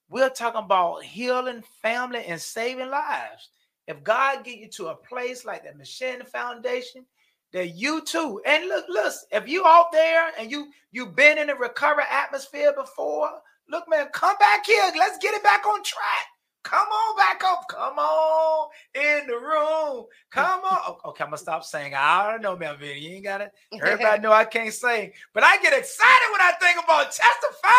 we're 0.09 0.29
talking 0.29 0.63
about 0.63 1.03
healing 1.03 1.63
family 1.81 2.23
and 2.25 2.39
saving 2.39 2.89
lives. 2.89 3.49
If 3.87 4.03
God 4.03 4.45
get 4.45 4.59
you 4.59 4.69
to 4.69 4.87
a 4.87 4.95
place 4.95 5.45
like 5.45 5.63
the 5.63 5.77
McShin 5.77 6.25
Foundation, 6.27 7.05
that 7.53 7.75
you 7.75 8.01
too, 8.03 8.41
and 8.45 8.67
look, 8.67 8.85
look, 8.89 9.13
if 9.31 9.47
you 9.47 9.65
out 9.65 9.91
there 9.91 10.31
and 10.37 10.51
you 10.51 10.69
you've 10.91 11.15
been 11.15 11.37
in 11.37 11.49
a 11.49 11.55
recovery 11.55 12.03
atmosphere 12.09 12.73
before, 12.75 13.29
look, 13.69 13.85
man, 13.89 14.07
come 14.13 14.35
back 14.37 14.65
here. 14.65 14.91
Let's 14.97 15.17
get 15.19 15.33
it 15.33 15.43
back 15.43 15.65
on 15.65 15.81
track. 15.83 16.27
Come 16.67 16.85
on 16.85 17.15
back 17.15 17.41
up. 17.45 17.63
Come 17.69 17.97
on. 17.97 18.69
in 18.93 19.25
the 19.25 19.35
room. 19.35 20.05
Come 20.31 20.59
on. 20.65 20.97
Okay, 21.05 21.23
I'm 21.23 21.29
gonna 21.29 21.37
stop 21.37 21.63
saying. 21.63 21.93
I 21.95 22.29
don't 22.29 22.41
know, 22.41 22.57
Melvin. 22.57 23.01
You 23.01 23.11
ain't 23.11 23.23
got 23.23 23.39
it. 23.39 23.51
Everybody 23.71 24.21
know 24.21 24.33
I 24.33 24.43
can't 24.43 24.73
sing, 24.73 25.13
but 25.33 25.45
I 25.45 25.61
get 25.61 25.71
excited 25.71 26.27
when 26.29 26.41
I 26.41 26.51
think 26.59 26.83
about 26.83 27.13
testify 27.13 27.69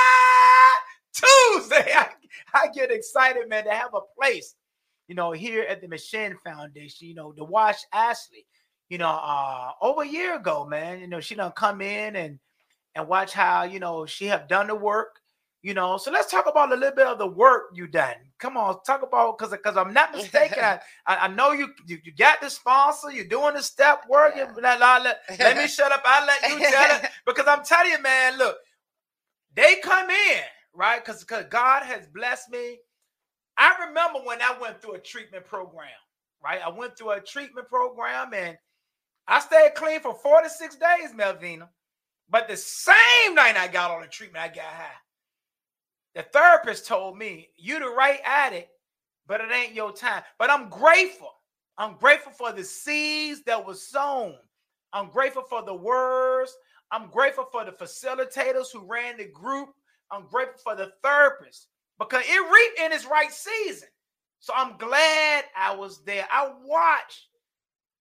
Tuesday. 1.13 1.93
I, 1.97 2.09
I 2.55 2.69
get 2.75 2.91
excited, 2.91 3.47
man, 3.51 3.65
to 3.65 3.73
have 3.73 3.93
a 3.93 4.01
place, 4.19 4.55
you 5.07 5.15
know, 5.15 5.33
here 5.33 5.65
at 5.69 5.83
the 5.83 5.89
McShin 5.89 6.37
Foundation, 6.43 7.09
you 7.09 7.15
know, 7.15 7.33
to 7.33 7.45
watch 7.45 7.83
Ashley, 7.93 8.47
you 8.89 8.97
know, 8.97 9.11
uh 9.11 9.73
over 9.83 10.01
a 10.01 10.09
year 10.09 10.37
ago, 10.37 10.65
man. 10.65 11.01
You 11.01 11.09
know, 11.09 11.21
she 11.21 11.35
done 11.35 11.53
come 11.55 11.83
in 11.83 12.17
and 12.17 12.39
and 12.95 13.07
watch 13.07 13.35
how 13.35 13.65
you 13.65 13.81
know 13.81 14.07
she 14.07 14.29
have 14.29 14.49
done 14.49 14.69
the 14.69 14.75
work 14.75 15.21
you 15.69 15.75
know, 15.75 15.99
so 15.99 16.11
let's 16.11 16.31
talk 16.31 16.47
about 16.49 16.73
a 16.73 16.75
little 16.75 16.97
bit 16.97 17.07
of 17.07 17.19
the 17.19 17.27
work 17.27 17.65
you 17.75 17.87
done. 17.87 18.15
Come 18.39 18.57
on, 18.57 18.83
talk 18.87 19.03
about 19.03 19.37
because 19.37 19.53
because 19.53 19.77
I'm 19.77 19.93
not 19.93 20.13
mistaken. 20.13 20.63
I, 20.63 20.81
I 21.07 21.29
know 21.29 21.53
you, 21.53 21.69
you 21.87 21.99
you 22.03 22.13
got 22.15 22.41
the 22.41 22.49
sponsor. 22.49 23.11
You're 23.11 23.27
doing 23.27 23.53
the 23.53 23.63
step 23.63 24.05
work. 24.09 24.33
Yeah. 24.35 24.51
Let, 24.57 24.81
let, 24.81 25.19
let 25.39 25.59
me 25.59 25.69
shut 25.69 25.93
up. 25.93 26.01
I 26.07 26.25
let 26.25 26.51
you 26.51 26.59
tell 26.71 26.97
it 26.97 27.11
because 27.27 27.45
I'm 27.47 27.63
telling 27.63 27.93
you, 27.93 28.01
man. 28.01 28.39
Look, 28.39 28.57
they 29.55 29.77
come 29.83 30.09
in 30.09 30.41
right 30.73 31.05
because 31.05 31.21
because 31.21 31.45
God 31.51 31.83
has 31.83 32.07
blessed 32.07 32.51
me. 32.51 32.79
I 33.59 33.75
remember 33.89 34.21
when 34.25 34.41
I 34.41 34.57
went 34.59 34.81
through 34.81 34.95
a 34.95 35.01
treatment 35.01 35.45
program. 35.45 35.91
Right, 36.43 36.61
I 36.65 36.71
went 36.71 36.97
through 36.97 37.11
a 37.11 37.21
treatment 37.21 37.69
program 37.69 38.33
and 38.33 38.57
I 39.27 39.41
stayed 39.41 39.75
clean 39.75 40.01
for 40.01 40.15
46 40.15 40.77
days, 40.77 41.13
Melvina. 41.15 41.69
But 42.31 42.49
the 42.49 42.57
same 42.57 43.35
night 43.35 43.59
I 43.59 43.69
got 43.69 43.91
on 43.91 44.01
the 44.01 44.07
treatment, 44.07 44.43
I 44.43 44.49
got 44.49 44.65
high. 44.65 44.97
The 46.15 46.23
therapist 46.23 46.87
told 46.87 47.17
me, 47.17 47.51
you 47.57 47.79
the 47.79 47.89
right 47.89 48.21
addict, 48.25 48.71
but 49.27 49.41
it 49.41 49.53
ain't 49.53 49.75
your 49.75 49.93
time. 49.93 50.23
But 50.39 50.51
I'm 50.51 50.69
grateful. 50.69 51.31
I'm 51.77 51.97
grateful 51.97 52.33
for 52.33 52.53
the 52.53 52.65
seeds 52.65 53.43
that 53.45 53.65
was 53.65 53.87
sown. 53.87 54.35
I'm 54.93 55.11
grateful 55.11 55.43
for 55.43 55.63
the 55.63 55.75
words. 55.75 56.53
I'm 56.91 57.09
grateful 57.11 57.47
for 57.53 57.65
the 57.65 57.73
facilitators 57.73 58.73
who 58.73 58.81
ran 58.81 59.19
the 59.19 59.27
group. 59.27 59.69
I'm 60.11 60.27
grateful 60.27 60.59
for 60.65 60.75
the 60.75 60.93
therapist 61.03 61.69
because 61.99 62.25
it 62.27 62.53
reaped 62.53 62.81
in 62.81 62.93
its 62.93 63.07
right 63.07 63.31
season. 63.31 63.89
So 64.41 64.53
I'm 64.57 64.77
glad 64.79 65.45
I 65.57 65.75
was 65.75 66.03
there. 66.05 66.27
I 66.33 66.51
watched 66.65 67.27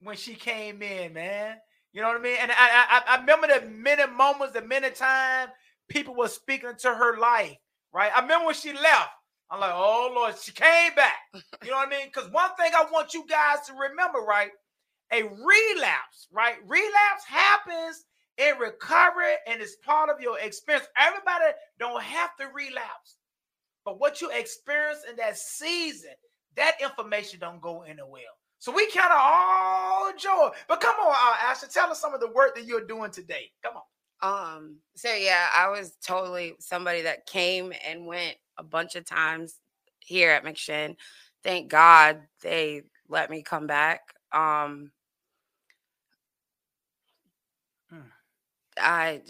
when 0.01 0.15
she 0.15 0.35
came 0.35 0.81
in, 0.81 1.13
man. 1.13 1.57
You 1.91 2.01
know 2.01 2.07
what 2.09 2.19
I 2.19 2.23
mean? 2.23 2.37
And 2.39 2.51
I, 2.51 2.55
I, 2.55 3.15
I 3.15 3.19
remember 3.19 3.47
the 3.47 3.67
many 3.67 4.09
moments, 4.11 4.53
the 4.53 4.61
many 4.61 4.91
times 4.91 5.51
people 5.89 6.15
were 6.15 6.27
speaking 6.27 6.73
to 6.79 6.93
her 6.93 7.17
life 7.17 7.57
right? 7.93 8.11
I 8.15 8.21
remember 8.21 8.47
when 8.47 8.55
she 8.55 8.73
left. 8.73 9.09
I'm 9.49 9.59
like, 9.61 9.71
oh 9.73 10.11
Lord, 10.13 10.35
she 10.41 10.51
came 10.51 10.93
back. 10.95 11.15
You 11.63 11.71
know 11.71 11.77
what 11.77 11.88
I 11.88 11.91
mean? 11.91 12.07
Because 12.13 12.29
one 12.31 12.49
thing 12.57 12.71
I 12.75 12.85
want 12.91 13.13
you 13.13 13.25
guys 13.27 13.59
to 13.67 13.73
remember, 13.73 14.19
right? 14.19 14.49
A 15.13 15.23
relapse, 15.23 16.27
right? 16.31 16.55
Relapse 16.67 17.23
happens 17.27 18.05
in 18.38 18.57
recovery 18.59 19.35
and 19.47 19.61
it's 19.61 19.77
part 19.77 20.09
of 20.09 20.21
your 20.21 20.39
experience. 20.39 20.88
Everybody 20.97 21.45
don't 21.79 22.03
have 22.03 22.35
to 22.38 22.47
relapse. 22.53 23.17
But 23.85 23.99
what 23.99 24.21
you 24.21 24.29
experience 24.31 24.99
in 25.09 25.15
that 25.17 25.38
season, 25.38 26.11
that 26.57 26.75
information 26.81 27.39
don't 27.39 27.61
go 27.61 27.83
anywhere. 27.83 28.23
So 28.59 28.71
we 28.73 28.91
kind 28.91 29.11
of 29.11 29.19
all 29.19 30.11
joy. 30.17 30.49
But 30.67 30.81
come 30.81 30.95
on, 30.95 31.11
uh, 31.11 31.35
Ashley, 31.49 31.69
tell 31.71 31.89
us 31.89 32.01
some 32.01 32.13
of 32.13 32.19
the 32.19 32.31
work 32.31 32.55
that 32.55 32.65
you're 32.65 32.85
doing 32.85 33.11
today. 33.11 33.49
Come 33.63 33.77
on. 33.77 33.83
Um, 34.22 34.78
so 34.95 35.13
yeah, 35.13 35.47
I 35.55 35.70
was 35.70 35.95
totally 36.03 36.55
somebody 36.59 37.03
that 37.03 37.26
came 37.26 37.72
and 37.88 38.07
went 38.07 38.36
a 38.57 38.63
bunch 38.63 38.95
of 38.95 39.05
times 39.05 39.59
here 39.99 40.32
at 40.32 40.43
McShin. 40.43 40.95
Thank 41.43 41.70
God 41.70 42.22
they 42.41 42.84
let 43.09 43.30
me 43.30 43.43
come 43.43 43.68
back. 43.68 44.01
Um 44.32 44.91
hmm. 47.89 47.99
I 48.78 49.22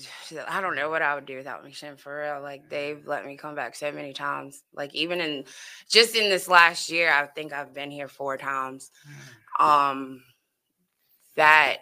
I 0.48 0.62
don't 0.62 0.76
know 0.76 0.90
what 0.90 1.02
I 1.02 1.16
would 1.16 1.26
do 1.26 1.38
without 1.38 1.66
McShin 1.66 2.00
for 2.00 2.22
real. 2.22 2.42
Like 2.42 2.70
they've 2.70 3.06
let 3.06 3.26
me 3.26 3.38
come 3.38 3.56
back 3.56 3.76
so 3.76 3.92
many 3.92 4.14
times. 4.14 4.64
Like 4.74 4.96
even 4.96 5.20
in 5.20 5.46
just 5.90 6.16
in 6.16 6.30
this 6.30 6.48
last 6.48 6.90
year, 6.90 7.12
I 7.12 7.26
think 7.28 7.54
I've 7.54 7.74
been 7.74 7.92
here 7.92 8.08
four 8.08 8.38
times. 8.38 8.92
Hmm. 9.58 9.66
Um 9.66 10.24
that 11.36 11.78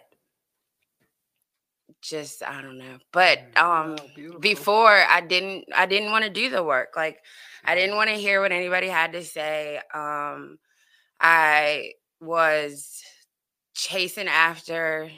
just 2.08 2.42
I 2.42 2.62
don't 2.62 2.78
know. 2.78 2.98
But 3.12 3.38
um 3.56 3.96
oh, 4.18 4.38
before 4.38 4.88
I 4.90 5.20
didn't 5.20 5.66
I 5.74 5.86
didn't 5.86 6.10
want 6.10 6.24
to 6.24 6.30
do 6.30 6.50
the 6.50 6.62
work. 6.62 6.94
Like 6.96 7.18
I 7.64 7.74
didn't 7.74 7.96
want 7.96 8.10
to 8.10 8.16
hear 8.16 8.40
what 8.40 8.52
anybody 8.52 8.88
had 8.88 9.12
to 9.12 9.24
say. 9.24 9.80
Um 9.92 10.58
I 11.20 11.92
was 12.20 13.02
chasing 13.74 14.28
after 14.28 15.10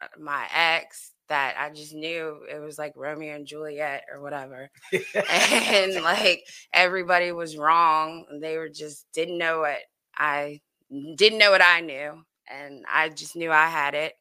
uh, 0.00 0.06
my 0.18 0.46
ex 0.54 1.12
that 1.28 1.54
I 1.58 1.70
just 1.70 1.94
knew 1.94 2.40
it 2.50 2.58
was 2.58 2.76
like 2.78 2.92
Romeo 2.96 3.36
and 3.36 3.46
Juliet 3.46 4.04
or 4.12 4.20
whatever. 4.20 4.70
and 5.30 5.94
like 6.02 6.44
everybody 6.72 7.32
was 7.32 7.56
wrong. 7.56 8.24
They 8.40 8.56
were 8.58 8.68
just 8.68 9.06
didn't 9.12 9.38
know 9.38 9.60
what 9.60 9.78
I 10.16 10.60
didn't 11.16 11.38
know 11.38 11.50
what 11.50 11.62
I 11.62 11.80
knew. 11.80 12.22
And 12.48 12.84
I 12.92 13.10
just 13.10 13.36
knew 13.36 13.50
I 13.52 13.68
had 13.68 13.94
it. 13.94 14.14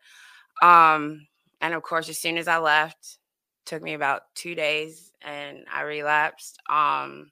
Um 0.62 1.28
and 1.62 1.74
of 1.74 1.84
course, 1.84 2.10
as 2.10 2.18
soon 2.18 2.38
as 2.38 2.48
I 2.48 2.58
left, 2.58 3.18
took 3.66 3.82
me 3.84 3.94
about 3.94 4.24
two 4.36 4.56
days 4.56 5.12
and 5.22 5.66
I 5.72 5.82
relapsed. 5.82 6.60
Um, 6.70 7.32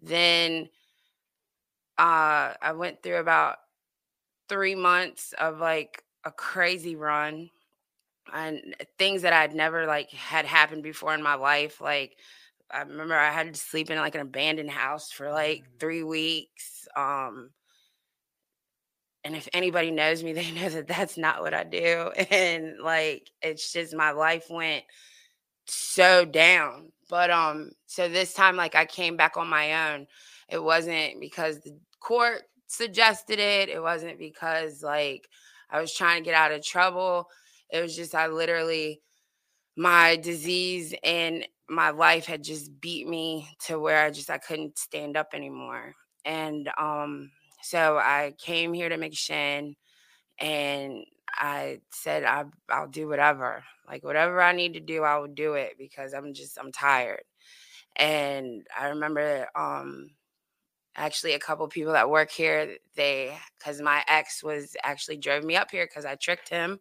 then 0.00 0.68
uh, 1.98 2.52
I 2.60 2.72
went 2.72 3.02
through 3.02 3.18
about 3.18 3.56
three 4.48 4.74
months 4.74 5.34
of 5.38 5.58
like 5.58 6.02
a 6.24 6.30
crazy 6.30 6.96
run 6.96 7.50
and 8.32 8.76
things 8.98 9.22
that 9.22 9.32
I'd 9.32 9.54
never 9.54 9.86
like 9.86 10.10
had 10.10 10.44
happened 10.44 10.82
before 10.82 11.14
in 11.14 11.22
my 11.22 11.34
life. 11.34 11.80
Like 11.80 12.16
I 12.70 12.82
remember 12.82 13.14
I 13.14 13.30
had 13.30 13.54
to 13.54 13.60
sleep 13.60 13.90
in 13.90 13.98
like 13.98 14.14
an 14.14 14.20
abandoned 14.20 14.70
house 14.70 15.10
for 15.10 15.30
like 15.30 15.62
mm. 15.62 15.80
three 15.80 16.02
weeks. 16.02 16.86
Um, 16.96 17.50
and 19.26 19.36
if 19.36 19.48
anybody 19.52 19.90
knows 19.90 20.22
me 20.22 20.32
they 20.34 20.50
know 20.52 20.68
that 20.68 20.88
that's 20.88 21.18
not 21.18 21.42
what 21.42 21.52
i 21.52 21.64
do 21.64 22.10
and 22.30 22.78
like 22.80 23.30
it's 23.42 23.72
just 23.72 23.94
my 23.94 24.12
life 24.12 24.46
went 24.48 24.84
so 25.66 26.24
down 26.24 26.92
but 27.08 27.30
um 27.30 27.70
so 27.86 28.08
this 28.08 28.34
time 28.34 28.56
like 28.56 28.74
i 28.74 28.84
came 28.84 29.16
back 29.16 29.36
on 29.36 29.48
my 29.48 29.92
own. 29.92 30.06
It 30.48 30.62
wasn't 30.62 31.20
because 31.20 31.60
the 31.60 31.76
court 32.00 32.42
suggested 32.68 33.38
it 33.38 33.68
it 33.68 33.80
wasn't 33.80 34.18
because 34.18 34.82
like 34.82 35.28
i 35.70 35.80
was 35.80 35.94
trying 35.94 36.22
to 36.22 36.24
get 36.24 36.34
out 36.34 36.52
of 36.52 36.64
trouble. 36.64 37.28
It 37.70 37.80
was 37.80 37.96
just 37.96 38.14
i 38.14 38.26
literally 38.26 39.00
my 39.76 40.16
disease 40.16 40.94
and 41.02 41.46
my 41.68 41.90
life 41.90 42.26
had 42.26 42.42
just 42.44 42.80
beat 42.80 43.08
me 43.08 43.48
to 43.66 43.78
where 43.78 44.04
i 44.04 44.10
just 44.10 44.30
i 44.30 44.38
couldn't 44.38 44.78
stand 44.78 45.16
up 45.16 45.28
anymore 45.34 45.94
and 46.24 46.70
um 46.78 47.30
so 47.68 47.98
I 47.98 48.34
came 48.38 48.72
here 48.72 48.88
to 48.88 48.96
McShin 48.96 49.74
and 50.38 51.04
I 51.34 51.80
said 51.90 52.24
I 52.24 52.44
I'll 52.70 52.88
do 52.88 53.08
whatever. 53.08 53.64
Like 53.88 54.04
whatever 54.04 54.40
I 54.40 54.52
need 54.52 54.74
to 54.74 54.80
do, 54.80 55.02
I 55.02 55.18
will 55.18 55.28
do 55.28 55.54
it 55.54 55.74
because 55.78 56.14
I'm 56.14 56.32
just 56.34 56.58
I'm 56.58 56.72
tired. 56.72 57.24
And 57.96 58.66
I 58.78 58.88
remember 58.88 59.48
um 59.56 60.10
actually 60.96 61.34
a 61.34 61.38
couple 61.40 61.68
people 61.68 61.92
that 61.94 62.10
work 62.10 62.30
here, 62.30 62.76
they 62.96 63.36
cuz 63.64 63.80
my 63.80 64.04
ex 64.08 64.42
was 64.44 64.76
actually 64.84 65.18
drove 65.18 65.44
me 65.44 65.56
up 65.56 65.70
here 65.70 65.86
cuz 65.88 66.04
I 66.04 66.14
tricked 66.16 66.48
him 66.48 66.78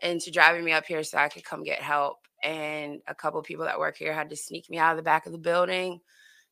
into 0.00 0.30
driving 0.30 0.64
me 0.64 0.72
up 0.72 0.86
here 0.86 1.02
so 1.04 1.18
I 1.18 1.28
could 1.28 1.44
come 1.44 1.64
get 1.64 1.80
help. 1.80 2.18
And 2.42 3.02
a 3.08 3.14
couple 3.14 3.42
people 3.42 3.64
that 3.66 3.78
work 3.80 3.96
here 3.96 4.12
had 4.12 4.30
to 4.30 4.36
sneak 4.36 4.70
me 4.70 4.78
out 4.78 4.92
of 4.92 4.98
the 4.98 5.02
back 5.02 5.26
of 5.26 5.32
the 5.32 5.38
building 5.38 6.00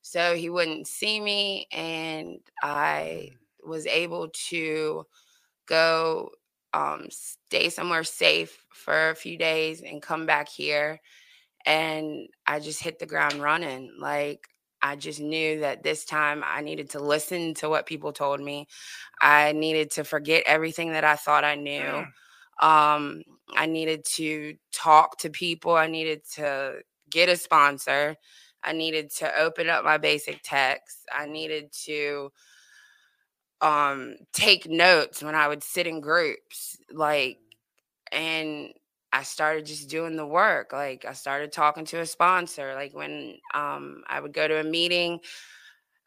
so 0.03 0.35
he 0.37 0.51
wouldn't 0.51 0.87
see 0.89 1.21
me 1.21 1.67
and 1.73 2.41
I 2.63 3.31
mm 3.33 3.46
was 3.67 3.87
able 3.87 4.29
to 4.49 5.05
go 5.67 6.31
um, 6.73 7.07
stay 7.11 7.69
somewhere 7.71 8.05
safe 8.05 8.65
for 8.71 9.11
a 9.11 9.15
few 9.15 9.39
days 9.39 9.83
and 9.83 10.03
come 10.03 10.27
back 10.27 10.49
here. 10.49 11.01
And 11.65 12.29
I 12.47 12.61
just 12.61 12.83
hit 12.83 12.99
the 12.99 13.07
ground 13.07 13.43
running. 13.43 13.93
Like, 13.99 14.47
I 14.83 14.95
just 14.95 15.21
knew 15.21 15.61
that 15.61 15.83
this 15.83 16.05
time 16.05 16.43
I 16.45 16.61
needed 16.61 16.91
to 16.91 17.01
listen 17.01 17.55
to 17.55 17.69
what 17.69 17.87
people 17.87 18.13
told 18.13 18.41
me. 18.41 18.69
I 19.21 19.53
needed 19.53 19.91
to 19.93 20.05
forget 20.05 20.45
everything 20.47 20.93
that 20.93 21.05
I 21.05 21.17
thought 21.17 21.45
I 21.45 21.57
knew. 21.57 21.81
Mm. 21.81 22.07
Um, 22.63 23.23
I 23.57 23.67
needed 23.67 24.05
to 24.15 24.55
talk 24.73 25.19
to 25.19 25.31
people. 25.31 25.75
I 25.75 25.89
needed 25.89 26.23
to 26.35 26.81
get 27.11 27.29
a 27.29 27.37
sponsor. 27.37 28.17
I 28.63 28.73
needed 28.73 29.11
to 29.17 29.41
open 29.41 29.69
up 29.69 29.85
my 29.85 29.99
basic 29.99 30.41
text. 30.43 31.07
I 31.13 31.27
needed 31.27 31.73
to 31.85 32.31
um 33.61 34.17
take 34.33 34.69
notes 34.69 35.23
when 35.23 35.35
I 35.35 35.49
would 35.49 35.63
sit 35.63 35.87
in 35.87 36.01
groups 36.01 36.77
like 36.93 37.39
and 38.13 38.71
I 39.13 39.23
started 39.23 39.67
just 39.67 39.89
doing 39.91 40.17
the 40.17 40.27
work 40.27 40.73
like 40.73 41.05
I 41.07 41.13
started 41.15 41.53
talking 41.53 41.85
to 41.87 42.01
a 42.01 42.07
sponsor 42.07 42.75
like 42.75 42.95
when 42.95 43.39
um 43.55 44.03
I 44.09 44.21
would 44.21 44.35
go 44.35 44.47
to 44.49 44.61
a 44.61 44.65
meeting 44.65 45.21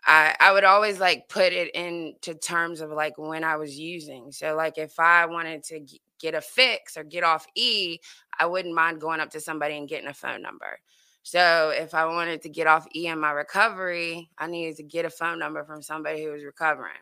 I 0.05 0.35
I 0.39 0.51
would 0.51 0.63
always 0.63 0.99
like 0.99 1.29
put 1.29 1.53
it 1.53 1.73
into 1.75 2.33
terms 2.35 2.81
of 2.81 2.91
like 2.91 3.17
when 3.17 3.43
I 3.43 3.57
was 3.57 3.77
using. 3.77 4.31
So 4.31 4.55
like 4.55 4.77
if 4.77 4.99
I 4.99 5.25
wanted 5.25 5.63
to 5.65 5.81
g- 5.81 6.01
get 6.19 6.35
a 6.35 6.41
fix 6.41 6.97
or 6.97 7.03
get 7.03 7.23
off 7.23 7.45
E, 7.55 7.99
I 8.39 8.45
wouldn't 8.45 8.73
mind 8.75 9.01
going 9.01 9.19
up 9.19 9.29
to 9.31 9.41
somebody 9.41 9.77
and 9.77 9.89
getting 9.89 10.07
a 10.09 10.13
phone 10.13 10.41
number. 10.41 10.79
So 11.23 11.71
if 11.75 11.93
I 11.93 12.05
wanted 12.05 12.41
to 12.43 12.49
get 12.49 12.67
off 12.67 12.87
E 12.95 13.07
in 13.07 13.19
my 13.19 13.31
recovery, 13.31 14.29
I 14.37 14.47
needed 14.47 14.77
to 14.77 14.83
get 14.83 15.05
a 15.05 15.09
phone 15.09 15.37
number 15.39 15.63
from 15.65 15.81
somebody 15.81 16.23
who 16.23 16.31
was 16.31 16.43
recovering. 16.43 16.93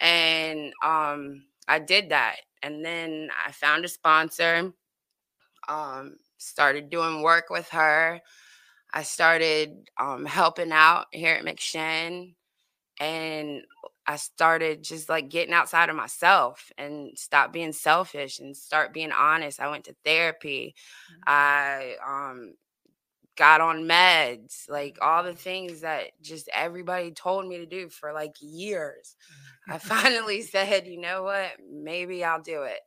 And 0.00 0.72
um 0.84 1.44
I 1.68 1.78
did 1.78 2.10
that. 2.10 2.36
And 2.62 2.84
then 2.84 3.28
I 3.46 3.52
found 3.52 3.84
a 3.84 3.88
sponsor, 3.88 4.72
um, 5.68 6.16
started 6.38 6.90
doing 6.90 7.22
work 7.22 7.50
with 7.50 7.68
her. 7.70 8.20
I 8.92 9.02
started 9.02 9.88
um, 9.98 10.24
helping 10.26 10.72
out 10.72 11.06
here 11.12 11.34
at 11.34 11.44
McShin. 11.44 12.34
And 13.00 13.62
I 14.06 14.16
started 14.16 14.82
just 14.82 15.08
like 15.08 15.28
getting 15.28 15.54
outside 15.54 15.88
of 15.88 15.96
myself 15.96 16.70
and 16.76 17.16
stop 17.16 17.52
being 17.52 17.72
selfish 17.72 18.38
and 18.38 18.56
start 18.56 18.92
being 18.92 19.12
honest. 19.12 19.60
I 19.60 19.70
went 19.70 19.84
to 19.84 19.96
therapy. 20.04 20.74
Mm-hmm. 21.10 21.22
I 21.26 21.94
um, 22.06 22.54
got 23.36 23.60
on 23.60 23.84
meds, 23.84 24.68
like 24.68 24.98
all 25.00 25.22
the 25.22 25.34
things 25.34 25.80
that 25.80 26.20
just 26.20 26.48
everybody 26.52 27.10
told 27.10 27.46
me 27.46 27.58
to 27.58 27.66
do 27.66 27.88
for 27.88 28.12
like 28.12 28.34
years. 28.40 29.16
I 29.68 29.78
finally 29.78 30.42
said, 30.42 30.86
you 30.86 31.00
know 31.00 31.22
what? 31.22 31.50
Maybe 31.70 32.24
I'll 32.24 32.42
do 32.42 32.62
it. 32.62 32.80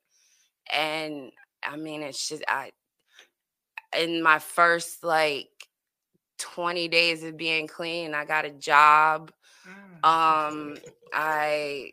And 0.71 1.31
I 1.63 1.77
mean, 1.77 2.01
it's 2.01 2.27
just, 2.27 2.43
I, 2.47 2.71
in 3.97 4.21
my 4.21 4.39
first 4.39 5.03
like 5.03 5.49
20 6.37 6.87
days 6.89 7.23
of 7.23 7.37
being 7.37 7.67
clean, 7.67 8.13
I 8.13 8.25
got 8.25 8.45
a 8.45 8.51
job. 8.51 9.31
Mm. 10.03 10.07
Um, 10.07 10.77
I, 11.13 11.91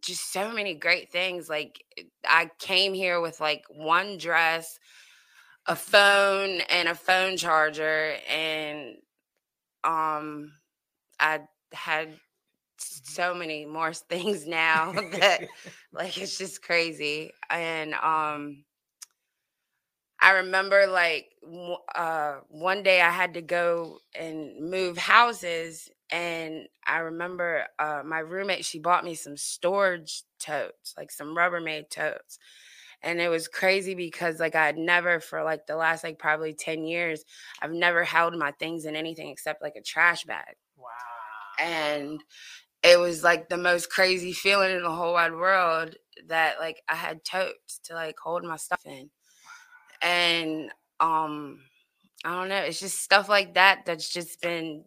just 0.00 0.32
so 0.32 0.52
many 0.52 0.74
great 0.74 1.10
things. 1.10 1.48
Like, 1.48 1.84
I 2.24 2.50
came 2.58 2.94
here 2.94 3.20
with 3.20 3.40
like 3.40 3.64
one 3.68 4.18
dress, 4.18 4.78
a 5.68 5.76
phone, 5.76 6.60
and 6.70 6.88
a 6.88 6.94
phone 6.94 7.36
charger. 7.36 8.16
And, 8.28 8.96
um, 9.84 10.52
I 11.20 11.40
had 11.72 12.14
so 12.78 13.34
many 13.34 13.64
more 13.66 13.92
things 13.94 14.46
now 14.46 14.92
that 14.92 15.42
like 15.92 16.16
it's 16.18 16.38
just 16.38 16.62
crazy 16.62 17.32
and 17.50 17.94
um 17.94 18.64
i 20.20 20.32
remember 20.32 20.86
like 20.86 21.26
uh 21.94 22.36
one 22.48 22.82
day 22.82 23.00
i 23.00 23.10
had 23.10 23.34
to 23.34 23.42
go 23.42 23.98
and 24.18 24.70
move 24.70 24.96
houses 24.98 25.88
and 26.10 26.66
i 26.86 26.98
remember 26.98 27.64
uh 27.78 28.02
my 28.04 28.18
roommate 28.18 28.64
she 28.64 28.78
bought 28.78 29.04
me 29.04 29.14
some 29.14 29.36
storage 29.36 30.22
totes 30.38 30.94
like 30.96 31.10
some 31.10 31.36
rubbermaid 31.36 31.88
totes 31.90 32.38
and 33.06 33.20
it 33.20 33.28
was 33.28 33.48
crazy 33.48 33.94
because 33.94 34.38
like 34.38 34.54
i 34.54 34.66
had 34.66 34.76
never 34.76 35.20
for 35.20 35.42
like 35.42 35.66
the 35.66 35.76
last 35.76 36.04
like 36.04 36.18
probably 36.18 36.52
10 36.52 36.84
years 36.84 37.24
i've 37.62 37.72
never 37.72 38.04
held 38.04 38.36
my 38.36 38.50
things 38.52 38.84
in 38.84 38.94
anything 38.94 39.30
except 39.30 39.62
like 39.62 39.76
a 39.76 39.82
trash 39.82 40.24
bag 40.24 40.56
wow. 40.76 40.86
and 41.58 42.22
it 42.82 42.98
was 42.98 43.24
like 43.24 43.48
the 43.48 43.56
most 43.56 43.90
crazy 43.90 44.32
feeling 44.32 44.70
in 44.76 44.82
the 44.82 44.90
whole 44.90 45.14
wide 45.14 45.32
world 45.32 45.96
that 46.28 46.58
like 46.60 46.82
I 46.88 46.94
had 46.94 47.24
totes 47.24 47.80
to 47.84 47.94
like 47.94 48.18
hold 48.18 48.44
my 48.44 48.56
stuff 48.56 48.84
in. 48.86 49.10
And 50.02 50.70
um 51.00 51.60
I 52.24 52.30
don't 52.30 52.48
know, 52.48 52.56
it's 52.56 52.80
just 52.80 53.00
stuff 53.00 53.28
like 53.28 53.54
that 53.54 53.82
that's 53.86 54.08
just 54.08 54.40
been 54.40 54.84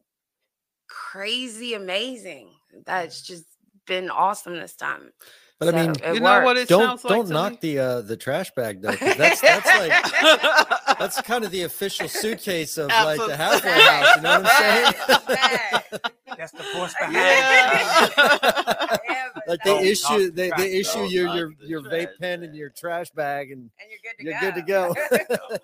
crazy 0.87 1.73
amazing. 1.73 2.51
That's 2.85 3.21
just 3.21 3.45
been 3.85 4.09
awesome 4.09 4.55
this 4.55 4.75
time. 4.75 5.11
But 5.59 5.75
I 5.75 5.85
mean, 5.85 5.93
you 6.15 6.21
know 6.21 6.41
what 6.41 6.55
it 6.55 6.69
don't 6.69 6.81
sounds 6.81 7.03
don't 7.03 7.27
to 7.27 7.33
knock 7.33 7.51
me? 7.51 7.57
the 7.61 7.79
uh 7.79 8.01
the 8.01 8.15
trash 8.15 8.49
bag 8.51 8.81
though. 8.81 8.91
That's 9.17 9.41
that's 9.41 9.67
like 9.67 10.97
that's 10.97 11.21
kind 11.23 11.43
of 11.43 11.51
the 11.51 11.63
official 11.63 12.07
suitcase 12.07 12.77
of 12.77 12.87
like 12.87 13.17
the 13.19 13.35
halfway 13.35 13.71
house. 13.81 14.15
You 14.15 14.21
know 14.21 14.41
what 14.41 14.49
I'm 14.49 14.57
saying? 14.57 15.99
That's 16.37 16.53
the 16.53 16.63
force 16.63 16.93
behind 16.97 17.15
Yeah. 17.15 18.05
it. 18.05 18.99
Yeah, 19.09 19.27
like 19.47 19.63
they 19.65 19.69
Don't 19.71 19.85
issue 19.85 20.03
knock 20.13 20.19
the 20.19 20.29
they, 20.29 20.51
they 20.57 20.71
issue 20.79 20.99
Don't 20.99 21.11
your 21.11 21.27
your 21.35 21.53
your 21.65 21.81
trash 21.81 21.93
vape 21.93 22.19
pen 22.21 22.43
and 22.43 22.55
your 22.55 22.69
trash 22.69 23.09
bag 23.11 23.51
and 23.51 23.69
and 23.81 23.89
you're 23.91 24.31
good 24.39 24.53
to 24.55 24.59
you're 24.61 24.87
go. 24.87 24.93
good 24.93 25.27
to 25.27 25.37
go. 25.37 25.57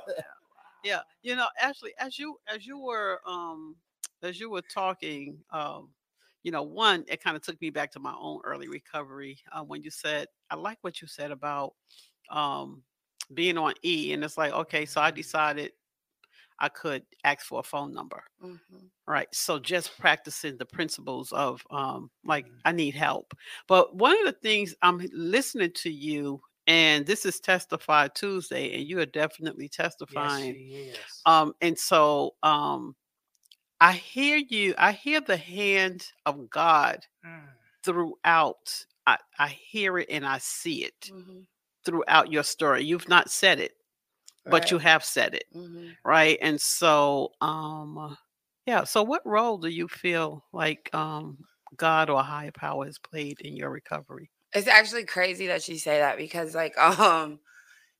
yeah 0.84 1.00
you 1.24 1.38
know 1.38 1.48
actually 1.60 1.94
as 2.00 2.20
you 2.20 2.38
as 2.54 2.68
you 2.68 2.78
were 2.80 3.22
um 3.26 3.76
as 4.24 4.40
you 4.42 4.50
were 4.50 4.62
talking 4.74 5.38
um 5.52 5.88
you 6.46 6.52
know 6.52 6.64
one 6.64 7.06
it 7.10 7.24
kind 7.24 7.38
of 7.38 7.44
took 7.44 7.62
me 7.62 7.72
back 7.72 7.92
to 7.92 8.00
my 8.00 8.16
own 8.20 8.42
early 8.46 8.70
recovery 8.70 9.40
uh, 9.54 9.64
when 9.64 9.84
you 9.84 9.92
said 9.92 10.30
i 10.52 10.56
like 10.56 10.80
what 10.84 11.02
you 11.02 11.08
said 11.10 11.32
about 11.32 11.74
um 12.32 12.84
being 13.36 13.58
on 13.58 13.74
e 13.86 14.14
and 14.14 14.24
it's 14.24 14.38
like 14.38 14.54
okay 14.54 14.86
so 14.86 15.02
i 15.02 15.12
decided 15.12 15.74
i 16.60 16.70
could 16.70 17.04
ask 17.24 17.46
for 17.46 17.60
a 17.60 17.64
phone 17.64 17.94
number 17.94 18.24
Mhm. 18.42 18.92
right 19.08 19.34
so 19.34 19.60
just 19.60 19.98
practicing 20.00 20.58
the 20.58 20.66
principles 20.66 21.32
of 21.34 21.64
um 21.72 22.12
like 22.26 22.48
i 22.66 22.72
need 22.72 22.96
help 22.96 23.34
but 23.68 23.96
one 23.96 24.18
of 24.20 24.26
the 24.26 24.40
things 24.42 24.76
i'm 24.84 25.00
listening 25.14 25.72
to 25.74 25.92
you 25.92 26.42
and 26.68 27.06
this 27.06 27.26
is 27.26 27.40
testify 27.40 28.08
tuesday 28.10 28.74
and 28.76 28.88
you 28.88 29.00
are 29.00 29.06
definitely 29.08 29.70
testifying 29.70 30.58
is. 30.70 31.22
um 31.26 31.54
and 31.62 31.80
so 31.80 32.36
um 32.44 32.96
i 33.82 33.92
hear 33.94 34.38
you 34.38 34.74
i 34.78 34.92
hear 34.92 35.22
the 35.22 35.38
hand 35.38 36.08
of 36.26 36.50
god 36.50 37.06
Mm. 37.26 37.48
throughout 37.84 38.86
i 39.08 39.18
i 39.40 39.48
hear 39.48 39.98
it 39.98 40.10
and 40.10 40.26
i 40.26 40.38
see 40.38 40.84
it 40.86 41.12
Mhm. 41.12 41.46
throughout 41.86 42.32
your 42.32 42.44
story 42.44 42.84
you've 42.84 43.10
not 43.10 43.30
said 43.32 43.60
it 43.60 43.74
but 44.46 44.72
you 44.72 44.78
have 44.80 45.04
said 45.04 45.34
it 45.36 45.46
Mhm. 45.54 45.98
right 46.06 46.38
and 46.42 46.60
so 46.62 47.32
um 47.42 48.18
yeah 48.66 48.84
so 48.84 49.04
what 49.04 49.26
role 49.26 49.58
do 49.58 49.70
you 49.70 49.88
feel 49.88 50.46
like 50.54 50.90
um 50.94 51.38
god 51.78 52.10
or 52.10 52.20
a 52.20 52.24
higher 52.24 52.52
power 52.52 52.86
has 52.86 53.00
played 53.00 53.40
in 53.42 53.56
your 53.56 53.70
recovery 53.72 54.30
It's 54.54 54.68
actually 54.68 55.06
crazy 55.06 55.48
that 55.48 55.68
you 55.68 55.78
say 55.78 56.00
that 56.00 56.18
because 56.18 56.56
like 56.56 56.78
um 57.00 57.40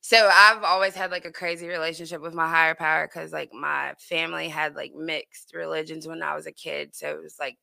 so 0.08 0.30
I've 0.32 0.62
always 0.62 0.94
had 0.94 1.10
like 1.10 1.24
a 1.24 1.32
crazy 1.32 1.66
relationship 1.66 2.22
with 2.22 2.32
my 2.32 2.48
higher 2.48 2.76
power 2.76 3.08
cuz 3.08 3.32
like 3.32 3.52
my 3.52 3.92
family 3.98 4.48
had 4.48 4.76
like 4.76 4.94
mixed 4.94 5.52
religions 5.52 6.06
when 6.06 6.22
I 6.22 6.36
was 6.36 6.46
a 6.46 6.52
kid 6.52 6.94
so 6.94 7.10
it 7.10 7.20
was 7.20 7.40
like 7.40 7.56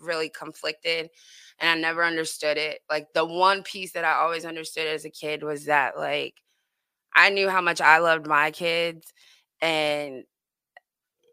really 0.00 0.30
conflicted 0.30 1.10
and 1.60 1.68
I 1.70 1.74
never 1.74 2.04
understood 2.04 2.56
it. 2.56 2.80
Like 2.88 3.12
the 3.12 3.26
one 3.26 3.62
piece 3.64 3.92
that 3.92 4.04
I 4.04 4.14
always 4.14 4.46
understood 4.46 4.86
as 4.86 5.04
a 5.04 5.10
kid 5.10 5.42
was 5.42 5.66
that 5.66 5.98
like 5.98 6.36
I 7.14 7.28
knew 7.30 7.50
how 7.50 7.60
much 7.60 7.82
I 7.82 7.98
loved 7.98 8.26
my 8.26 8.50
kids 8.50 9.12
and 9.60 10.24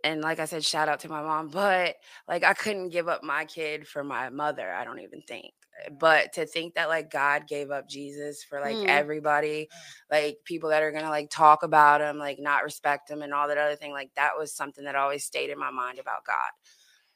and 0.04 0.22
like 0.22 0.40
I 0.40 0.46
said 0.46 0.66
shout 0.66 0.90
out 0.90 1.00
to 1.02 1.10
my 1.10 1.22
mom 1.22 1.48
but 1.62 1.96
like 2.28 2.44
I 2.44 2.54
couldn't 2.54 2.90
give 2.90 3.08
up 3.08 3.24
my 3.24 3.46
kid 3.46 3.88
for 3.88 4.04
my 4.04 4.30
mother 4.30 4.70
I 4.70 4.84
don't 4.84 5.00
even 5.00 5.22
think 5.22 5.54
but 6.00 6.34
to 6.34 6.46
think 6.46 6.76
that 6.76 6.90
like 6.90 7.12
God 7.12 7.48
gave 7.48 7.72
up 7.72 7.88
Jesus 7.90 8.44
for 8.44 8.60
like 8.62 8.78
Mm. 8.78 8.86
everybody, 8.88 9.70
like 10.12 10.38
people 10.46 10.70
that 10.70 10.84
are 10.84 10.92
gonna 10.92 11.10
like 11.10 11.30
talk 11.30 11.64
about 11.64 12.02
him, 12.02 12.18
like 12.18 12.40
not 12.40 12.64
respect 12.64 13.10
him 13.10 13.22
and 13.22 13.34
all 13.34 13.48
that 13.48 13.58
other 13.58 13.76
thing, 13.76 13.92
like 13.92 14.12
that 14.16 14.38
was 14.38 14.54
something 14.54 14.86
that 14.86 14.96
always 14.96 15.24
stayed 15.26 15.50
in 15.50 15.60
my 15.60 15.72
mind 15.72 16.00
about 16.00 16.26
God. 16.26 16.52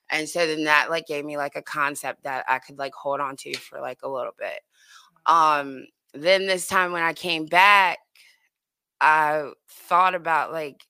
And 0.10 0.30
so 0.30 0.46
then 0.48 0.66
that 0.66 0.90
like 0.90 1.08
gave 1.08 1.26
me 1.26 1.38
like 1.38 1.56
a 1.56 1.62
concept 1.62 2.24
that 2.24 2.46
I 2.48 2.60
could 2.60 2.78
like 2.78 2.94
hold 2.94 3.20
on 3.22 3.36
to 3.38 3.54
for 3.58 3.82
like 3.82 4.00
a 4.04 4.10
little 4.10 4.34
bit. 4.38 4.60
Um 5.26 5.86
then 6.14 6.48
this 6.48 6.68
time 6.68 6.92
when 6.92 7.04
I 7.04 7.14
came 7.14 7.46
back, 7.48 8.00
I 9.02 9.52
thought 9.70 10.16
about 10.16 10.52
like 10.54 10.86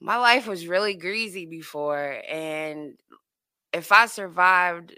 my 0.00 0.16
life 0.16 0.46
was 0.46 0.66
really 0.68 0.94
greasy 0.94 1.46
before 1.46 2.20
and 2.28 2.94
if 3.72 3.92
I 3.92 4.06
survived 4.06 4.94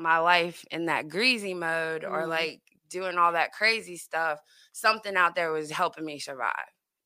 my 0.00 0.18
life 0.18 0.64
in 0.70 0.86
that 0.86 1.08
greasy 1.08 1.54
mode 1.54 2.04
or 2.04 2.26
Mhm. 2.26 2.28
like 2.28 2.62
doing 2.88 3.18
all 3.18 3.32
that 3.32 3.52
crazy 3.52 3.96
stuff, 3.96 4.40
something 4.72 5.16
out 5.16 5.34
there 5.34 5.52
was 5.52 5.70
helping 5.70 6.04
me 6.04 6.18
survive. 6.18 6.54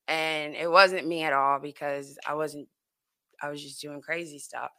And 0.09 0.55
it 0.55 0.71
wasn't 0.71 1.07
me 1.07 1.23
at 1.25 1.33
all 1.33 1.61
because 1.61 2.19
I 2.27 2.35
wasn't, 2.35 2.69
I 3.43 3.51
was 3.51 3.63
just 3.63 3.81
doing 3.81 4.01
crazy 4.03 4.39
stuff. 4.39 4.71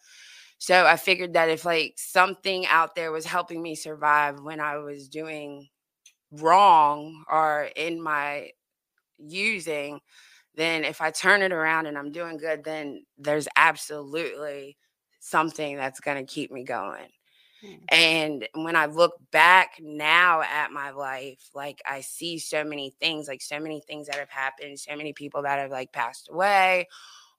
So 0.57 0.85
I 0.85 0.97
figured 0.97 1.33
that 1.33 1.49
if 1.49 1.65
like 1.65 1.95
something 1.97 2.65
out 2.67 2.95
there 2.95 3.11
was 3.11 3.25
helping 3.25 3.61
me 3.61 3.75
survive 3.75 4.39
when 4.41 4.59
I 4.59 4.77
was 4.77 5.09
doing 5.09 5.67
wrong 6.31 7.25
or 7.29 7.69
in 7.75 8.01
my 8.01 8.51
using, 9.19 9.99
then 10.55 10.83
if 10.85 11.01
I 11.01 11.11
turn 11.11 11.41
it 11.41 11.53
around 11.53 11.87
and 11.87 11.97
I'm 11.97 12.11
doing 12.11 12.37
good, 12.37 12.63
then 12.63 13.05
there's 13.17 13.47
absolutely 13.55 14.77
something 15.19 15.77
that's 15.77 15.99
going 15.99 16.17
to 16.25 16.31
keep 16.33 16.51
me 16.51 16.63
going. 16.63 17.09
Hmm. 17.61 17.73
And 17.89 18.47
when 18.53 18.75
I 18.75 18.87
look 18.87 19.13
back 19.31 19.75
now 19.79 20.41
at 20.41 20.71
my 20.71 20.91
life, 20.91 21.49
like 21.53 21.81
I 21.85 22.01
see 22.01 22.39
so 22.39 22.63
many 22.63 22.91
things, 22.99 23.27
like 23.27 23.41
so 23.41 23.59
many 23.59 23.81
things 23.81 24.07
that 24.07 24.17
have 24.17 24.29
happened, 24.29 24.79
so 24.79 24.95
many 24.95 25.13
people 25.13 25.43
that 25.43 25.59
have 25.59 25.71
like 25.71 25.91
passed 25.91 26.29
away, 26.31 26.87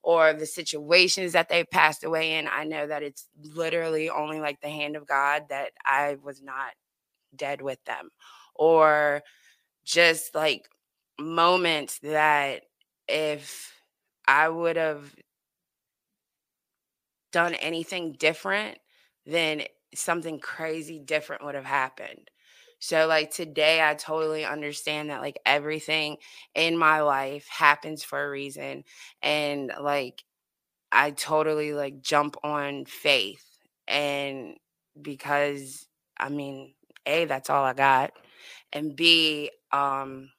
or 0.03 0.33
the 0.33 0.45
situations 0.45 1.33
that 1.33 1.49
they 1.49 1.63
passed 1.65 2.03
away 2.03 2.35
in, 2.35 2.47
I 2.47 2.63
know 2.63 2.87
that 2.87 3.03
it's 3.03 3.27
literally 3.43 4.09
only 4.09 4.39
like 4.39 4.61
the 4.61 4.69
hand 4.69 4.95
of 4.95 5.07
God 5.07 5.43
that 5.49 5.71
I 5.85 6.17
was 6.23 6.41
not 6.41 6.71
dead 7.35 7.61
with 7.61 7.83
them. 7.85 8.09
Or 8.55 9.21
just 9.85 10.35
like 10.35 10.69
moments 11.19 11.99
that 11.99 12.63
if 13.07 13.73
I 14.27 14.49
would 14.49 14.77
have 14.77 15.13
done 17.31 17.55
anything 17.55 18.13
different, 18.13 18.77
then 19.25 19.63
something 19.95 20.39
crazy 20.39 20.99
different 20.99 21.43
would 21.43 21.55
have 21.55 21.65
happened. 21.65 22.29
So 22.79 23.07
like 23.07 23.31
today 23.31 23.81
I 23.87 23.95
totally 23.95 24.45
understand 24.45 25.09
that 25.09 25.21
like 25.21 25.39
everything 25.45 26.17
in 26.55 26.77
my 26.77 27.01
life 27.01 27.47
happens 27.49 28.03
for 28.03 28.23
a 28.23 28.29
reason 28.29 28.83
and 29.21 29.71
like 29.81 30.23
I 30.91 31.11
totally 31.11 31.73
like 31.73 32.01
jump 32.01 32.37
on 32.43 32.85
faith 32.85 33.45
and 33.87 34.57
because 35.01 35.87
I 36.19 36.29
mean 36.29 36.73
A 37.05 37.25
that's 37.25 37.49
all 37.49 37.63
I 37.63 37.73
got 37.73 38.11
and 38.73 38.95
B 38.95 39.51
um 39.71 40.29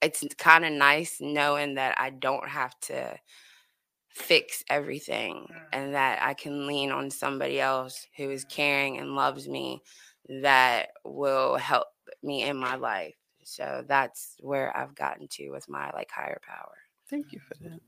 it's 0.00 0.24
kind 0.38 0.64
of 0.64 0.72
nice 0.72 1.18
knowing 1.20 1.74
that 1.74 1.94
I 1.98 2.10
don't 2.10 2.48
have 2.48 2.78
to 2.82 3.16
fix 4.18 4.64
everything 4.68 5.46
Mm. 5.50 5.66
and 5.72 5.94
that 5.94 6.22
I 6.22 6.34
can 6.34 6.66
lean 6.66 6.90
on 6.90 7.10
somebody 7.10 7.60
else 7.60 8.06
who 8.16 8.30
is 8.30 8.44
caring 8.44 8.98
and 8.98 9.14
loves 9.14 9.48
me 9.48 9.82
that 10.28 10.90
will 11.04 11.56
help 11.56 11.88
me 12.22 12.42
in 12.42 12.56
my 12.56 12.74
life. 12.76 13.14
So 13.44 13.84
that's 13.86 14.36
where 14.40 14.76
I've 14.76 14.94
gotten 14.94 15.28
to 15.28 15.50
with 15.50 15.68
my 15.68 15.90
like 15.92 16.10
higher 16.10 16.40
power. 16.46 16.74
Thank 17.08 17.32
you 17.32 17.40
for 17.40 17.54
that. 17.62 17.80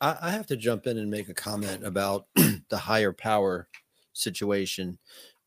I, 0.00 0.28
I 0.28 0.30
have 0.30 0.46
to 0.48 0.56
jump 0.56 0.86
in 0.86 0.98
and 0.98 1.10
make 1.10 1.28
a 1.28 1.34
comment 1.34 1.84
about 1.84 2.26
the 2.68 2.78
higher 2.78 3.12
power 3.12 3.68
situation 4.12 4.98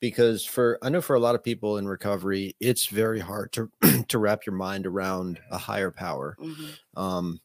because 0.01 0.43
for 0.43 0.77
I 0.81 0.89
know 0.89 1.01
for 1.01 1.15
a 1.15 1.19
lot 1.19 1.35
of 1.35 1.43
people 1.43 1.77
in 1.77 1.87
recovery, 1.87 2.55
it's 2.59 2.87
very 2.87 3.19
hard 3.19 3.51
to 3.53 3.71
to 4.09 4.17
wrap 4.17 4.45
your 4.45 4.55
mind 4.55 4.87
around 4.87 5.39
a 5.51 5.57
higher 5.57 5.91
power. 5.91 6.35
Mhm. 6.39 6.77
Um, 6.97 7.41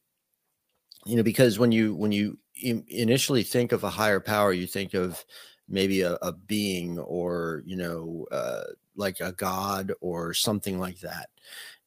you 1.05 1.17
know, 1.17 1.23
because 1.23 1.59
when 1.59 1.71
you 1.71 1.95
when 1.95 2.11
you 2.13 2.39
in- 2.57 2.85
initially 2.89 3.43
think 3.43 3.73
of 3.73 3.85
a 3.85 3.91
higher 3.91 4.21
power, 4.21 4.53
you 4.53 4.67
think 4.67 4.95
of 4.95 5.25
maybe 5.69 6.03
a, 6.03 6.15
a 6.23 6.33
being 6.33 6.99
or 6.99 7.63
you 7.67 7.77
know 7.77 8.27
uh, 8.31 8.63
like 8.97 9.21
a 9.21 9.33
god 9.33 9.93
or 10.01 10.33
something 10.33 10.79
like 10.79 11.01
that. 11.01 11.29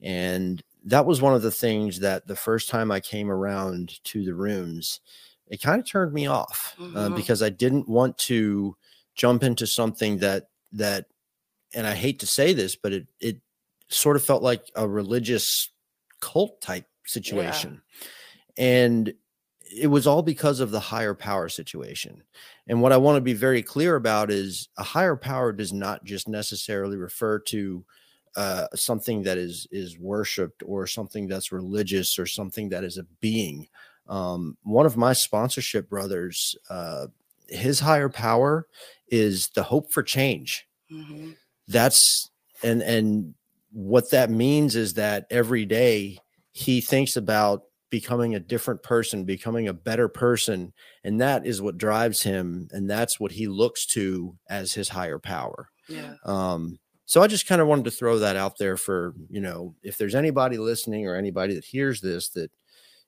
And 0.02 0.62
that 0.86 1.06
was 1.06 1.22
one 1.22 1.34
of 1.34 1.42
the 1.42 1.52
things 1.52 2.00
that 2.00 2.28
the 2.28 2.36
first 2.36 2.70
time 2.70 2.92
i 2.92 3.00
came 3.00 3.30
around 3.30 4.04
to 4.06 4.24
the 4.24 4.34
rooms, 4.34 5.02
it 5.48 5.62
kind 5.62 5.80
of 5.82 5.88
turned 5.88 6.14
me 6.14 6.28
off 6.28 6.76
uh, 6.80 6.84
Mhm. 7.10 7.16
because 7.16 7.42
i 7.42 7.50
didn't 7.50 7.90
want 7.90 8.18
to 8.20 8.76
jump 9.16 9.44
into 9.44 9.66
something 9.68 10.20
that 10.20 10.50
that 10.72 11.08
and 11.74 11.86
i 11.88 11.94
hate 11.96 12.20
to 12.20 12.28
say 12.28 12.54
this 12.54 12.76
but 12.76 12.94
it 12.94 13.08
it 13.20 13.38
sort 13.90 14.16
of 14.16 14.24
felt 14.24 14.44
like 14.44 14.64
a 14.76 14.88
religious 14.88 15.70
cult 16.22 16.62
type 16.62 16.86
situation. 17.06 17.82
And 18.58 19.14
it 19.70 19.88
was 19.88 20.08
all 20.08 20.22
because 20.24 20.60
of 20.60 20.72
the 20.72 20.80
higher 20.80 21.14
power 21.14 21.50
situation. 21.50 22.24
And 22.68 22.82
what 22.82 22.92
I 22.92 22.98
want 22.98 23.18
to 23.18 23.22
be 23.22 23.34
very 23.34 23.62
clear 23.62 23.96
about 23.96 24.32
is 24.32 24.68
a 24.78 24.84
higher 24.84 25.16
power 25.16 25.52
does 25.52 25.72
not 25.74 26.04
just 26.04 26.28
necessarily 26.28 26.98
refer 26.98 27.40
to 27.40 27.86
uh, 28.36 28.68
something 28.76 29.24
that 29.24 29.38
is 29.38 29.68
is 29.72 29.98
worshipped 30.00 30.64
or 30.66 30.88
something 30.88 31.28
that's 31.28 31.52
religious 31.52 32.18
or 32.20 32.26
something 32.26 32.70
that 32.70 32.84
is 32.84 32.98
a 32.98 33.04
being. 33.20 33.68
Um, 34.08 34.58
one 34.64 34.86
of 34.86 34.98
my 34.98 35.14
sponsorship 35.14 35.90
brothers, 35.90 36.56
uh, 36.70 37.08
his 37.48 37.80
higher 37.82 38.10
power 38.10 38.68
is 39.08 39.50
the 39.56 39.64
hope 39.64 39.92
for 39.92 40.04
change 40.04 40.68
Mhm. 40.92 41.36
that's 41.68 42.30
and 42.64 42.82
and 42.82 43.34
what 43.72 44.12
that 44.12 44.30
means 44.30 44.76
is 44.76 44.96
that 44.96 45.26
every 45.30 45.66
day 45.66 46.18
he 46.52 46.82
thinks 46.82 47.16
about 47.16 47.64
becoming 47.90 48.36
a 48.36 48.40
different 48.40 48.84
person 48.84 49.24
becoming 49.24 49.68
a 49.68 49.74
better 49.74 50.08
person 50.08 50.74
and 51.04 51.20
that 51.22 51.46
is 51.46 51.62
what 51.62 51.78
drives 51.78 52.22
him 52.24 52.68
and 52.72 52.90
that's 52.90 53.20
what 53.20 53.32
he 53.32 53.48
looks 53.48 53.86
to 53.86 54.36
as 54.50 54.74
his 54.74 54.90
higher 54.90 55.20
power 55.20 55.70
Yeah. 55.88 56.14
um 56.26 56.78
so 57.06 57.22
i 57.22 57.28
just 57.28 57.48
kind 57.48 57.62
of 57.62 57.68
wanted 57.68 57.86
to 57.86 57.92
throw 57.92 58.20
that 58.20 58.36
out 58.36 58.58
there 58.60 58.78
for 58.78 59.14
you 59.30 59.42
know 59.42 59.76
if 59.84 59.98
there's 59.98 60.16
anybody 60.16 60.58
listening 60.58 61.08
or 61.08 61.16
anybody 61.16 61.56
that 61.56 61.66
hears 61.66 62.00
this 62.02 62.30
that 62.30 62.52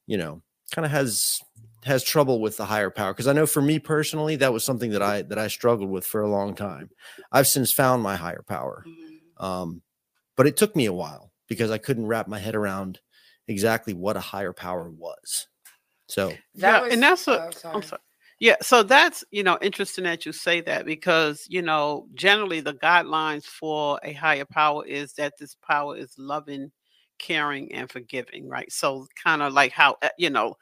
you 0.07 0.17
know 0.17 0.41
kind 0.73 0.85
of 0.85 0.91
has 0.91 1.39
has 1.83 2.03
trouble 2.03 2.39
with 2.41 2.57
the 2.57 2.65
higher 2.65 2.89
power 2.89 3.13
because 3.13 3.27
i 3.27 3.33
know 3.33 3.45
for 3.45 3.61
me 3.61 3.77
personally 3.79 4.35
that 4.35 4.53
was 4.53 4.63
something 4.63 4.91
that 4.91 5.01
i 5.01 5.21
that 5.23 5.37
i 5.37 5.47
struggled 5.47 5.89
with 5.89 6.05
for 6.05 6.21
a 6.21 6.29
long 6.29 6.55
time 6.55 6.89
i've 7.31 7.47
since 7.47 7.71
found 7.73 8.01
my 8.01 8.15
higher 8.15 8.43
power 8.47 8.83
Mhm. 8.87 9.43
um, 9.43 9.81
but 10.37 10.47
it 10.47 10.57
took 10.57 10.75
me 10.75 10.85
a 10.85 10.93
while 10.93 11.31
because 11.47 11.69
I 11.69 11.77
couldn't 11.77 12.07
wrap 12.07 12.27
my 12.29 12.39
head 12.39 12.55
around 12.55 12.99
exactly 13.51 13.93
what 13.93 14.17
a 14.17 14.21
higher 14.21 14.53
power 14.53 14.89
was. 14.89 15.47
So 16.07 16.33
That 16.55 16.81
yeah, 16.81 16.81
was- 16.81 16.93
and 16.93 17.03
that's 17.03 17.27
oh, 17.27 17.31
what 17.33 17.55
sorry. 17.55 17.75
I'm 17.75 17.83
sorry. 17.83 18.01
Yeah, 18.39 18.55
so 18.61 18.81
that's 18.81 19.23
you 19.29 19.43
know 19.43 19.59
interesting 19.61 20.03
that 20.05 20.25
you 20.25 20.31
say 20.31 20.61
that 20.61 20.85
because 20.85 21.45
you 21.47 21.61
know 21.61 22.07
generally 22.15 22.59
the 22.59 22.73
guidelines 22.73 23.45
for 23.45 23.99
a 24.03 24.13
higher 24.13 24.45
power 24.45 24.83
is 24.85 25.13
that 25.13 25.33
this 25.39 25.55
power 25.55 25.95
is 25.95 26.15
loving, 26.17 26.71
caring, 27.19 27.71
and 27.71 27.89
forgiving, 27.91 28.49
right? 28.49 28.71
So 28.71 29.05
kind 29.23 29.43
of 29.43 29.53
like 29.53 29.71
how 29.71 29.97
uh, 30.01 30.09
you 30.17 30.31
know, 30.31 30.55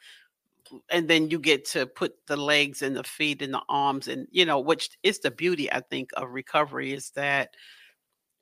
and 0.92 1.08
then 1.08 1.30
you 1.30 1.40
get 1.40 1.66
to 1.70 1.86
put 1.88 2.14
the 2.28 2.36
legs 2.38 2.82
and 2.82 2.96
the 2.96 3.04
feet 3.04 3.42
and 3.42 3.54
the 3.54 3.62
arms 3.70 4.08
and 4.10 4.28
you 4.32 4.46
know, 4.46 4.60
which 4.60 4.90
is 5.04 5.20
the 5.20 5.32
beauty 5.32 5.72
I 5.72 5.80
think 5.80 6.10
of 6.18 6.30
recovery 6.32 6.92
is 6.94 7.12
that 7.12 7.56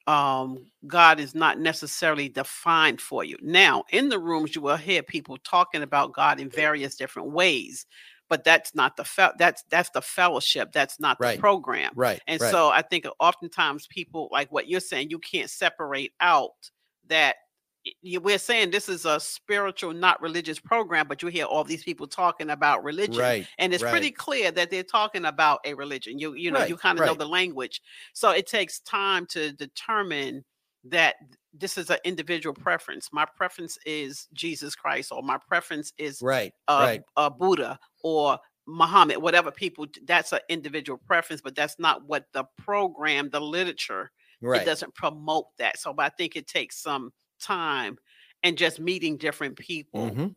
um 0.07 0.65
God 0.87 1.19
is 1.19 1.35
not 1.35 1.59
necessarily 1.59 2.29
defined 2.29 3.01
for 3.01 3.23
you. 3.23 3.37
Now, 3.41 3.83
in 3.91 4.09
the 4.09 4.19
rooms 4.19 4.55
you 4.55 4.61
will 4.61 4.77
hear 4.77 5.03
people 5.03 5.37
talking 5.43 5.83
about 5.83 6.13
God 6.13 6.39
in 6.39 6.49
various 6.49 6.95
different 6.95 7.31
ways, 7.31 7.85
but 8.29 8.43
that's 8.43 8.73
not 8.73 8.95
the 8.97 9.03
fel- 9.03 9.33
that's 9.37 9.63
that's 9.69 9.89
the 9.91 10.01
fellowship, 10.01 10.71
that's 10.71 10.99
not 10.99 11.17
Right. 11.19 11.35
the 11.35 11.41
program. 11.41 11.91
right, 11.95 12.21
And 12.27 12.39
right. 12.41 12.51
so 12.51 12.69
I 12.69 12.81
think 12.81 13.05
oftentimes 13.19 13.87
people 13.87 14.29
like 14.31 14.51
what 14.51 14.67
you're 14.69 14.79
saying, 14.79 15.09
you 15.09 15.19
can't 15.19 15.49
separate 15.49 16.13
out 16.21 16.51
that 17.07 17.35
we're 18.03 18.37
saying 18.37 18.71
this 18.71 18.89
is 18.89 19.05
a 19.05 19.19
spiritual, 19.19 19.93
not 19.93 20.21
religious 20.21 20.59
program, 20.59 21.07
but 21.07 21.21
you 21.21 21.29
hear 21.29 21.45
all 21.45 21.63
these 21.63 21.83
people 21.83 22.07
talking 22.07 22.49
about 22.49 22.83
religion 22.83 23.17
right, 23.21 23.47
and 23.57 23.73
it's 23.73 23.83
pretty 23.83 24.11
clear 24.11 24.51
that 24.51 24.69
they're 24.69 24.83
talking 24.83 25.25
about 25.25 25.59
a 25.65 25.73
religion. 25.73 26.19
You 26.19 26.33
you 26.33 26.51
know 26.51 26.65
you 26.65 26.77
kind 26.77 26.99
of 26.99 27.05
know 27.05 27.13
the 27.13 27.27
language. 27.27 27.81
So 28.13 28.31
it 28.31 28.47
takes 28.47 28.79
time 28.81 29.25
to 29.27 29.51
determine 29.53 30.43
that 30.85 31.15
this 31.53 31.77
is 31.77 31.89
an 31.89 31.97
individual 32.03 32.53
preference. 32.53 33.09
My 33.11 33.25
preference 33.25 33.77
is 33.85 34.27
jesus 34.33 34.75
christ 34.75 35.11
or 35.11 35.23
my 35.23 35.37
preference 35.37 35.93
is 35.97 36.21
right, 36.21 36.53
uh, 36.67 36.81
right, 36.83 37.01
uh 37.15 37.29
buddha 37.29 37.79
or 38.03 38.37
muhammad 38.67 39.17
whatever 39.17 39.49
people 39.49 39.87
that's 40.05 40.33
an 40.33 40.39
individual 40.49 40.97
preference 41.07 41.41
but 41.41 41.55
that's 41.55 41.79
not 41.79 42.05
what 42.05 42.25
the 42.33 42.43
program 42.57 43.29
the 43.29 43.39
literature 43.39 44.11
it 44.61 44.65
doesn't 44.65 44.93
promote 44.93 45.45
that. 45.57 45.79
So 45.79 45.93
but 45.93 46.05
i 46.05 46.09
think 46.09 46.35
it 46.35 46.47
takes 46.47 46.77
some 46.81 47.11
time 47.39 47.97
and 48.43 48.57
just 48.57 48.79
meeting 48.79 49.17
different 49.17 49.57
people 49.57 50.09
Mhm. 50.11 50.35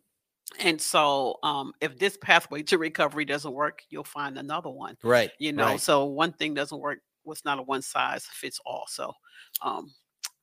and 0.59 0.81
so, 0.81 1.37
um, 1.43 1.73
if 1.81 1.97
this 1.97 2.17
pathway 2.17 2.63
to 2.63 2.77
recovery 2.77 3.23
doesn't 3.25 3.53
work, 3.53 3.83
you'll 3.89 4.03
find 4.03 4.37
another 4.37 4.69
one. 4.69 4.97
Right. 5.03 5.31
You 5.39 5.53
know, 5.53 5.65
right. 5.65 5.79
so 5.79 6.05
one 6.05 6.33
thing 6.33 6.53
doesn't 6.53 6.79
work. 6.79 6.99
What's 7.23 7.45
not 7.45 7.59
a 7.59 7.61
one 7.61 7.81
size 7.83 8.25
fits 8.25 8.59
all. 8.65 8.85
So, 8.89 9.13
um, 9.61 9.93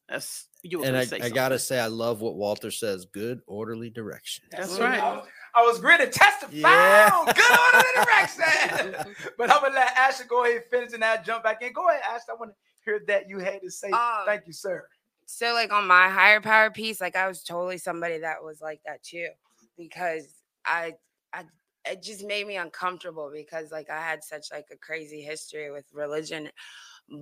that's 0.08 0.48
you. 0.62 0.84
And 0.84 0.96
I, 0.96 1.04
say 1.04 1.20
I 1.20 1.28
gotta 1.28 1.58
say, 1.58 1.78
I 1.78 1.86
love 1.88 2.20
what 2.22 2.36
Walter 2.36 2.70
says. 2.70 3.04
Good 3.06 3.42
orderly 3.46 3.90
direction. 3.90 4.44
That's 4.50 4.78
it. 4.78 4.82
right. 4.82 4.98
I 5.02 5.16
was, 5.16 5.26
I 5.56 5.62
was 5.62 5.80
ready 5.80 6.06
to 6.06 6.10
testify 6.10 6.56
Yeah. 6.56 7.10
on 7.12 7.26
good 7.26 7.58
order 7.74 8.04
direction. 8.04 9.24
but 9.36 9.50
I'm 9.50 9.60
gonna 9.60 9.74
let 9.74 9.94
Ashley 9.96 10.26
go 10.26 10.44
ahead 10.44 10.56
and 10.56 10.64
finish 10.66 10.92
and 10.94 11.04
I 11.04 11.18
jump 11.22 11.42
back 11.44 11.60
in. 11.62 11.72
Go 11.72 11.88
ahead, 11.90 12.00
Ashley. 12.08 12.32
I 12.32 12.34
want 12.38 12.52
to 12.52 12.56
hear 12.84 13.00
that 13.08 13.28
you 13.28 13.38
had 13.40 13.60
to 13.62 13.70
say. 13.70 13.90
Um, 13.90 14.22
Thank 14.24 14.46
you, 14.46 14.52
sir. 14.54 14.88
So 15.30 15.52
like 15.52 15.70
on 15.70 15.86
my 15.86 16.08
higher 16.08 16.40
power 16.40 16.70
piece 16.70 17.02
like 17.02 17.14
i 17.14 17.28
was 17.28 17.42
totally 17.42 17.76
somebody 17.76 18.18
that 18.18 18.42
was 18.42 18.62
like 18.62 18.80
that 18.86 19.02
too 19.02 19.28
because 19.76 20.40
i 20.64 20.94
i 21.34 21.44
it 21.84 22.02
just 22.02 22.26
made 22.26 22.46
me 22.46 22.56
uncomfortable 22.56 23.30
because 23.32 23.70
like 23.70 23.90
i 23.90 24.00
had 24.00 24.24
such 24.24 24.46
like 24.50 24.64
a 24.72 24.76
crazy 24.78 25.20
history 25.20 25.70
with 25.70 25.84
religion 25.92 26.48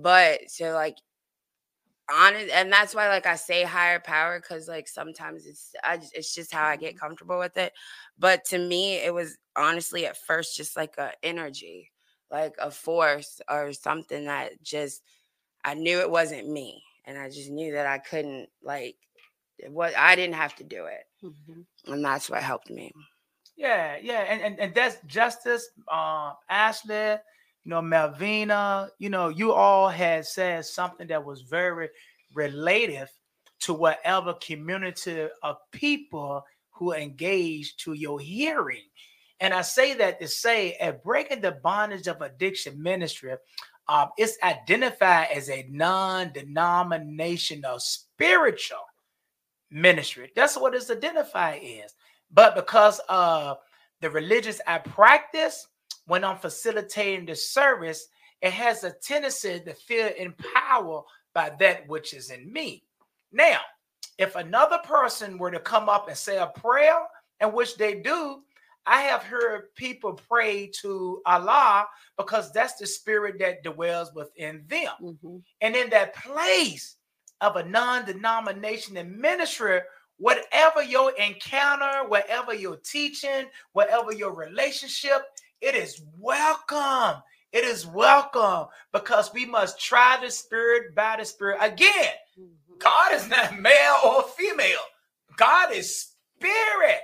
but 0.01 0.39
so 0.49 0.71
like 0.71 0.95
honest 2.09 2.49
and 2.53 2.71
that's 2.71 2.95
why 2.95 3.09
like 3.09 3.25
i 3.25 3.35
say 3.35 3.63
higher 3.63 3.99
power 3.99 4.39
because 4.39 4.69
like 4.69 4.87
sometimes 4.87 5.45
it's 5.45 5.73
i 5.83 5.97
just, 5.97 6.15
it's 6.15 6.33
just 6.33 6.53
how 6.53 6.63
i 6.63 6.77
get 6.77 6.91
mm-hmm. 6.91 6.99
comfortable 6.99 7.37
with 7.37 7.57
it 7.57 7.73
but 8.17 8.45
to 8.45 8.57
me 8.57 8.95
it 8.95 9.13
was 9.13 9.37
honestly 9.57 10.05
at 10.05 10.15
first 10.15 10.55
just 10.55 10.77
like 10.77 10.97
a 10.97 11.11
energy 11.23 11.91
like 12.31 12.53
a 12.59 12.71
force 12.71 13.41
or 13.51 13.73
something 13.73 14.27
that 14.27 14.51
just 14.63 15.01
i 15.65 15.73
knew 15.73 15.99
it 15.99 16.09
wasn't 16.09 16.47
me 16.49 16.81
and 17.07 17.17
i 17.17 17.27
just 17.29 17.49
knew 17.49 17.71
that 17.71 17.87
i 17.87 17.97
couldn't 17.97 18.47
like 18.61 18.95
what 19.69 19.95
i 19.97 20.15
didn't 20.15 20.35
have 20.35 20.55
to 20.55 20.63
do 20.63 20.85
it 20.85 21.05
Mhm. 21.23 21.65
and 21.87 22.05
that's 22.05 22.29
what 22.29 22.43
helped 22.43 22.69
me 22.69 22.91
Yeah, 23.55 23.97
yeah, 23.99 24.21
and 24.29 24.39
and, 24.41 24.59
and 24.59 24.75
that's 24.75 24.97
Justice, 25.07 25.67
uh, 25.91 26.33
Ashley, 26.47 27.17
you 27.63 27.69
know, 27.71 27.81
Melvina, 27.81 28.89
you 28.99 29.09
know, 29.09 29.29
you 29.29 29.51
all 29.51 29.89
had 29.89 30.27
said 30.27 30.63
something 30.65 31.07
that 31.07 31.25
was 31.25 31.41
very 31.41 31.89
relative 32.35 33.09
to 33.61 33.73
whatever 33.73 34.35
community 34.35 35.27
of 35.41 35.57
people 35.71 36.43
who 36.69 36.93
engage 36.93 37.75
to 37.77 37.93
your 37.93 38.19
hearing. 38.19 38.85
And 39.39 39.53
I 39.55 39.63
say 39.63 39.95
that 39.95 40.19
to 40.21 40.27
say, 40.27 40.73
at 40.73 41.03
breaking 41.03 41.41
the 41.41 41.53
bondage 41.63 42.07
of 42.07 42.21
addiction 42.21 42.79
ministry, 42.81 43.33
um, 43.89 44.09
it's 44.17 44.37
identified 44.43 45.29
as 45.33 45.49
a 45.49 45.65
non-denominational 45.69 47.79
spiritual 47.79 48.85
ministry. 49.71 50.31
That's 50.35 50.57
what 50.57 50.75
it's 50.75 50.91
identified 50.91 51.61
as. 51.83 51.95
But 52.31 52.55
because 52.55 52.99
of 53.07 53.57
the 54.01 54.09
religious 54.09 54.59
I 54.67 54.79
practice 54.79 55.67
when 56.05 56.23
I'm 56.23 56.37
facilitating 56.37 57.25
the 57.25 57.35
service, 57.35 58.07
it 58.41 58.51
has 58.51 58.83
a 58.83 58.91
tendency 58.91 59.59
to 59.59 59.73
feel 59.73 60.09
empowered 60.17 61.03
by 61.33 61.51
that 61.59 61.87
which 61.87 62.13
is 62.13 62.29
in 62.29 62.51
me. 62.51 62.83
Now, 63.31 63.59
if 64.17 64.35
another 64.35 64.79
person 64.83 65.37
were 65.37 65.51
to 65.51 65.59
come 65.59 65.89
up 65.89 66.07
and 66.07 66.17
say 66.17 66.37
a 66.37 66.47
prayer, 66.47 66.99
and 67.39 67.53
which 67.53 67.77
they 67.77 67.95
do, 67.95 68.41
I 68.87 69.01
have 69.01 69.21
heard 69.21 69.75
people 69.75 70.13
pray 70.13 70.71
to 70.81 71.21
Allah 71.25 71.87
because 72.17 72.53
that's 72.53 72.75
the 72.75 72.87
spirit 72.87 73.37
that 73.39 73.61
dwells 73.61 74.13
within 74.15 74.63
them. 74.67 74.93
Mm-hmm. 75.01 75.37
And 75.59 75.75
in 75.75 75.89
that 75.89 76.15
place 76.15 76.95
of 77.41 77.57
a 77.57 77.65
non 77.65 78.05
denominational 78.05 79.03
ministry, 79.03 79.81
whatever 80.17 80.81
your 80.81 81.11
encounter, 81.17 82.07
whatever 82.07 82.53
your 82.53 82.77
teaching, 82.77 83.47
whatever 83.73 84.13
your 84.13 84.33
relationship, 84.33 85.21
it 85.59 85.75
is 85.75 86.01
welcome. 86.17 87.21
It 87.51 87.65
is 87.65 87.85
welcome 87.85 88.67
because 88.93 89.33
we 89.33 89.45
must 89.45 89.81
try 89.81 90.17
the 90.21 90.31
spirit 90.31 90.95
by 90.95 91.17
the 91.19 91.25
spirit. 91.25 91.57
Again, 91.59 92.13
mm-hmm. 92.39 92.77
God 92.79 93.13
is 93.13 93.27
not 93.27 93.59
male 93.59 93.97
or 94.05 94.23
female, 94.37 94.79
God 95.35 95.73
is 95.73 96.13
spirit. 96.37 97.01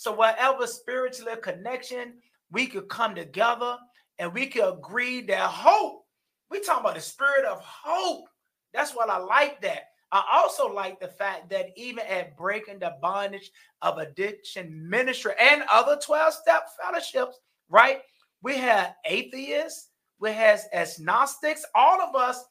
So, 0.00 0.12
whatever 0.12 0.66
spiritual 0.66 1.36
connection, 1.36 2.14
we 2.50 2.66
could 2.66 2.88
come 2.88 3.14
together 3.14 3.76
and 4.18 4.32
we 4.32 4.46
could 4.46 4.66
agree 4.66 5.20
that 5.26 5.50
hope. 5.50 6.06
We 6.50 6.60
talking 6.60 6.80
about 6.80 6.94
the 6.94 7.02
spirit 7.02 7.44
of 7.44 7.60
hope. 7.60 8.24
That's 8.72 8.96
what 8.96 9.10
I 9.10 9.18
like. 9.18 9.60
That 9.60 9.88
I 10.10 10.24
also 10.32 10.72
like 10.72 11.00
the 11.00 11.08
fact 11.08 11.50
that 11.50 11.72
even 11.76 12.06
at 12.06 12.34
breaking 12.34 12.78
the 12.78 12.96
bondage 13.02 13.50
of 13.82 13.98
addiction 13.98 14.88
ministry 14.88 15.32
and 15.38 15.64
other 15.70 15.98
12 16.02 16.32
step 16.32 16.62
fellowships, 16.82 17.38
right? 17.68 18.00
We 18.42 18.56
have 18.56 18.94
atheists, 19.04 19.90
we 20.18 20.30
have 20.32 20.62
agnostics, 20.72 21.62
all 21.74 22.00
of 22.00 22.16
us 22.16 22.42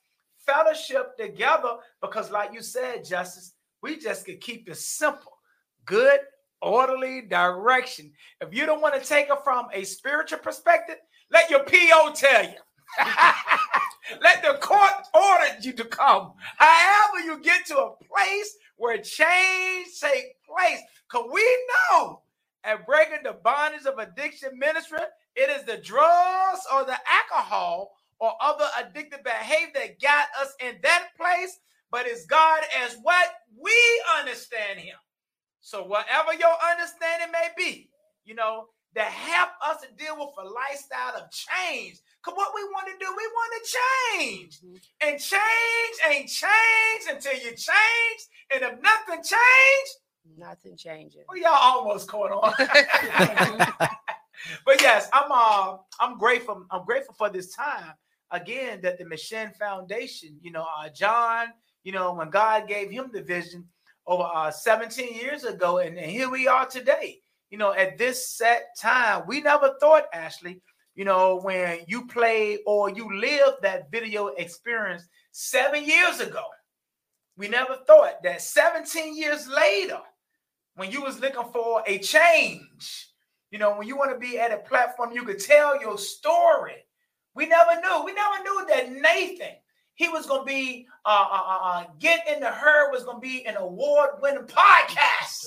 fellowship 0.46 1.18
together 1.18 1.78
because, 2.00 2.30
like 2.30 2.54
you 2.54 2.62
said, 2.62 3.06
Justice, 3.06 3.56
we 3.82 3.98
just 3.98 4.28
could 4.28 4.40
keep 4.40 4.70
it 4.70 4.78
simple. 4.78 5.32
Good 5.86 6.20
orderly 6.62 7.22
direction. 7.22 8.12
If 8.42 8.54
you 8.54 8.66
don't 8.66 8.82
want 8.82 9.02
to 9.02 9.08
take 9.08 9.30
it 9.30 9.38
from 9.44 9.68
a 9.74 9.84
spiritual 9.84 10.40
perspective, 10.40 10.98
let 11.32 11.50
your 11.50 11.64
PO 11.64 12.14
tell 12.16 12.44
you. 12.44 12.58
let 14.22 14.42
the 14.42 14.58
court 14.62 14.92
order 15.14 15.46
you 15.62 15.74
to 15.74 15.86
come. 15.86 16.34
However, 16.58 17.20
you 17.26 17.40
get 17.42 17.66
to 17.68 17.78
a 17.78 17.96
place 17.98 18.58
where 18.78 18.98
change 18.98 19.88
take 20.00 20.36
place. 20.44 20.80
Because 21.10 21.30
we 21.32 21.68
know 21.92 22.22
at 22.64 22.86
breaking 22.86 23.24
the 23.24 23.34
bondage 23.44 23.86
of 23.86 24.00
addiction 24.00 24.58
ministry, 24.58 25.00
it 25.36 25.50
is 25.50 25.64
the 25.66 25.78
drugs 25.78 26.62
or 26.74 26.84
the 26.86 26.98
alcohol 27.10 27.92
or 28.20 28.34
other 28.42 28.66
addictive 28.80 29.24
behavior 29.24 29.72
that 29.76 30.02
got 30.02 30.28
us 30.42 30.54
in 30.60 30.76
that 30.84 31.08
place, 31.18 31.60
but 31.92 32.06
it's 32.06 32.26
God 32.26 32.62
as 32.84 32.98
what 33.02 33.28
we 33.58 33.74
understand 34.20 34.80
Him. 34.80 34.96
So, 35.62 35.84
whatever 35.84 36.34
your 36.34 36.54
understanding 36.72 37.32
may 37.32 37.50
be, 37.58 37.90
you 38.26 38.36
know, 38.36 38.68
that 38.96 39.12
help 39.12 39.50
us 39.66 39.82
to 39.82 39.88
deal 39.94 40.18
with 40.18 40.30
a 40.40 40.50
lifestyle 40.50 41.22
of 41.22 41.30
change. 41.32 42.00
Because 42.24 42.36
what 42.36 42.52
we 42.56 42.64
want 42.66 42.88
to 42.88 42.94
do, 43.00 43.12
we 43.16 43.28
want 43.28 43.54
to 43.54 43.78
change. 43.78 44.60
Mm-hmm. 44.60 45.08
And 45.08 45.20
change 45.20 45.96
ain't 46.10 46.30
change 46.30 47.04
until 47.10 47.34
you 47.34 47.56
change. 47.56 48.22
And 48.52 48.64
if 48.64 48.82
nothing 48.82 49.24
change, 49.24 49.90
nothing 50.38 50.76
changes. 50.76 51.22
Well, 51.28 51.38
y'all 51.38 51.54
almost 51.54 52.08
caught 52.08 52.32
on. 52.32 52.54
but 54.66 54.82
yes, 54.82 55.10
I'm 55.14 55.32
uh, 55.32 55.78
I'm 56.00 56.18
grateful. 56.18 56.66
I'm 56.72 56.86
grateful 56.86 57.16
for 57.18 57.30
this 57.30 57.56
time 57.56 57.94
again 58.32 58.80
that 58.82 58.98
the 58.98 59.06
McShin 59.06 59.56
Foundation, 59.56 60.38
you 60.42 60.52
know, 60.52 60.66
uh, 60.78 60.90
John, 60.90 61.48
you 61.84 61.92
know, 61.92 62.14
when 62.14 62.30
God 62.30 62.68
gave 62.68 62.92
him 62.92 63.10
the 63.12 63.22
vision, 63.22 63.66
over 64.10 64.24
uh, 64.24 64.50
17 64.50 65.14
years 65.14 65.44
ago, 65.44 65.78
and, 65.78 65.98
and 65.98 66.10
here 66.10 66.30
we 66.30 66.48
are 66.48 66.66
today. 66.66 67.20
You 67.52 67.60
know, 67.60 67.74
at 67.74 67.98
this 67.98 68.28
set 68.28 68.76
time, 68.78 69.24
we 69.28 69.40
never 69.40 69.76
thought, 69.80 70.06
Ashley, 70.14 70.62
you 70.96 71.06
know, 71.06 71.40
when 71.42 71.82
you 71.88 72.08
played 72.08 72.60
or 72.66 72.90
you 72.90 73.16
lived 73.16 73.62
that 73.62 73.92
video 73.92 74.28
experience 74.28 75.08
seven 75.32 75.86
years 75.86 76.20
ago, 76.20 76.44
we 77.38 77.48
never 77.48 77.78
thought 77.88 78.22
that 78.24 78.42
17 78.42 79.16
years 79.16 79.48
later, 79.48 80.00
when 80.76 80.92
you 80.92 81.02
was 81.04 81.20
looking 81.20 81.52
for 81.54 81.84
a 81.86 82.00
change, 82.00 83.10
you 83.52 83.60
know, 83.60 83.78
when 83.78 83.88
you 83.88 83.96
want 83.96 84.12
to 84.12 84.20
be 84.20 84.40
at 84.40 84.52
a 84.52 84.58
platform, 84.58 85.12
you 85.12 85.24
could 85.24 85.40
tell 85.40 85.80
your 85.80 86.00
story. 86.00 86.86
We 87.36 87.46
never 87.46 87.80
knew. 87.80 88.04
We 88.06 88.14
never 88.14 88.44
knew 88.44 88.66
that 88.70 88.92
Nathan 88.92 89.56
he 90.00 90.08
was 90.08 90.26
going 90.26 90.40
to 90.40 90.46
be 90.46 90.88
uh, 91.04 91.26
uh, 91.30 91.44
uh, 91.46 91.60
uh, 91.62 91.84
get 92.00 92.26
in 92.34 92.40
the 92.40 92.50
herd 92.50 92.90
was 92.90 93.04
going 93.04 93.18
to 93.18 93.22
be 93.22 93.46
an 93.46 93.58
award-winning 93.58 94.46
podcast. 94.46 95.46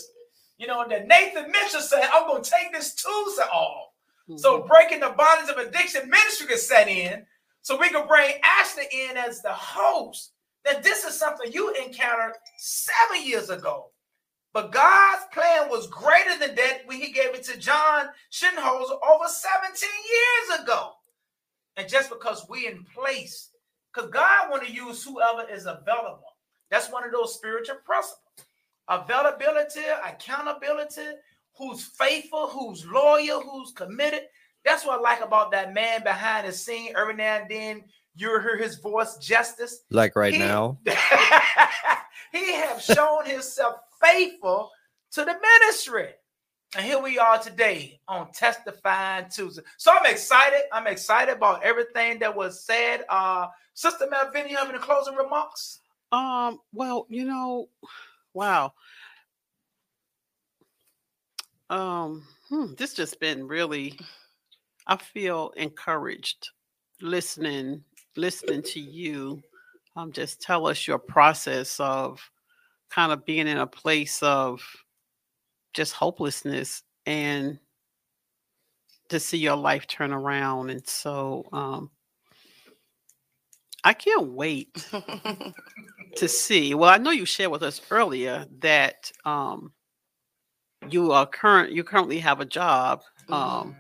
You 0.59 0.66
know, 0.66 0.84
that 0.90 1.09
Nathan 1.09 1.50
Mitchell 1.50 1.80
said, 1.80 2.07
"I'm 2.12 2.28
going 2.28 2.42
to 2.42 2.50
take 2.50 2.70
this 2.70 2.94
Tuesday 2.94 3.44
off." 3.44 3.92
Mm-hmm. 4.28 4.36
So 4.36 4.62
breaking 4.68 5.00
the 5.00 5.14
bondage 5.16 5.48
of 5.48 5.57
addiction 5.57 6.11
ministry 6.11 6.48
gets 6.48 6.68
set 6.68 6.86
in, 6.86 7.24
so 7.62 7.80
we 7.80 7.88
can 7.88 8.07
bring 8.07 8.34
Ashley 8.44 8.84
in 9.09 9.16
as 9.16 9.40
the 9.40 9.55
host. 9.55 10.32
That 10.66 10.82
this 10.82 11.05
is 11.05 11.18
something 11.18 11.50
you 11.50 11.72
encountered 11.72 12.34
seven 12.59 13.26
years 13.26 13.48
ago. 13.48 13.86
But 14.53 14.70
God's 14.70 15.24
plan 15.32 15.70
was 15.70 15.86
greater 15.86 16.38
than 16.38 16.55
that 16.57 16.80
when 16.84 17.00
he 17.00 17.11
gave 17.11 17.34
it 17.34 17.42
to 17.44 17.59
John 17.59 18.09
Shinholser 18.30 18.98
over 19.11 19.28
17 19.28 19.88
years 20.11 20.61
ago. 20.61 20.90
And 21.78 21.88
just 21.88 22.11
because 22.11 22.44
we 22.50 22.66
in 22.66 22.84
place 22.94 23.48
because 23.93 24.11
God 24.11 24.51
want 24.51 24.66
to 24.66 24.72
use 24.72 25.05
whoever 25.05 25.49
is 25.51 25.66
available. 25.66 26.24
That's 26.70 26.90
one 26.90 27.05
of 27.05 27.12
those 27.12 27.34
spiritual 27.34 27.76
principles. 27.84 28.18
Availability, 28.88 29.80
accountability, 30.05 31.16
who's 31.57 31.84
faithful, 31.84 32.49
who's 32.49 32.84
loyal, 32.86 33.40
who's 33.40 33.72
committed. 33.72 34.22
That's 34.64 34.86
what 34.86 34.99
I 34.99 35.03
like 35.03 35.22
about 35.22 35.53
that 35.53 35.74
man 35.74 36.03
behind 36.03 36.47
the 36.47 36.53
scene. 36.53 36.93
Every 36.97 37.14
now 37.14 37.36
and 37.36 37.51
then 37.51 37.84
you 38.14 38.28
hear 38.40 38.57
his 38.57 38.76
voice, 38.76 39.16
justice. 39.18 39.82
Like 39.90 40.16
right 40.16 40.32
he, 40.32 40.38
now. 40.38 40.78
he 42.32 42.53
have 42.55 42.80
shown 42.80 43.26
himself 43.26 43.76
faithful 44.03 44.70
to 45.12 45.24
the 45.24 45.34
ministry. 45.34 46.09
And 46.75 46.87
here 46.87 46.99
we 46.99 47.18
are 47.18 47.39
today 47.39 48.01
on 48.09 48.33
Testifying 48.33 49.27
Tuesday. 49.29 49.62
So 49.77 49.93
I'm 49.93 50.11
excited. 50.11 50.62
I'm 50.73 50.87
excited 50.87 51.37
about 51.37 51.62
everything 51.62 52.18
that 52.20 52.35
was 52.35 52.64
said. 52.64 53.05
Uh, 53.11 53.49
Sister 53.75 54.07
Malvin, 54.11 54.49
you 54.49 54.57
have 54.57 54.70
any 54.70 54.79
closing 54.79 55.14
remarks? 55.14 55.81
Um, 56.12 56.61
well, 56.73 57.07
you 57.11 57.27
know, 57.27 57.68
wow. 58.33 58.73
Um, 61.68 62.25
hmm, 62.49 62.73
this 62.79 62.95
just 62.95 63.20
been 63.20 63.47
really, 63.47 63.99
I 64.87 64.97
feel 64.97 65.53
encouraged 65.59 66.49
listening, 67.03 67.85
listening 68.16 68.62
to 68.62 68.81
you. 68.81 69.43
Um, 69.95 70.11
just 70.11 70.41
tell 70.41 70.66
us 70.66 70.87
your 70.87 70.99
process 70.99 71.79
of 71.81 72.18
kind 72.89 73.12
of 73.12 73.27
being 73.27 73.47
in 73.47 73.59
a 73.59 73.66
place 73.66 74.23
of 74.23 74.62
just 75.73 75.93
hopelessness 75.93 76.83
and 77.07 77.59
to 79.09 79.20
see 79.20 79.39
your 79.39 79.57
life 79.57 79.87
turn 79.87 80.12
around. 80.12 80.70
And 80.70 80.87
so 80.87 81.47
um, 81.53 81.91
I 83.85 83.93
can't 83.93 84.33
wait 84.33 84.75
to 86.16 86.29
see. 86.29 86.75
Well, 86.75 86.91
I 86.91 86.99
know 86.99 87.11
you 87.11 87.27
shared 87.27 87.51
with 87.51 87.62
us 87.62 87.81
earlier 87.91 88.47
that 88.61 89.11
um, 89.25 89.73
you 90.89 91.12
are 91.12 91.27
current. 91.27 91.73
You 91.73 91.85
currently 91.85 92.18
have 92.20 92.41
a 92.41 92.47
job, 92.47 93.03
um, 93.29 93.37
mm-hmm. 93.37 93.70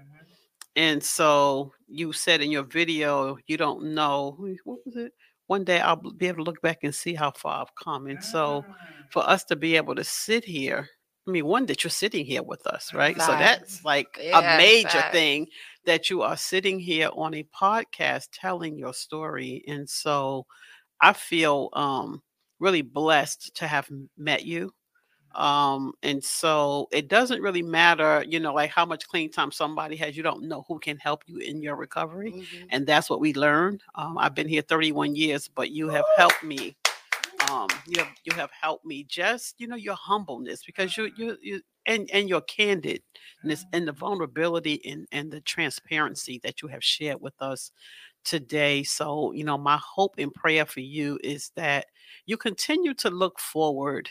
and 0.76 1.02
so 1.02 1.72
you 1.88 2.12
said 2.12 2.40
in 2.40 2.50
your 2.50 2.64
video 2.64 3.36
you 3.46 3.56
don't 3.56 3.94
know 3.94 4.36
what 4.64 4.78
was 4.84 4.96
it. 4.96 5.12
One 5.46 5.64
day 5.64 5.80
I'll 5.80 5.96
be 5.96 6.28
able 6.28 6.44
to 6.44 6.50
look 6.50 6.62
back 6.62 6.80
and 6.82 6.94
see 6.94 7.14
how 7.14 7.30
far 7.30 7.62
I've 7.62 7.74
come, 7.74 8.06
and 8.06 8.22
so 8.22 8.64
ah. 8.68 8.74
for 9.10 9.28
us 9.28 9.44
to 9.44 9.56
be 9.56 9.76
able 9.76 9.94
to 9.94 10.04
sit 10.04 10.44
here 10.44 10.88
I 11.26 11.30
mean, 11.30 11.46
one 11.46 11.66
that 11.66 11.84
you're 11.84 11.90
sitting 11.90 12.24
here 12.26 12.42
with 12.42 12.66
us, 12.66 12.92
right? 12.94 13.20
So 13.22 13.36
that's 13.36 13.84
like 13.84 14.18
Yeah, 14.20 14.38
a 14.54 14.56
major 14.56 15.02
thing 15.12 15.48
that 15.86 16.10
you 16.10 16.22
are 16.22 16.36
sitting 16.36 16.78
here 16.80 17.10
on 17.14 17.34
a 17.34 17.44
podcast 17.44 18.28
telling 18.32 18.76
your 18.78 18.92
story. 18.94 19.62
And 19.68 19.88
so 19.88 20.46
I 21.00 21.12
feel 21.14 21.70
um 21.74 22.22
really 22.60 22.82
blessed 22.82 23.54
to 23.56 23.66
have 23.68 23.88
met 24.16 24.44
you. 24.44 24.72
Um, 25.34 25.94
and 26.02 26.22
so 26.22 26.88
it 26.92 27.08
doesn't 27.08 27.40
really 27.42 27.62
matter, 27.62 28.24
you 28.28 28.38
know, 28.40 28.52
like 28.54 28.70
how 28.70 28.84
much 28.84 29.08
clean 29.08 29.30
time 29.30 29.50
somebody 29.50 29.96
has, 29.96 30.16
you 30.16 30.22
don't 30.22 30.44
know 30.48 30.64
who 30.68 30.78
can 30.78 30.98
help 30.98 31.22
you 31.26 31.38
in 31.38 31.62
your 31.62 31.76
recovery. 31.76 32.36
Mhm. 32.36 32.66
And 32.70 32.86
that's 32.86 33.08
what 33.08 33.20
we 33.20 33.32
learned. 33.34 33.82
Um, 33.94 34.18
I've 34.18 34.34
been 34.34 34.48
here 34.48 34.62
31 34.62 35.16
years, 35.16 35.48
but 35.48 35.70
you 35.70 35.88
have 35.88 36.06
helped 36.16 36.42
me 36.42 36.76
um 37.52 37.68
you 37.86 37.98
have 37.98 38.12
you 38.24 38.34
have 38.34 38.50
helped 38.60 38.84
me 38.84 39.04
just 39.04 39.54
you 39.58 39.66
know 39.66 39.76
your 39.76 39.94
humbleness 39.94 40.62
because 40.64 40.96
you 40.96 41.10
you 41.16 41.36
you 41.42 41.60
and 41.86 42.08
and 42.12 42.28
your 42.28 42.42
candidness 42.42 43.62
and 43.72 43.86
the 43.86 43.92
vulnerability 43.92 44.80
and 44.90 45.06
and 45.12 45.30
the 45.30 45.40
transparency 45.40 46.40
that 46.42 46.62
you 46.62 46.68
have 46.68 46.82
shared 46.84 47.20
with 47.20 47.34
us 47.40 47.70
today. 48.24 48.82
So 48.82 49.32
you 49.32 49.44
know 49.44 49.58
my 49.58 49.78
hope 49.78 50.14
and 50.18 50.32
prayer 50.32 50.64
for 50.66 50.80
you 50.80 51.18
is 51.22 51.50
that 51.56 51.86
you 52.26 52.36
continue 52.36 52.94
to 52.94 53.10
look 53.10 53.38
forward 53.40 54.08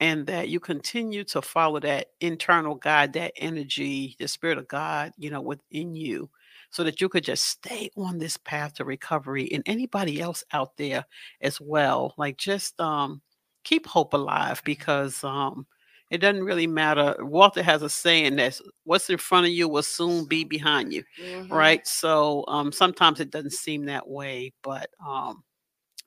and 0.00 0.26
that 0.26 0.48
you 0.50 0.60
continue 0.60 1.24
to 1.24 1.40
follow 1.40 1.80
that 1.80 2.08
internal 2.20 2.74
God, 2.74 3.14
that 3.14 3.32
energy, 3.36 4.14
the 4.18 4.28
spirit 4.28 4.58
of 4.58 4.68
God, 4.68 5.12
you 5.16 5.30
know, 5.30 5.40
within 5.40 5.94
you, 5.96 6.28
so 6.70 6.84
that 6.84 7.00
you 7.00 7.08
could 7.08 7.24
just 7.24 7.44
stay 7.44 7.90
on 7.96 8.18
this 8.18 8.36
path 8.36 8.74
to 8.74 8.84
recovery 8.84 9.48
and 9.52 9.62
anybody 9.66 10.20
else 10.20 10.44
out 10.52 10.76
there 10.76 11.04
as 11.40 11.60
well. 11.60 12.14
Like 12.18 12.36
just 12.38 12.78
um 12.80 13.20
keep 13.64 13.86
hope 13.86 14.12
alive 14.14 14.62
because 14.64 15.22
um 15.24 15.66
it 16.10 16.18
doesn't 16.18 16.44
really 16.44 16.66
matter. 16.68 17.16
Walter 17.20 17.62
has 17.62 17.82
a 17.82 17.88
saying 17.90 18.36
that 18.36 18.60
what's 18.84 19.10
in 19.10 19.18
front 19.18 19.46
of 19.46 19.52
you 19.52 19.68
will 19.68 19.82
soon 19.82 20.24
be 20.26 20.44
behind 20.44 20.92
you 20.92 21.02
Mhm. 21.20 21.48
right 21.50 21.86
so 21.86 22.44
um 22.48 22.72
sometimes 22.72 23.20
it 23.20 23.30
doesn't 23.30 23.52
seem 23.52 23.86
that 23.86 24.08
way 24.08 24.52
but 24.62 24.88
um 25.06 25.42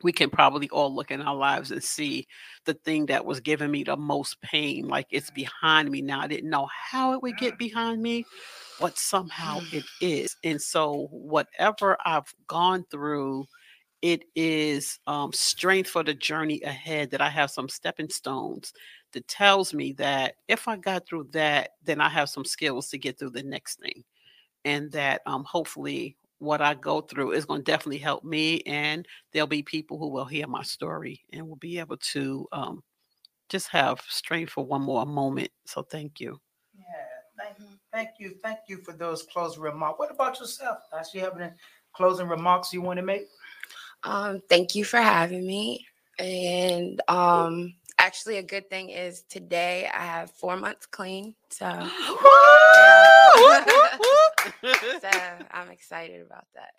we 0.03 0.11
can 0.11 0.29
probably 0.29 0.69
all 0.69 0.93
look 0.93 1.11
in 1.11 1.21
our 1.21 1.35
lives 1.35 1.71
and 1.71 1.83
see 1.83 2.27
the 2.65 2.73
thing 2.73 3.05
that 3.07 3.25
was 3.25 3.39
giving 3.39 3.71
me 3.71 3.83
the 3.83 3.97
most 3.97 4.41
pain 4.41 4.87
like 4.87 5.07
it's 5.11 5.29
behind 5.31 5.89
me 5.89 6.01
now 6.01 6.21
i 6.21 6.27
didn't 6.27 6.49
know 6.49 6.67
how 6.71 7.13
it 7.13 7.21
would 7.21 7.37
get 7.37 7.57
behind 7.57 8.01
me 8.01 8.25
but 8.79 8.97
somehow 8.97 9.59
it 9.71 9.83
is 10.01 10.35
and 10.43 10.61
so 10.61 11.07
whatever 11.11 11.97
i've 12.05 12.33
gone 12.47 12.85
through 12.89 13.45
it 14.01 14.23
is 14.33 14.97
um, 15.07 15.33
strength 15.33 15.89
for 15.89 16.03
the 16.03 16.13
journey 16.13 16.61
ahead 16.61 17.11
that 17.11 17.21
i 17.21 17.29
have 17.29 17.51
some 17.51 17.67
stepping 17.67 18.09
stones 18.09 18.73
that 19.11 19.27
tells 19.27 19.73
me 19.73 19.91
that 19.93 20.35
if 20.47 20.67
i 20.67 20.77
got 20.77 21.05
through 21.05 21.27
that 21.31 21.71
then 21.83 21.99
i 21.99 22.07
have 22.07 22.29
some 22.29 22.45
skills 22.45 22.89
to 22.89 22.97
get 22.97 23.19
through 23.19 23.29
the 23.31 23.43
next 23.43 23.79
thing 23.79 24.03
and 24.65 24.91
that 24.91 25.21
um, 25.25 25.43
hopefully 25.43 26.15
what 26.39 26.61
I 26.61 26.73
go 26.73 27.01
through 27.01 27.33
is 27.33 27.45
going 27.45 27.61
to 27.61 27.71
definitely 27.71 27.99
help 27.99 28.23
me, 28.23 28.61
and 28.61 29.07
there'll 29.31 29.47
be 29.47 29.61
people 29.61 29.97
who 29.97 30.07
will 30.07 30.25
hear 30.25 30.47
my 30.47 30.63
story 30.63 31.21
and 31.31 31.47
will 31.47 31.57
be 31.57 31.79
able 31.79 31.97
to 31.97 32.47
um, 32.51 32.83
just 33.49 33.67
have 33.69 34.01
strength 34.07 34.51
for 34.51 34.65
one 34.65 34.81
more 34.81 35.05
moment. 35.05 35.51
So 35.65 35.83
thank 35.83 36.19
you. 36.19 36.39
Yeah, 36.77 36.83
thank 37.37 37.59
you, 37.59 37.65
thank 37.91 38.09
you, 38.19 38.35
thank 38.41 38.59
you 38.67 38.81
for 38.83 38.93
those 38.93 39.23
closing 39.23 39.61
remarks. 39.61 39.99
What 39.99 40.11
about 40.11 40.39
yourself? 40.39 40.79
Does 40.91 41.13
you 41.13 41.21
have 41.21 41.39
any 41.39 41.51
closing 41.93 42.27
remarks 42.27 42.73
you 42.73 42.81
want 42.81 42.97
to 42.97 43.03
make? 43.03 43.27
Um, 44.03 44.41
thank 44.49 44.75
you 44.75 44.85
for 44.85 44.97
having 44.97 45.45
me. 45.45 45.85
And 46.17 47.01
um, 47.07 47.75
actually, 47.97 48.37
a 48.37 48.43
good 48.43 48.69
thing 48.69 48.89
is 48.89 49.23
today 49.23 49.89
I 49.93 50.05
have 50.05 50.31
four 50.31 50.57
months 50.57 50.85
clean. 50.85 51.35
So, 51.49 51.65
so 55.01 55.09
I'm 55.51 55.69
excited 55.69 56.21
about 56.25 56.47
that. 56.55 56.71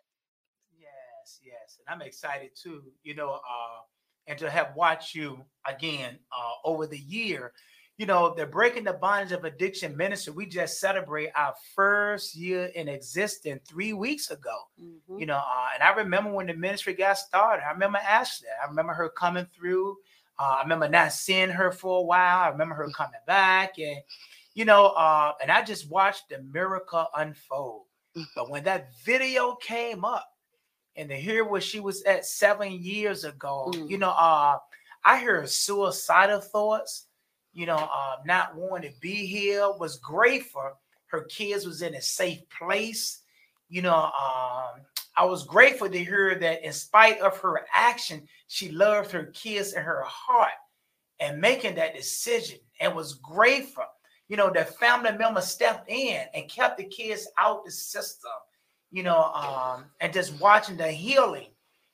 Yes, 0.78 1.40
yes, 1.44 1.78
and 1.86 1.94
I'm 1.94 2.06
excited 2.06 2.50
too. 2.60 2.82
You 3.02 3.14
know, 3.14 3.34
uh, 3.34 3.80
and 4.26 4.38
to 4.38 4.50
have 4.50 4.74
watched 4.76 5.14
you 5.14 5.44
again 5.66 6.18
uh, 6.36 6.68
over 6.68 6.86
the 6.86 6.98
year. 6.98 7.52
You 7.98 8.06
know, 8.06 8.34
the 8.34 8.46
Breaking 8.46 8.84
the 8.84 8.94
Bondage 8.94 9.32
of 9.32 9.44
Addiction 9.44 9.94
Ministry. 9.94 10.32
We 10.32 10.46
just 10.46 10.80
celebrate 10.80 11.30
our 11.36 11.54
first 11.74 12.34
year 12.34 12.66
in 12.74 12.88
existence 12.88 13.60
three 13.68 13.92
weeks 13.92 14.30
ago. 14.30 14.56
Mhm. 14.80 15.20
you 15.20 15.26
know 15.26 15.36
uh, 15.36 15.68
and 15.74 15.82
i 15.82 15.92
remember 15.92 16.30
when 16.32 16.46
the 16.46 16.54
ministry 16.54 16.94
got 16.94 17.18
started 17.18 17.64
i 17.66 17.70
remember 17.72 17.98
ashley 17.98 18.48
i 18.62 18.66
remember 18.68 18.92
her 18.94 19.08
coming 19.10 19.46
through 19.54 19.96
uh, 20.38 20.56
i 20.58 20.62
remember 20.62 20.88
not 20.88 21.12
seeing 21.12 21.50
her 21.50 21.70
for 21.72 21.98
a 21.98 22.02
while 22.02 22.38
i 22.38 22.48
remember 22.48 22.74
her 22.74 22.88
coming 22.94 23.20
back 23.26 23.78
and 23.78 23.98
you 24.54 24.64
know 24.64 24.86
uh, 24.88 25.32
and 25.42 25.50
i 25.50 25.62
just 25.62 25.90
watched 25.90 26.28
the 26.28 26.42
miracle 26.52 27.06
unfold 27.16 27.82
but 28.34 28.50
when 28.50 28.64
that 28.64 28.88
video 29.04 29.54
came 29.56 30.04
up 30.04 30.28
and 30.96 31.08
to 31.08 31.16
hear 31.16 31.44
where 31.44 31.60
she 31.60 31.78
was 31.80 32.02
at 32.04 32.24
seven 32.26 32.72
years 32.72 33.24
ago 33.24 33.70
Mm. 33.74 33.88
you 33.90 33.98
know 33.98 34.10
uh, 34.10 34.58
i 35.04 35.18
hear 35.20 35.46
suicidal 35.46 36.40
thoughts 36.40 37.06
you 37.52 37.66
know 37.66 37.76
uh, 37.92 38.16
not 38.26 38.54
wanting 38.56 38.92
to 38.92 39.00
be 39.00 39.26
here 39.26 39.70
was 39.78 39.98
grateful 39.98 40.72
her 41.06 41.22
kids 41.24 41.66
was 41.66 41.82
in 41.82 41.94
a 41.94 42.02
safe 42.02 42.40
place 42.56 43.22
you 43.68 43.82
know 43.82 43.94
um, 43.94 44.80
I 45.16 45.24
was 45.24 45.44
grateful 45.44 45.90
to 45.90 45.98
hear 46.04 46.36
that 46.38 46.64
in 46.64 46.72
spite 46.72 47.20
of 47.20 47.36
her 47.38 47.66
action, 47.74 48.26
she 48.46 48.70
loved 48.70 49.10
her 49.10 49.24
kids 49.34 49.74
in 49.74 49.82
her 49.82 50.02
heart 50.06 50.52
and 51.18 51.40
making 51.40 51.74
that 51.74 51.94
decision 51.96 52.58
and 52.80 52.94
was 52.94 53.14
grateful. 53.14 53.84
You 54.30 54.36
know, 54.36 54.48
the 54.48 54.64
family 54.64 55.10
member 55.18 55.40
stepped 55.40 55.90
in 55.90 56.24
and 56.34 56.48
kept 56.48 56.78
the 56.78 56.84
kids 56.84 57.26
out 57.36 57.64
the 57.64 57.72
system, 57.72 58.30
you 58.92 59.02
know, 59.02 59.24
um, 59.24 59.86
and 60.00 60.12
just 60.12 60.40
watching 60.40 60.76
the 60.76 60.86
healing, 60.86 61.48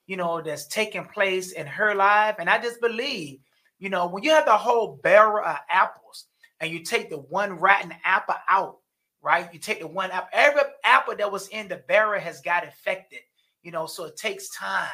you 0.07 0.19
know, 0.19 0.43
that's 0.43 0.67
taking 0.67 1.07
place 1.07 1.53
in 1.53 1.67
her 1.67 1.95
life. 1.95 2.35
And 2.39 2.51
I 2.51 2.59
just 2.59 2.79
believe, 2.83 3.39
you 3.79 3.89
know, 3.89 4.07
when 4.07 4.23
you 4.23 4.33
have 4.33 4.45
the 4.45 4.53
whole 4.53 5.01
barrel 5.03 5.47
of 5.47 5.57
apples 5.71 6.27
and 6.61 6.71
you 6.71 6.81
take 6.81 7.09
the 7.09 7.17
one 7.17 7.59
rotten 7.59 7.95
apple 8.05 8.35
out, 8.51 8.81
right? 9.23 9.49
You 9.51 9.59
take 9.59 9.81
the 9.81 9.87
one 9.87 10.11
apple, 10.11 10.29
every 10.35 10.61
apple 10.85 11.17
that 11.17 11.33
was 11.33 11.49
in 11.49 11.69
the 11.69 11.83
barrel 11.89 12.21
has 12.21 12.43
got 12.43 12.69
affected, 12.69 13.21
you 13.63 13.73
know, 13.73 13.87
so 13.87 14.05
it 14.05 14.17
takes 14.19 14.51
time, 14.51 14.91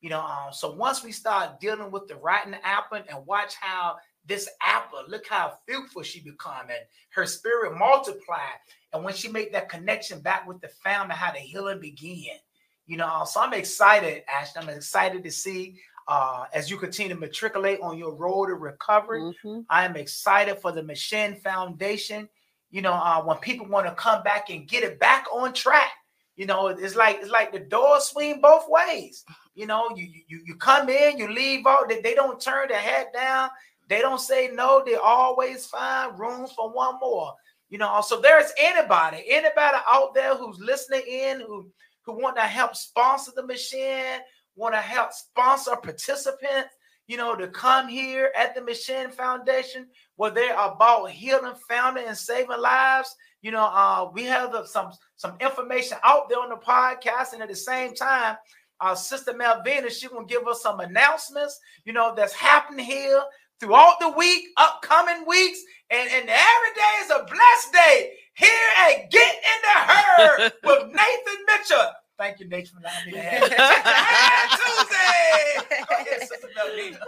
you 0.00 0.10
know. 0.10 0.20
Um, 0.20 0.52
so 0.52 0.72
once 0.76 1.02
we 1.02 1.10
start 1.10 1.58
dealing 1.58 1.90
with 1.90 2.06
the 2.06 2.14
rotten 2.14 2.54
apple 2.62 2.98
and 3.08 3.26
watch 3.26 3.54
how 3.60 3.96
this 4.26 4.48
apple, 4.62 5.02
look 5.08 5.26
how 5.28 5.54
fruitful 5.66 6.02
she 6.02 6.20
become 6.20 6.68
and 6.70 6.80
her 7.10 7.26
spirit 7.26 7.76
multiplied. 7.78 8.58
And 8.92 9.04
when 9.04 9.14
she 9.14 9.28
made 9.28 9.52
that 9.52 9.68
connection 9.68 10.20
back 10.20 10.46
with 10.46 10.60
the 10.60 10.68
family, 10.68 11.14
how 11.14 11.32
the 11.32 11.38
healing 11.38 11.80
began, 11.80 12.38
you 12.86 12.96
know. 12.96 13.24
So 13.26 13.40
I'm 13.40 13.52
excited, 13.54 14.22
Ashton. 14.32 14.62
I'm 14.64 14.68
excited 14.70 15.22
to 15.24 15.30
see 15.30 15.78
uh, 16.08 16.44
as 16.52 16.70
you 16.70 16.76
continue 16.76 17.14
to 17.14 17.20
matriculate 17.20 17.80
on 17.80 17.98
your 17.98 18.14
road 18.14 18.46
to 18.46 18.54
recovery. 18.54 19.22
Mhm. 19.22 19.64
I 19.70 19.84
am 19.84 19.96
excited 19.96 20.58
for 20.60 20.70
the 20.72 20.82
McShin 20.82 21.40
Foundation. 21.42 22.28
You 22.70 22.82
know, 22.82 22.92
uh, 22.92 23.22
when 23.22 23.38
people 23.38 23.66
want 23.66 23.86
to 23.86 23.94
come 23.94 24.22
back 24.22 24.50
and 24.50 24.68
get 24.68 24.82
it 24.84 24.98
back 24.98 25.26
on 25.32 25.52
track, 25.54 25.92
you 26.36 26.46
know, 26.46 26.66
it's 26.68 26.96
like 26.96 27.18
it's 27.20 27.30
like 27.30 27.52
the 27.52 27.60
door 27.60 28.00
swing 28.00 28.40
both 28.40 28.68
ways. 28.68 29.24
You 29.54 29.66
know, 29.66 29.94
you 29.96 30.08
you 30.26 30.42
you 30.44 30.56
come 30.56 30.88
in, 30.88 31.16
you 31.16 31.28
leave 31.28 31.66
out. 31.66 31.88
They, 31.88 32.00
they 32.00 32.14
don't 32.14 32.40
turn 32.40 32.68
their 32.68 32.78
head 32.78 33.08
down. 33.14 33.50
They 33.88 34.00
don't 34.00 34.20
say 34.20 34.50
no. 34.52 34.82
They 34.84 34.94
always 34.94 35.66
find 35.66 36.18
rooms 36.18 36.52
for 36.52 36.70
one 36.70 36.98
more. 37.00 37.34
You 37.68 37.78
know, 37.78 38.00
so 38.06 38.20
there's 38.20 38.52
anybody, 38.58 39.24
anybody 39.28 39.78
out 39.88 40.14
there 40.14 40.34
who's 40.36 40.58
listening 40.60 41.02
in, 41.08 41.40
who 41.40 41.68
who 42.04 42.12
want 42.12 42.36
to 42.36 42.42
help 42.42 42.76
sponsor 42.76 43.32
the 43.34 43.42
McShin, 43.42 44.18
want 44.56 44.74
to 44.74 44.80
help 44.80 45.12
sponsor 45.12 45.74
participants, 45.76 46.74
you 47.06 47.16
know, 47.16 47.34
to 47.34 47.48
come 47.48 47.88
here 47.88 48.30
at 48.36 48.54
the 48.54 48.60
McShin 48.60 49.12
Foundation, 49.12 49.88
where 50.16 50.30
they're 50.30 50.54
about 50.54 51.10
healing 51.10 51.54
family 51.68 52.04
and 52.04 52.16
saving 52.16 52.60
lives. 52.60 53.14
You 53.40 53.50
know, 53.52 53.64
uh, 53.64 54.10
we 54.12 54.24
have 54.24 54.52
the- 54.52 54.66
some 54.66 54.92
some 55.16 55.36
information 55.40 55.98
out 56.04 56.28
there 56.28 56.40
on 56.40 56.50
the 56.50 56.56
podcast, 56.56 57.32
and 57.32 57.42
at 57.42 57.48
the 57.48 57.56
same 57.56 57.94
time, 57.94 58.36
our 58.80 58.96
sister 58.96 59.32
Malvina, 59.32 59.90
she 59.90 60.08
gonna 60.08 60.26
give 60.26 60.46
us 60.46 60.62
some 60.62 60.80
announcements, 60.80 61.58
you 61.84 61.92
know, 61.92 62.14
that's 62.14 62.32
happening 62.34 62.84
here 62.84 63.22
throughout 63.60 63.96
the 64.00 64.10
week, 64.10 64.44
upcoming 64.56 65.26
weeks, 65.26 65.60
and, 65.90 66.08
and 66.10 66.28
every 66.28 66.74
day 66.74 66.94
is 67.02 67.10
a 67.10 67.24
blessed 67.24 67.72
day 67.72 68.12
here 68.34 68.50
at 68.78 69.10
Get 69.10 69.34
in 69.34 69.60
the 69.62 69.80
Herd 69.80 70.52
with 70.64 70.86
Nathan 70.86 71.44
Mitchell. 71.46 71.90
Thank 72.16 72.40
you, 72.40 72.48
Nathan, 72.48 72.80
for 72.80 72.86
allowing 72.86 73.06
me 73.06 73.12
to 73.12 73.54
have 73.54 74.60
Tuesday. 74.60 76.24
Sister 76.26 76.48
Malvina. 76.56 76.98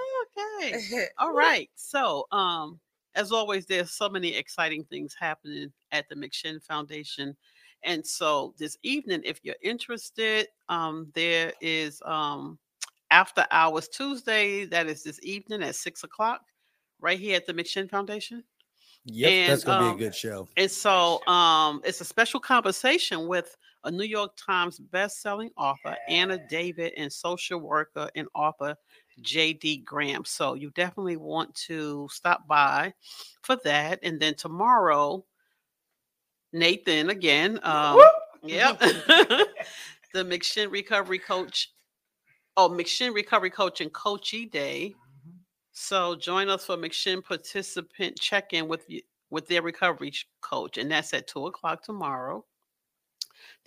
Okay. 0.63 1.07
All 1.19 1.33
right. 1.33 1.71
So, 1.77 2.27
um, 2.33 2.81
as 3.15 3.33
always, 3.33 3.67
there's 3.67 3.93
so 3.93 4.09
many 4.09 4.35
exciting 4.35 4.85
things 4.85 5.15
happening 5.19 5.73
at 5.93 6.09
the 6.09 6.17
McShin 6.17 6.63
Foundation. 6.63 7.37
And 7.85 8.05
so 8.05 8.55
this 8.59 8.77
evening, 8.83 9.23
if 9.25 9.41
you're 9.43 9.55
interested, 9.63 10.49
um, 10.69 11.11
there 11.15 11.53
is 11.61 12.03
um 12.05 12.59
after 13.11 13.47
hours 13.51 13.89
Tuesday, 13.89 14.65
that 14.67 14.87
is 14.87 15.03
this 15.03 15.21
evening 15.23 15.63
at 15.63 15.75
six 15.75 16.05
o'clock, 16.05 16.43
right 17.01 17.19
here 17.19 17.37
at 17.37 17.47
the 17.47 17.55
McShin 17.55 17.89
Foundation. 17.89 18.43
Yep, 19.05 19.31
And, 19.31 19.53
that's 19.53 19.65
gonna 19.65 19.87
um, 19.87 19.97
be 19.97 20.05
a 20.05 20.09
good 20.09 20.15
show. 20.15 20.49
And 20.57 20.71
so 20.71 21.25
um, 21.27 21.81
it's 21.85 22.01
a 22.01 22.05
special 22.05 22.41
conversation 22.41 23.29
with 23.29 23.57
a 23.85 23.91
New 23.91 24.05
York 24.05 24.33
Times 24.37 24.81
best-selling 24.81 25.51
author, 25.57 25.97
Anna 26.09 26.39
David, 26.49 26.93
and 26.97 27.13
social 27.13 27.61
worker 27.61 28.11
and 28.17 28.27
author 28.35 28.75
J.D. 29.21 29.79
Graham. 29.79 30.25
So 30.25 30.55
you 30.55 30.71
definitely 30.71 31.17
want 31.17 31.55
to 31.67 32.09
stop 32.11 32.49
by 32.49 32.93
for 33.43 33.57
that. 33.65 34.01
And 34.03 34.19
then 34.19 34.35
tomorrow, 34.35 35.25
Nathan 36.53 37.11
again. 37.11 37.61
Um, 37.63 38.03
yep. 38.43 38.79
the 38.81 40.25
McShin 40.25 40.71
Recovery 40.71 41.19
Coach. 41.19 41.73
Oh, 42.57 42.71
McShin 42.71 43.15
Recovery 43.15 43.51
Coach 43.51 43.81
and 43.81 43.93
Coachee 43.93 44.47
Day. 44.47 44.95
So 45.73 46.17
join 46.17 46.49
us 46.49 46.65
for 46.65 46.77
McShin 46.77 47.23
participant 47.23 48.19
check-in 48.19 48.67
with 48.67 48.87
with 49.29 49.47
their 49.47 49.61
recovery 49.61 50.13
coach, 50.41 50.79
and 50.79 50.91
that's 50.91 51.13
at 51.13 51.27
two 51.27 51.47
o'clock 51.47 51.83
tomorrow. 51.83 52.45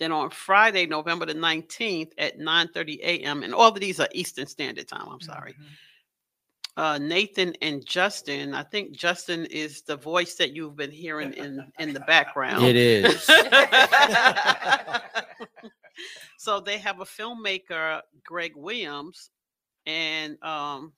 Then 0.00 0.10
on 0.10 0.30
Friday, 0.30 0.86
November 0.86 1.26
the 1.26 1.34
nineteenth 1.34 2.12
at 2.18 2.38
nine 2.38 2.66
thirty 2.68 2.98
a.m. 3.02 3.44
and 3.44 3.54
all 3.54 3.68
of 3.68 3.78
these 3.78 4.00
are 4.00 4.08
Eastern 4.12 4.46
Standard 4.46 4.88
Time. 4.88 5.06
I'm 5.08 5.20
sorry. 5.20 5.54
Uh, 6.76 6.98
Nathan 6.98 7.54
and 7.62 7.84
Justin. 7.84 8.54
I 8.54 8.62
think 8.64 8.92
Justin 8.92 9.46
is 9.46 9.82
the 9.82 9.96
voice 9.96 10.34
that 10.36 10.52
you've 10.52 10.76
been 10.76 10.90
hearing 10.90 11.32
in 11.34 11.64
in 11.78 11.92
the 11.92 12.00
background. 12.08 12.64
It 12.64 12.76
is. 12.76 13.30
so 16.38 16.60
they 16.60 16.78
have 16.78 17.00
a 17.00 17.04
filmmaker, 17.04 18.00
Greg 18.24 18.52
Williams, 18.56 19.30
and 19.86 20.42
um, 20.42 20.92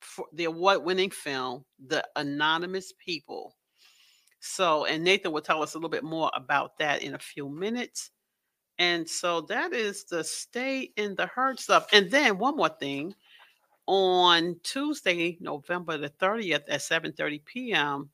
for 0.00 0.26
the 0.32 0.44
award-winning 0.44 1.10
film, 1.10 1.64
The 1.86 2.06
Anonymous 2.16 2.92
People. 2.98 3.54
So, 4.40 4.84
and 4.84 5.02
Nathan 5.02 5.32
will 5.32 5.42
tell 5.42 5.62
us 5.62 5.74
a 5.74 5.78
little 5.78 5.90
bit 5.90 6.04
more 6.04 6.30
about 6.34 6.78
that 6.78 7.02
in 7.02 7.14
a 7.14 7.18
few 7.18 7.48
minutes. 7.48 8.10
And 8.78 9.08
so 9.08 9.40
that 9.42 9.72
is 9.72 10.04
the 10.04 10.22
stay 10.22 10.92
in 10.96 11.16
the 11.16 11.26
herd 11.26 11.58
stuff. 11.58 11.88
And 11.92 12.10
then 12.10 12.38
one 12.38 12.56
more 12.56 12.68
thing. 12.68 13.14
On 13.86 14.54
Tuesday, 14.62 15.38
November 15.40 15.96
the 15.96 16.10
30th 16.10 16.64
at 16.68 16.80
7:30 16.80 17.44
p.m., 17.44 18.10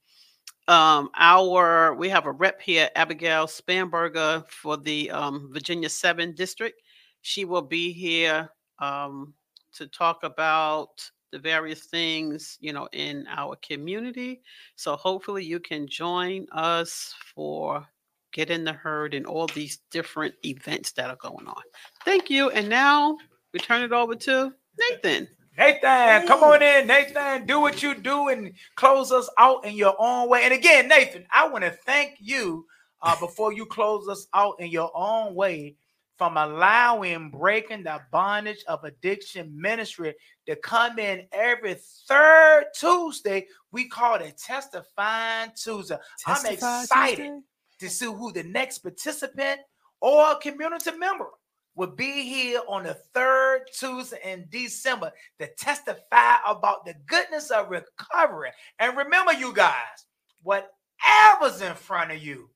um, 0.68 1.10
our 1.16 1.94
we 1.94 2.08
have 2.08 2.26
a 2.26 2.32
rep 2.32 2.60
here, 2.60 2.88
Abigail 2.96 3.46
Spanberger 3.46 4.46
for 4.48 4.76
the 4.76 5.10
um, 5.10 5.50
Virginia 5.52 5.88
7 5.88 6.34
district. 6.34 6.80
She 7.22 7.44
will 7.44 7.62
be 7.62 7.92
here 7.92 8.50
um, 8.78 9.34
to 9.74 9.86
talk 9.86 10.22
about 10.22 11.10
the 11.32 11.38
various 11.38 11.84
things, 11.84 12.56
you 12.60 12.72
know, 12.72 12.88
in 12.92 13.26
our 13.28 13.56
community. 13.56 14.40
So 14.76 14.96
hopefully 14.96 15.44
you 15.44 15.58
can 15.58 15.88
join 15.88 16.46
us 16.52 17.14
for 17.34 17.86
Get 18.32 18.50
in 18.50 18.64
the 18.64 18.72
Herd 18.72 19.14
and 19.14 19.26
all 19.26 19.46
these 19.48 19.78
different 19.90 20.34
events 20.44 20.92
that 20.92 21.10
are 21.10 21.16
going 21.16 21.46
on. 21.46 21.62
Thank 22.04 22.30
you. 22.30 22.50
And 22.50 22.68
now 22.68 23.16
we 23.52 23.60
turn 23.60 23.82
it 23.82 23.92
over 23.92 24.14
to 24.14 24.52
Nathan. 24.78 25.28
Nathan, 25.56 26.26
come 26.26 26.42
on 26.42 26.62
in. 26.62 26.86
Nathan, 26.86 27.46
do 27.46 27.60
what 27.60 27.82
you 27.82 27.94
do 27.94 28.28
and 28.28 28.52
close 28.74 29.12
us 29.12 29.28
out 29.38 29.64
in 29.64 29.74
your 29.74 29.94
own 29.98 30.28
way. 30.28 30.42
And 30.44 30.52
again, 30.52 30.88
Nathan, 30.88 31.26
I 31.32 31.48
want 31.48 31.64
to 31.64 31.70
thank 31.70 32.16
you 32.18 32.66
uh, 33.02 33.18
before 33.20 33.52
you 33.52 33.66
close 33.66 34.08
us 34.08 34.26
out 34.34 34.56
in 34.58 34.68
your 34.68 34.90
own 34.94 35.34
way 35.34 35.76
from 36.16 36.36
allowing 36.36 37.30
breaking 37.30 37.84
the 37.84 38.00
bondage 38.10 38.64
of 38.68 38.82
addiction 38.84 39.52
ministry 39.60 40.14
to 40.46 40.56
come 40.56 40.98
in 40.98 41.26
every 41.32 41.76
third 42.08 42.66
Tuesday. 42.74 43.46
We 43.72 43.88
call 43.88 44.16
it 44.16 44.36
Testifying 44.38 45.50
Tuesday. 45.56 45.98
I'm 46.26 46.46
excited 46.46 47.16
Tuesday? 47.16 47.40
to 47.80 47.88
see 47.88 48.06
who 48.06 48.32
the 48.32 48.44
next 48.44 48.78
participant 48.78 49.60
or 50.00 50.36
community 50.36 50.90
member 50.96 51.28
will 51.74 51.90
be 51.90 52.22
here 52.22 52.60
on 52.68 52.84
the 52.84 52.94
third 53.14 53.62
Tuesday 53.76 54.18
in 54.24 54.46
December 54.50 55.12
to 55.38 55.48
testify 55.58 56.36
about 56.46 56.84
the 56.84 56.94
goodness 57.06 57.50
of 57.50 57.70
recovery. 57.70 58.50
And 58.78 58.96
remember, 58.96 59.32
you 59.32 59.52
guys, 59.52 60.06
whatever's 60.42 61.60
in 61.60 61.74
front 61.74 62.12
of 62.12 62.22
you 62.22 62.50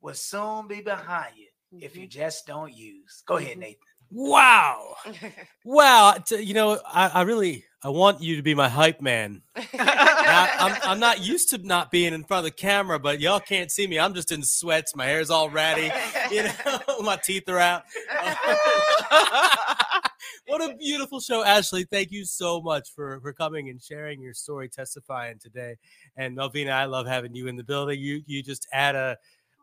will 0.00 0.14
soon 0.14 0.68
be 0.68 0.80
behind 0.80 1.34
you 1.36 1.46
if 1.80 1.96
you 1.96 2.02
mm-hmm. 2.02 2.10
just 2.10 2.46
don't 2.46 2.74
use. 2.74 3.22
Go 3.26 3.36
ahead, 3.36 3.52
mm-hmm. 3.52 3.60
Nathan. 3.60 3.78
Wow. 4.10 4.94
Wow. 5.64 6.14
You 6.30 6.54
know, 6.54 6.78
I, 6.86 7.08
I 7.08 7.22
really 7.22 7.64
I 7.84 7.90
want 7.90 8.22
you 8.22 8.36
to 8.36 8.42
be 8.42 8.54
my 8.54 8.70
hype 8.70 9.02
man. 9.02 9.42
I'm, 9.74 10.74
I'm 10.84 10.98
not 10.98 11.22
used 11.22 11.50
to 11.50 11.58
not 11.58 11.90
being 11.90 12.14
in 12.14 12.24
front 12.24 12.46
of 12.46 12.50
the 12.50 12.56
camera, 12.56 12.98
but 12.98 13.20
y'all 13.20 13.40
can't 13.40 13.70
see 13.70 13.86
me. 13.86 13.98
I'm 13.98 14.14
just 14.14 14.32
in 14.32 14.42
sweats. 14.42 14.96
My 14.96 15.04
hair's 15.04 15.28
all 15.28 15.50
ratty. 15.50 15.90
You 16.34 16.44
know, 16.44 16.52
my 17.02 17.18
teeth 17.22 17.46
are 17.46 17.58
out. 17.58 17.82
what 20.46 20.62
a 20.62 20.74
beautiful 20.78 21.20
show, 21.20 21.44
Ashley. 21.44 21.84
Thank 21.84 22.10
you 22.10 22.24
so 22.24 22.62
much 22.62 22.88
for 22.94 23.20
for 23.20 23.34
coming 23.34 23.68
and 23.68 23.82
sharing 23.82 24.22
your 24.22 24.32
story, 24.32 24.70
testifying 24.70 25.38
today. 25.38 25.76
And 26.16 26.36
Melvina, 26.36 26.70
I 26.70 26.86
love 26.86 27.06
having 27.06 27.34
you 27.34 27.48
in 27.48 27.56
the 27.56 27.64
building. 27.64 28.00
You 28.00 28.22
you 28.26 28.42
just 28.42 28.66
add 28.72 28.94
a 28.94 29.18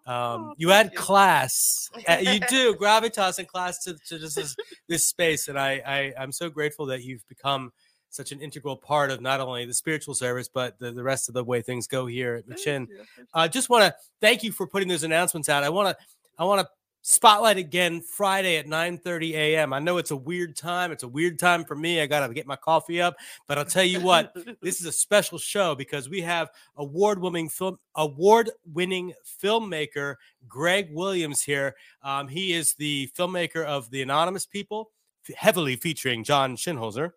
um, 0.05 0.15
Oh, 0.15 0.53
you 0.57 0.71
add 0.71 0.95
class. 0.95 1.89
Uh, 2.07 2.17
you 2.21 2.39
do 2.49 2.75
gravitas 2.75 3.39
and 3.39 3.47
class 3.47 3.83
to, 3.83 3.95
to 4.07 4.19
just 4.19 4.35
this, 4.35 4.55
this 4.87 5.07
space, 5.07 5.47
and 5.47 5.59
I, 5.59 5.81
I 5.85 6.13
I'm 6.19 6.31
so 6.31 6.49
grateful 6.49 6.87
that 6.87 7.03
you've 7.03 7.27
become 7.27 7.71
such 8.11 8.31
an 8.31 8.41
integral 8.41 8.75
part 8.75 9.09
of 9.09 9.21
not 9.21 9.39
only 9.39 9.65
the 9.65 9.73
spiritual 9.73 10.13
service 10.13 10.47
but 10.47 10.77
the, 10.79 10.91
the 10.91 11.03
rest 11.03 11.27
of 11.27 11.33
the 11.33 11.43
way 11.43 11.61
things 11.61 11.87
go 11.87 12.05
here 12.05 12.35
at 12.35 12.47
McShin. 12.47 12.87
I 13.33 13.47
just 13.47 13.69
want 13.69 13.85
to 13.85 13.95
thank 14.19 14.43
you 14.43 14.51
for 14.51 14.67
putting 14.67 14.87
those 14.87 15.03
announcements 15.03 15.49
out. 15.49 15.63
I 15.63 15.69
want 15.69 15.97
to 15.97 16.05
I 16.37 16.45
want 16.45 16.61
to 16.61 16.67
spotlight 17.01 17.57
again 17.57 18.01
Friday 18.01 18.57
at 18.57 18.67
9:30 18.67 19.31
a.m. 19.33 19.73
I 19.73 19.79
know 19.79 19.97
it's 19.97 20.11
a 20.11 20.15
weird 20.15 20.55
time. 20.55 20.91
It's 20.91 21.03
a 21.03 21.07
weird 21.07 21.39
time 21.39 21.65
for 21.65 21.75
me. 21.75 22.01
I 22.01 22.05
got 22.05 22.27
to 22.27 22.33
get 22.33 22.47
my 22.47 22.55
coffee 22.55 23.01
up, 23.01 23.15
but 23.47 23.57
I'll 23.57 23.65
tell 23.65 23.83
you 23.83 24.01
what, 24.01 24.35
this 24.61 24.79
is 24.79 24.85
a 24.85 24.91
special 24.91 25.37
show 25.37 25.75
because 25.75 26.09
we 26.09 26.21
have 26.21 26.49
award-winning 26.77 27.49
film 27.49 27.77
award-winning 27.95 29.13
filmmaker 29.43 30.15
Greg 30.47 30.89
Williams 30.91 31.41
here. 31.41 31.75
Um, 32.03 32.27
he 32.27 32.53
is 32.53 32.73
the 32.75 33.09
filmmaker 33.17 33.65
of 33.65 33.89
The 33.89 34.01
Anonymous 34.01 34.45
People, 34.45 34.91
heavily 35.35 35.75
featuring 35.75 36.23
John 36.23 36.55
Shinholser. 36.55 37.11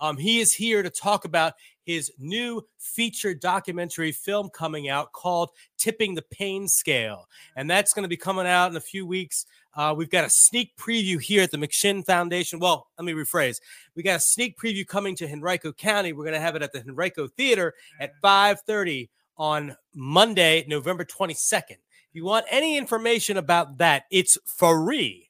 Um, 0.00 0.16
he 0.16 0.40
is 0.40 0.52
here 0.52 0.82
to 0.82 0.90
talk 0.90 1.24
about 1.24 1.54
his 1.84 2.12
new 2.18 2.66
feature 2.78 3.32
documentary 3.32 4.12
film 4.12 4.50
coming 4.50 4.88
out 4.88 5.12
called 5.12 5.50
Tipping 5.78 6.14
the 6.14 6.22
Pain 6.22 6.68
Scale. 6.68 7.28
And 7.54 7.70
that's 7.70 7.94
going 7.94 8.02
to 8.02 8.08
be 8.08 8.16
coming 8.16 8.46
out 8.46 8.70
in 8.70 8.76
a 8.76 8.80
few 8.80 9.06
weeks. 9.06 9.46
Uh, 9.74 9.94
we've 9.96 10.10
got 10.10 10.24
a 10.24 10.30
sneak 10.30 10.76
preview 10.76 11.20
here 11.20 11.42
at 11.42 11.50
the 11.50 11.58
McShin 11.58 12.04
Foundation. 12.04 12.58
Well, 12.58 12.88
let 12.98 13.04
me 13.04 13.12
rephrase. 13.12 13.60
We 13.94 14.02
got 14.02 14.16
a 14.16 14.20
sneak 14.20 14.58
preview 14.58 14.86
coming 14.86 15.14
to 15.16 15.30
Henrico 15.30 15.72
County. 15.72 16.12
We're 16.12 16.24
going 16.24 16.34
to 16.34 16.40
have 16.40 16.56
it 16.56 16.62
at 16.62 16.72
the 16.72 16.80
Henrico 16.80 17.28
Theater 17.28 17.74
at 18.00 18.12
5:30 18.22 19.08
on 19.36 19.76
Monday, 19.94 20.64
November 20.66 21.04
22nd. 21.04 21.70
If 21.70 22.14
you 22.14 22.24
want 22.24 22.46
any 22.50 22.76
information 22.76 23.36
about 23.36 23.78
that, 23.78 24.04
it's 24.10 24.38
free. 24.46 25.25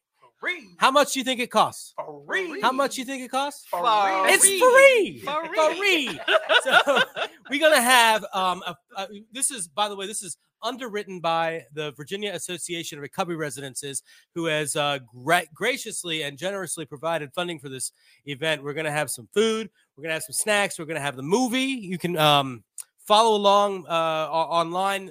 Free. 0.46 0.68
How 0.78 0.92
much 0.92 1.12
do 1.12 1.18
you 1.18 1.24
think 1.24 1.40
it 1.40 1.50
costs? 1.50 1.92
Free. 2.24 2.60
How 2.60 2.70
much 2.70 2.94
do 2.94 3.00
you 3.00 3.04
think 3.04 3.24
it 3.24 3.30
costs? 3.32 3.66
For 3.66 3.80
For. 3.80 4.28
It's 4.28 4.44
Free. 4.46 5.20
free. 5.24 5.76
Free. 5.76 6.20
so 6.62 7.00
we're 7.50 7.58
gonna 7.58 7.82
have 7.82 8.24
um. 8.32 8.62
A, 8.64 8.76
a- 8.96 9.08
this 9.32 9.50
is, 9.50 9.66
by 9.66 9.88
the 9.88 9.96
way, 9.96 10.06
this 10.06 10.22
is 10.22 10.36
underwritten 10.62 11.18
by 11.18 11.64
the 11.74 11.90
Virginia 11.96 12.30
Association 12.32 12.96
of 12.96 13.02
Recovery 13.02 13.34
Residences, 13.34 14.04
who 14.36 14.44
has 14.44 14.76
uh, 14.76 15.00
gra- 15.24 15.46
graciously 15.52 16.22
and 16.22 16.38
generously 16.38 16.84
provided 16.84 17.32
funding 17.34 17.58
for 17.58 17.68
this 17.68 17.90
event. 18.26 18.62
We're 18.62 18.74
gonna 18.74 18.92
have 18.92 19.10
some 19.10 19.28
food. 19.34 19.68
We're 19.96 20.02
gonna 20.02 20.14
have 20.14 20.22
some 20.22 20.32
snacks. 20.32 20.78
We're 20.78 20.84
gonna 20.84 21.00
have 21.00 21.16
the 21.16 21.22
movie. 21.24 21.58
You 21.58 21.98
can 21.98 22.16
um 22.16 22.62
follow 23.04 23.34
along 23.36 23.84
uh 23.88 24.28
online. 24.30 25.10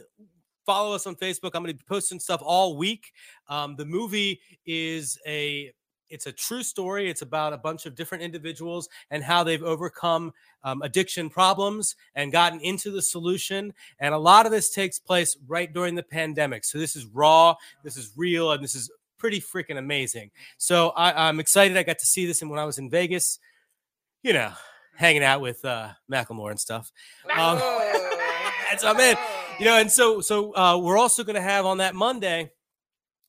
Follow 0.65 0.95
us 0.95 1.05
on 1.05 1.15
Facebook. 1.15 1.51
I'm 1.53 1.63
going 1.63 1.73
to 1.73 1.77
be 1.77 1.85
posting 1.87 2.19
stuff 2.19 2.41
all 2.43 2.75
week. 2.75 3.11
Um, 3.47 3.75
the 3.75 3.85
movie 3.85 4.39
is 4.65 5.19
a 5.27 5.71
it's 6.09 6.27
a 6.27 6.31
true 6.31 6.63
story. 6.63 7.09
It's 7.09 7.23
about 7.23 7.53
a 7.53 7.57
bunch 7.57 7.85
of 7.85 7.95
different 7.95 8.23
individuals 8.23 8.87
and 9.09 9.23
how 9.23 9.43
they've 9.43 9.63
overcome 9.63 10.33
um, 10.63 10.81
addiction 10.81 11.29
problems 11.29 11.95
and 12.13 12.31
gotten 12.31 12.59
into 12.61 12.91
the 12.91 13.01
solution. 13.01 13.73
And 13.99 14.13
a 14.13 14.17
lot 14.17 14.45
of 14.45 14.51
this 14.51 14.69
takes 14.69 14.99
place 14.99 15.35
right 15.47 15.71
during 15.71 15.95
the 15.95 16.03
pandemic. 16.03 16.63
So 16.63 16.77
this 16.77 16.95
is 16.95 17.05
raw, 17.05 17.55
this 17.83 17.97
is 17.97 18.11
real, 18.15 18.51
and 18.51 18.63
this 18.63 18.75
is 18.75 18.91
pretty 19.17 19.41
freaking 19.41 19.77
amazing. 19.77 20.31
So 20.57 20.89
I, 20.89 21.27
I'm 21.27 21.39
excited. 21.39 21.77
I 21.77 21.83
got 21.83 21.99
to 21.99 22.05
see 22.05 22.25
this, 22.25 22.41
and 22.41 22.51
when 22.51 22.59
I 22.59 22.65
was 22.65 22.77
in 22.77 22.89
Vegas, 22.89 23.39
you 24.23 24.33
know, 24.33 24.51
hanging 24.95 25.23
out 25.23 25.41
with 25.41 25.63
uh, 25.65 25.89
Macklemore 26.11 26.51
and 26.51 26.59
stuff. 26.59 26.91
Um, 27.35 27.59
and 28.71 28.79
so 28.79 28.89
I'm 28.89 28.99
in, 28.99 29.17
you 29.59 29.65
know, 29.65 29.77
and 29.77 29.91
so 29.91 30.21
so 30.21 30.55
uh, 30.55 30.77
we're 30.77 30.97
also 30.97 31.23
going 31.23 31.35
to 31.35 31.41
have 31.41 31.65
on 31.65 31.77
that 31.79 31.95
Monday, 31.95 32.51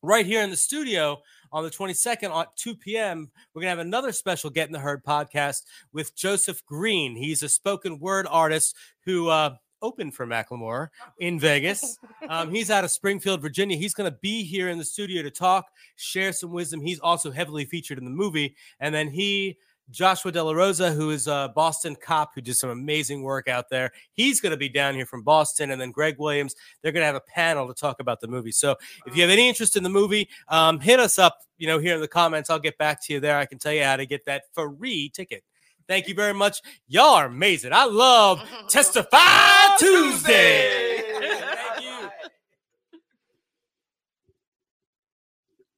right 0.02 0.26
here 0.26 0.42
in 0.42 0.50
the 0.50 0.56
studio 0.56 1.20
on 1.52 1.64
the 1.64 1.70
22nd 1.70 2.30
at 2.30 2.56
2 2.56 2.76
p.m. 2.76 3.30
We're 3.54 3.62
gonna 3.62 3.70
have 3.70 3.78
another 3.78 4.12
special 4.12 4.50
Get 4.50 4.68
in 4.68 4.72
the 4.72 4.78
Herd 4.78 5.04
podcast 5.04 5.62
with 5.92 6.16
Joseph 6.16 6.64
Green. 6.66 7.16
He's 7.16 7.42
a 7.42 7.48
spoken 7.48 7.98
word 7.98 8.26
artist 8.28 8.76
who 9.04 9.28
uh, 9.28 9.56
open 9.82 10.10
for 10.10 10.26
Macklemore 10.26 10.88
in 11.18 11.38
Vegas. 11.38 11.98
Um, 12.28 12.50
he's 12.50 12.72
out 12.72 12.82
of 12.82 12.90
Springfield, 12.90 13.40
Virginia. 13.40 13.76
He's 13.76 13.94
going 13.94 14.10
to 14.10 14.18
be 14.20 14.42
here 14.42 14.68
in 14.68 14.78
the 14.78 14.84
studio 14.84 15.22
to 15.22 15.30
talk, 15.30 15.66
share 15.94 16.32
some 16.32 16.50
wisdom. 16.50 16.80
He's 16.80 16.98
also 16.98 17.30
heavily 17.30 17.64
featured 17.64 17.98
in 17.98 18.04
the 18.04 18.10
movie. 18.10 18.56
And 18.80 18.92
then 18.92 19.06
he, 19.06 19.58
Joshua 19.90 20.32
De 20.32 20.42
La 20.42 20.52
Rosa, 20.52 20.92
who 20.92 21.10
is 21.10 21.26
a 21.26 21.52
Boston 21.54 21.96
cop 21.96 22.34
who 22.34 22.40
did 22.40 22.56
some 22.56 22.70
amazing 22.70 23.22
work 23.22 23.48
out 23.48 23.68
there, 23.70 23.92
he's 24.12 24.40
going 24.40 24.50
to 24.50 24.56
be 24.56 24.68
down 24.68 24.94
here 24.94 25.06
from 25.06 25.22
Boston. 25.22 25.70
And 25.70 25.80
then 25.80 25.90
Greg 25.90 26.16
Williams, 26.18 26.54
they're 26.82 26.92
going 26.92 27.02
to 27.02 27.06
have 27.06 27.14
a 27.14 27.20
panel 27.20 27.68
to 27.68 27.74
talk 27.74 28.00
about 28.00 28.20
the 28.20 28.28
movie. 28.28 28.52
So 28.52 28.76
if 29.06 29.14
you 29.14 29.22
have 29.22 29.30
any 29.30 29.48
interest 29.48 29.76
in 29.76 29.82
the 29.82 29.90
movie, 29.90 30.28
um, 30.48 30.80
hit 30.80 30.98
us 30.98 31.18
up, 31.18 31.38
you 31.58 31.66
know, 31.66 31.78
here 31.78 31.94
in 31.94 32.00
the 32.00 32.08
comments. 32.08 32.50
I'll 32.50 32.58
get 32.58 32.78
back 32.78 33.02
to 33.04 33.12
you 33.12 33.20
there. 33.20 33.38
I 33.38 33.46
can 33.46 33.58
tell 33.58 33.72
you 33.72 33.84
how 33.84 33.96
to 33.96 34.06
get 34.06 34.24
that 34.26 34.44
free 34.52 35.08
ticket. 35.08 35.44
Thank 35.88 36.08
you 36.08 36.14
very 36.14 36.34
much. 36.34 36.62
Y'all 36.88 37.14
are 37.14 37.26
amazing. 37.26 37.72
I 37.72 37.84
love 37.84 38.42
Testify 38.68 39.76
Tuesday. 39.78 41.02
Thank 41.20 41.84
you. 41.84 42.08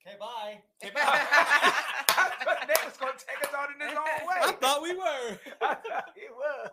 Okay, 0.07 0.17
bye. 0.19 0.61
I 0.83 0.91
thought 0.91 1.65
Nate 1.67 1.88
was 2.89 2.97
going 2.97 3.13
to 3.19 3.25
take 3.27 3.47
us 3.47 3.53
on 3.55 3.69
in 3.75 3.87
his 3.87 3.97
own 3.99 4.05
way. 4.27 4.37
I 4.41 4.53
thought 4.53 4.83
we 4.83 4.95
were. 4.95 5.39
I 5.61 5.75
thought 5.75 6.11
he 6.15 6.23
was. 6.33 6.71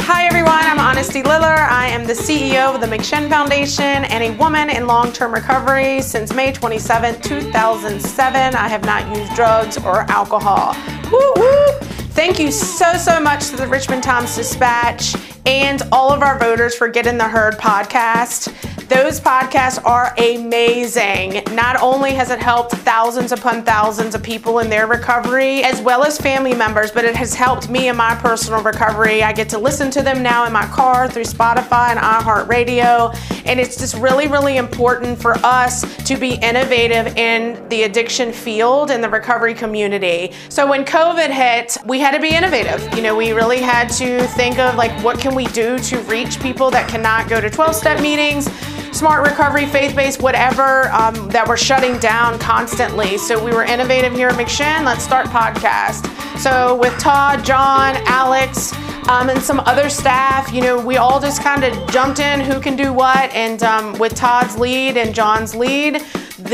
Hi, 0.00 0.26
everyone. 0.26 0.52
I'm 0.52 0.78
Honesty 0.78 1.22
Liller. 1.22 1.46
I 1.46 1.86
am 1.88 2.06
the 2.06 2.12
CEO 2.12 2.74
of 2.74 2.82
the 2.82 2.86
McShin 2.86 3.30
Foundation 3.30 4.04
and 4.04 4.22
a 4.22 4.36
woman 4.38 4.68
in 4.68 4.86
long 4.86 5.12
term 5.12 5.32
recovery. 5.32 6.02
Since 6.02 6.34
May 6.34 6.52
27, 6.52 7.22
2007, 7.22 8.54
I 8.54 8.68
have 8.68 8.84
not 8.84 9.16
used 9.16 9.34
drugs 9.34 9.78
or 9.78 10.00
alcohol. 10.10 10.76
Woo 11.10 11.32
woo! 11.36 11.66
Thank 12.12 12.38
you 12.38 12.52
so, 12.52 12.98
so 12.98 13.18
much 13.18 13.48
to 13.48 13.56
the 13.56 13.66
Richmond 13.66 14.02
Times 14.02 14.36
Dispatch 14.36 15.16
and 15.46 15.82
all 15.90 16.12
of 16.12 16.22
our 16.22 16.38
voters 16.38 16.74
for 16.74 16.88
getting 16.88 17.16
the 17.16 17.28
Herd 17.28 17.54
podcast. 17.54 18.52
Those 18.88 19.18
podcasts 19.18 19.82
are 19.86 20.12
amazing. 20.18 21.42
Not 21.54 21.80
only 21.80 22.12
has 22.12 22.30
it 22.30 22.38
helped 22.38 22.72
thousands 22.72 23.32
upon 23.32 23.64
thousands 23.64 24.14
of 24.14 24.22
people 24.22 24.58
in 24.58 24.68
their 24.68 24.86
recovery, 24.86 25.62
as 25.62 25.80
well 25.80 26.04
as 26.04 26.18
family 26.18 26.54
members, 26.54 26.90
but 26.90 27.06
it 27.06 27.16
has 27.16 27.32
helped 27.32 27.70
me 27.70 27.88
in 27.88 27.96
my 27.96 28.14
personal 28.16 28.62
recovery. 28.62 29.22
I 29.22 29.32
get 29.32 29.48
to 29.50 29.58
listen 29.58 29.90
to 29.92 30.02
them 30.02 30.22
now 30.22 30.44
in 30.44 30.52
my 30.52 30.66
car 30.66 31.08
through 31.08 31.24
Spotify 31.24 31.96
and 31.96 31.98
iHeartRadio. 31.98 33.16
And 33.46 33.58
it's 33.58 33.76
just 33.76 33.94
really, 33.96 34.26
really 34.26 34.58
important 34.58 35.18
for 35.18 35.34
us 35.38 35.82
to 36.04 36.16
be 36.16 36.34
innovative 36.34 37.16
in 37.16 37.66
the 37.70 37.84
addiction 37.84 38.32
field 38.32 38.90
and 38.90 39.02
the 39.02 39.08
recovery 39.08 39.54
community. 39.54 40.32
So 40.50 40.68
when 40.68 40.84
COVID 40.84 41.30
hit, 41.30 41.78
we 41.86 42.00
had 42.00 42.10
to 42.12 42.20
be 42.20 42.34
innovative. 42.34 42.86
You 42.94 43.02
know, 43.02 43.16
we 43.16 43.32
really 43.32 43.60
had 43.60 43.88
to 43.92 44.26
think 44.28 44.58
of 44.58 44.76
like, 44.76 44.92
what 45.02 45.18
can 45.18 45.34
we 45.34 45.46
do 45.46 45.78
to 45.78 45.98
reach 46.00 46.38
people 46.40 46.70
that 46.70 46.86
cannot 46.88 47.30
go 47.30 47.40
to 47.40 47.48
12 47.48 47.74
step 47.74 48.00
meetings? 48.02 48.48
Smart 48.94 49.26
recovery, 49.26 49.66
faith 49.66 49.96
based, 49.96 50.22
whatever 50.22 50.88
um, 50.92 51.28
that 51.28 51.46
we're 51.46 51.56
shutting 51.56 51.98
down 51.98 52.38
constantly. 52.38 53.18
So 53.18 53.42
we 53.44 53.50
were 53.50 53.64
innovative 53.64 54.12
here 54.12 54.28
at 54.28 54.36
McShin. 54.36 54.84
Let's 54.84 55.02
start 55.02 55.26
podcast. 55.26 56.06
So 56.38 56.76
with 56.76 56.96
Todd, 56.98 57.44
John, 57.44 57.96
Alex, 58.06 58.72
um, 59.08 59.28
and 59.28 59.40
some 59.42 59.60
other 59.60 59.90
staff, 59.90 60.52
you 60.52 60.62
know, 60.62 60.80
we 60.80 60.96
all 60.96 61.20
just 61.20 61.42
kind 61.42 61.64
of 61.64 61.90
jumped 61.90 62.20
in 62.20 62.40
who 62.40 62.60
can 62.60 62.76
do 62.76 62.92
what. 62.92 63.32
And 63.34 63.62
um, 63.64 63.98
with 63.98 64.14
Todd's 64.14 64.56
lead 64.56 64.96
and 64.96 65.14
John's 65.14 65.54
lead, 65.54 66.00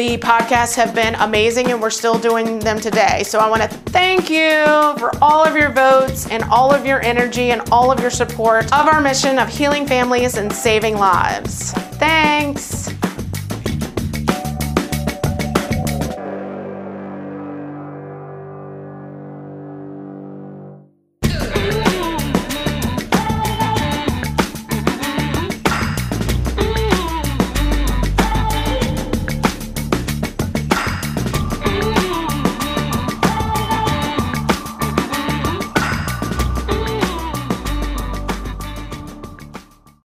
the 0.01 0.17
podcasts 0.17 0.75
have 0.77 0.95
been 0.95 1.15
amazing 1.17 1.71
and 1.71 1.79
we're 1.79 1.91
still 1.91 2.19
doing 2.19 2.59
them 2.61 2.81
today. 2.81 3.23
So 3.23 3.39
I 3.39 3.51
want 3.51 3.61
to 3.61 3.69
thank 3.69 4.31
you 4.31 4.65
for 4.99 5.11
all 5.21 5.45
of 5.45 5.55
your 5.55 5.71
votes 5.71 6.27
and 6.31 6.43
all 6.45 6.73
of 6.73 6.87
your 6.87 7.03
energy 7.03 7.51
and 7.51 7.61
all 7.71 7.93
of 7.93 8.01
your 8.01 8.09
support 8.09 8.65
of 8.73 8.87
our 8.87 9.03
mission 9.03 9.39
of 9.39 9.51
healing 9.51 9.87
families 9.87 10.39
and 10.39 10.51
saving 10.51 10.97
lives. 10.97 11.73
Thanks. 11.99 12.89